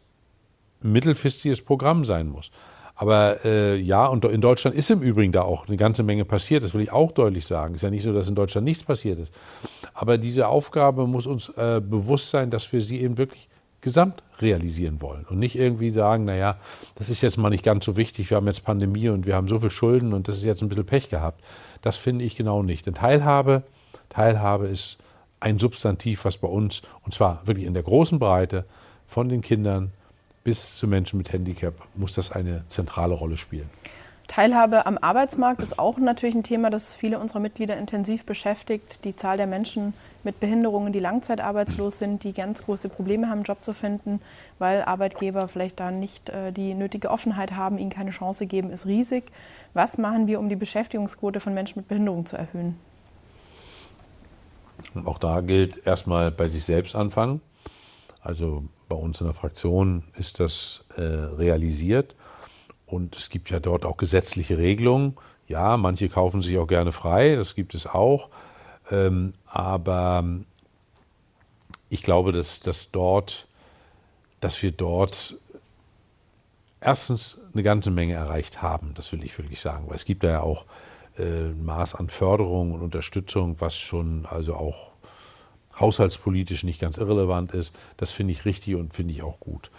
[0.80, 2.50] mittelfristiges Programm sein muss.
[2.96, 6.64] Aber äh, ja, und in Deutschland ist im Übrigen da auch eine ganze Menge passiert.
[6.64, 7.74] Das will ich auch deutlich sagen.
[7.74, 9.32] Es ist ja nicht so, dass in Deutschland nichts passiert ist.
[9.92, 13.48] Aber diese Aufgabe muss uns äh, bewusst sein, dass wir sie eben wirklich
[13.82, 16.58] gesamt realisieren wollen und nicht irgendwie sagen, naja,
[16.96, 19.46] das ist jetzt mal nicht ganz so wichtig, wir haben jetzt Pandemie und wir haben
[19.46, 21.44] so viel Schulden und das ist jetzt ein bisschen Pech gehabt.
[21.82, 22.86] Das finde ich genau nicht.
[22.86, 23.62] Denn Teilhabe
[24.08, 24.98] Teilhabe ist
[25.40, 28.64] ein Substantiv, was bei uns, und zwar wirklich in der großen Breite,
[29.06, 29.92] von den Kindern
[30.46, 33.68] bis zu Menschen mit Handicap, muss das eine zentrale Rolle spielen.
[34.28, 39.04] Teilhabe am Arbeitsmarkt ist auch natürlich ein Thema, das viele unserer Mitglieder intensiv beschäftigt.
[39.04, 39.92] Die Zahl der Menschen
[40.22, 44.20] mit Behinderungen, die langzeitarbeitslos sind, die ganz große Probleme haben, einen Job zu finden,
[44.60, 48.86] weil Arbeitgeber vielleicht da nicht äh, die nötige Offenheit haben, ihnen keine Chance geben, ist
[48.86, 49.24] riesig.
[49.74, 52.78] Was machen wir, um die Beschäftigungsquote von Menschen mit Behinderungen zu erhöhen?
[55.04, 57.40] Auch da gilt erstmal bei sich selbst anfangen.
[58.26, 62.16] Also bei uns in der Fraktion ist das äh, realisiert.
[62.84, 65.16] Und es gibt ja dort auch gesetzliche Regelungen.
[65.46, 68.28] Ja, manche kaufen sich auch gerne frei, das gibt es auch.
[68.90, 70.24] Ähm, aber
[71.88, 73.46] ich glaube, dass, dass, dort,
[74.40, 75.36] dass wir dort
[76.80, 79.84] erstens eine ganze Menge erreicht haben, das will ich wirklich sagen.
[79.88, 80.64] Weil es gibt ja auch
[81.16, 84.95] äh, ein Maß an Förderung und Unterstützung, was schon also auch
[85.78, 87.74] haushaltspolitisch nicht ganz irrelevant ist.
[87.96, 89.70] Das finde ich richtig und finde ich auch gut.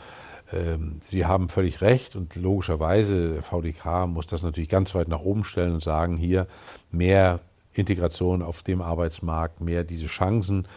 [0.52, 5.22] Ähm, Sie haben völlig recht und logischerweise, der VDK muss das natürlich ganz weit nach
[5.22, 6.48] oben stellen und sagen, hier
[6.92, 7.42] mehr
[7.74, 10.68] Integration auf dem Arbeitsmarkt, mehr diese Chancen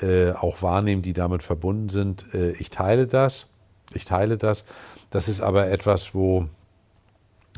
[0.00, 2.26] äh, auch wahrnehmen, die damit verbunden sind.
[2.34, 3.48] Äh, ich teile das.
[3.94, 4.64] Ich teile das.
[5.10, 6.48] Das ist aber etwas, wo,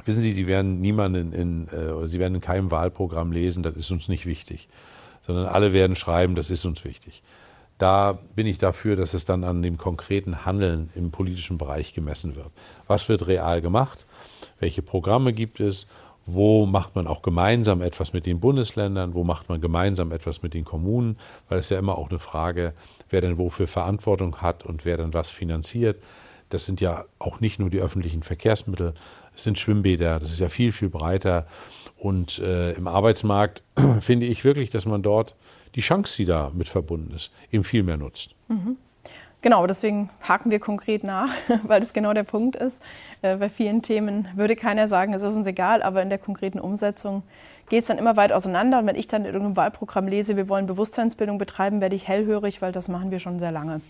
[0.05, 3.77] wissen Sie, Sie werden niemanden in, äh, oder Sie werden in keinem Wahlprogramm lesen, das
[3.77, 4.69] ist uns nicht wichtig,
[5.25, 7.23] sondern alle werden schreiben, das ist uns wichtig.
[7.79, 12.37] Da bin ich dafür, dass es dann an dem konkreten Handeln im politischen Bereich gemessen
[12.37, 12.51] wird.
[12.87, 14.05] Was wird real gemacht?
[14.61, 15.87] Welche Programme gibt es?
[16.27, 19.15] Wo macht man auch gemeinsam etwas mit den Bundesländern?
[19.15, 21.19] Wo macht man gemeinsam etwas mit den Kommunen?
[21.49, 22.75] Weil es ja immer auch eine Frage,
[23.11, 26.03] wer denn wofür Verantwortung hat und wer dann was finanziert.
[26.51, 28.95] Das sind ja auch nicht nur die öffentlichen Verkehrsmittel,
[29.35, 31.47] es sind Schwimmbäder, das ist ja viel, viel breiter.
[32.05, 33.63] Und äh, im Arbeitsmarkt
[34.01, 35.35] finde ich wirklich, dass man dort
[35.75, 38.35] die Chance, die da mit verbunden ist, eben viel mehr nutzt.
[38.49, 38.77] Mhm.
[39.41, 41.31] Genau, deswegen haken wir konkret nach,
[41.63, 42.83] weil das genau der Punkt ist.
[43.23, 46.61] Äh, bei vielen Themen würde keiner sagen, es ist uns egal, aber in der konkreten
[46.61, 47.23] Umsetzung
[47.69, 48.79] geht es dann immer weit auseinander.
[48.79, 52.63] Und wenn ich dann in irgendeinem Wahlprogramm lese, wir wollen Bewusstseinsbildung betreiben, werde ich hellhörig,
[52.63, 53.81] weil das machen wir schon sehr lange.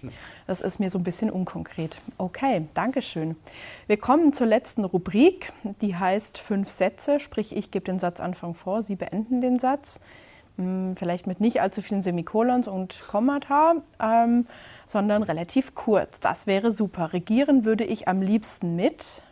[0.46, 1.96] Das ist mir so ein bisschen unkonkret.
[2.18, 3.36] Okay, danke schön.
[3.86, 8.82] Wir kommen zur letzten Rubrik, die heißt fünf Sätze, sprich ich gebe den Satzanfang vor,
[8.82, 10.00] Sie beenden den Satz.
[10.56, 14.46] Hm, vielleicht mit nicht allzu vielen Semikolons und Kommata, ähm,
[14.86, 16.20] sondern relativ kurz.
[16.20, 17.12] Das wäre super.
[17.12, 19.24] Regieren würde ich am liebsten mit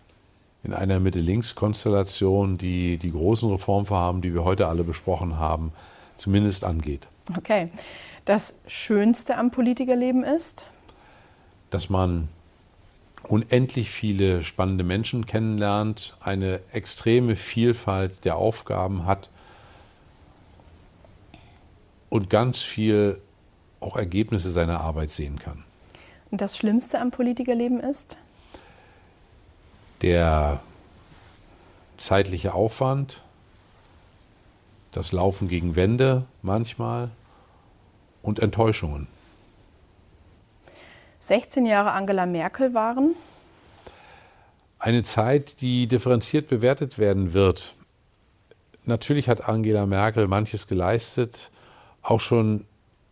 [0.65, 5.73] in einer Mitte-Links-Konstellation, die die großen Reformvorhaben, die wir heute alle besprochen haben,
[6.17, 7.09] zumindest angeht.
[7.37, 7.69] Okay.
[8.25, 10.67] Das Schönste am Politikerleben ist?
[11.71, 12.29] Dass man
[13.25, 19.31] unendlich viele spannende Menschen kennenlernt, eine extreme Vielfalt der Aufgaben hat
[22.11, 23.21] und ganz viel
[23.81, 25.65] auch Ergebnisse seiner Arbeit sehen kann.
[26.31, 28.17] Und das Schlimmste am Politikerleben ist?
[30.03, 30.61] Der
[31.97, 33.23] zeitliche Aufwand,
[34.91, 37.11] das Laufen gegen Wände manchmal
[38.23, 39.07] und Enttäuschungen.
[41.21, 43.15] 16 Jahre Angela Merkel waren?
[44.81, 47.75] Eine Zeit, die differenziert bewertet werden wird.
[48.85, 51.53] Natürlich hat Angela Merkel manches geleistet,
[52.03, 52.67] auch schon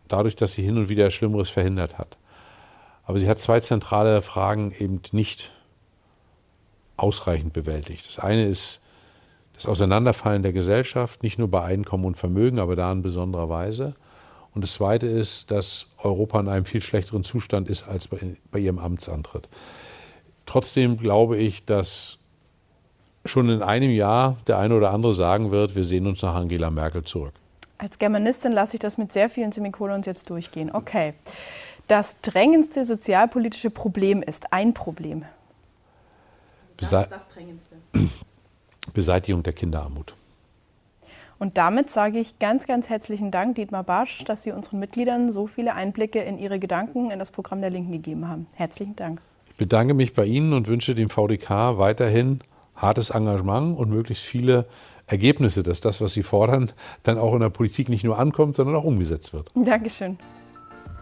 [0.09, 2.17] dadurch, dass sie hin und wieder Schlimmeres verhindert hat.
[3.05, 5.53] Aber sie hat zwei zentrale Fragen eben nicht
[7.01, 8.07] ausreichend bewältigt.
[8.07, 8.81] Das eine ist
[9.53, 13.95] das Auseinanderfallen der Gesellschaft, nicht nur bei Einkommen und Vermögen, aber da in besonderer Weise.
[14.53, 18.17] Und das Zweite ist, dass Europa in einem viel schlechteren Zustand ist als bei,
[18.51, 19.47] bei ihrem Amtsantritt.
[20.45, 22.17] Trotzdem glaube ich, dass
[23.23, 26.71] schon in einem Jahr der eine oder andere sagen wird, wir sehen uns nach Angela
[26.71, 27.33] Merkel zurück.
[27.77, 30.71] Als Germanistin lasse ich das mit sehr vielen Semikolons jetzt durchgehen.
[30.73, 31.13] Okay.
[31.87, 35.25] Das drängendste sozialpolitische Problem ist ein Problem.
[36.81, 37.75] Das ist das drängendste.
[38.93, 40.15] Beseitigung der Kinderarmut.
[41.39, 45.47] Und damit sage ich ganz, ganz herzlichen Dank, Dietmar Bartsch, dass Sie unseren Mitgliedern so
[45.47, 48.45] viele Einblicke in Ihre Gedanken in das Programm der Linken gegeben haben.
[48.53, 49.21] Herzlichen Dank.
[49.49, 52.41] Ich bedanke mich bei Ihnen und wünsche dem VDK weiterhin
[52.75, 54.65] hartes Engagement und möglichst viele
[55.07, 56.71] Ergebnisse, dass das, was Sie fordern,
[57.03, 59.49] dann auch in der Politik nicht nur ankommt, sondern auch umgesetzt wird.
[59.55, 60.17] Dankeschön.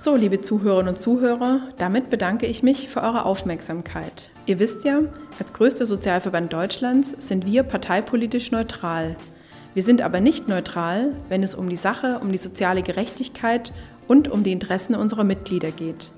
[0.01, 4.29] So, liebe Zuhörerinnen und Zuhörer, damit bedanke ich mich für eure Aufmerksamkeit.
[4.45, 5.01] Ihr wisst ja,
[5.39, 9.17] als größter Sozialverband Deutschlands sind wir parteipolitisch neutral.
[9.73, 13.73] Wir sind aber nicht neutral, wenn es um die Sache, um die soziale Gerechtigkeit
[14.07, 16.13] und um die Interessen unserer Mitglieder geht.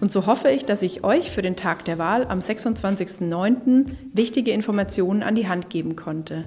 [0.00, 3.90] Und so hoffe ich, dass ich euch für den Tag der Wahl am 26.09.
[4.14, 6.46] wichtige Informationen an die Hand geben konnte.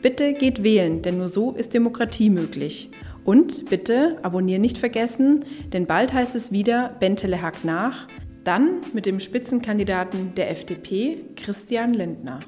[0.00, 2.88] Bitte geht wählen, denn nur so ist Demokratie möglich.
[3.24, 8.08] Und bitte abonnieren nicht vergessen, denn bald heißt es wieder Bentele hakt nach,
[8.44, 12.40] dann mit dem Spitzenkandidaten der FDP, Christian Lindner.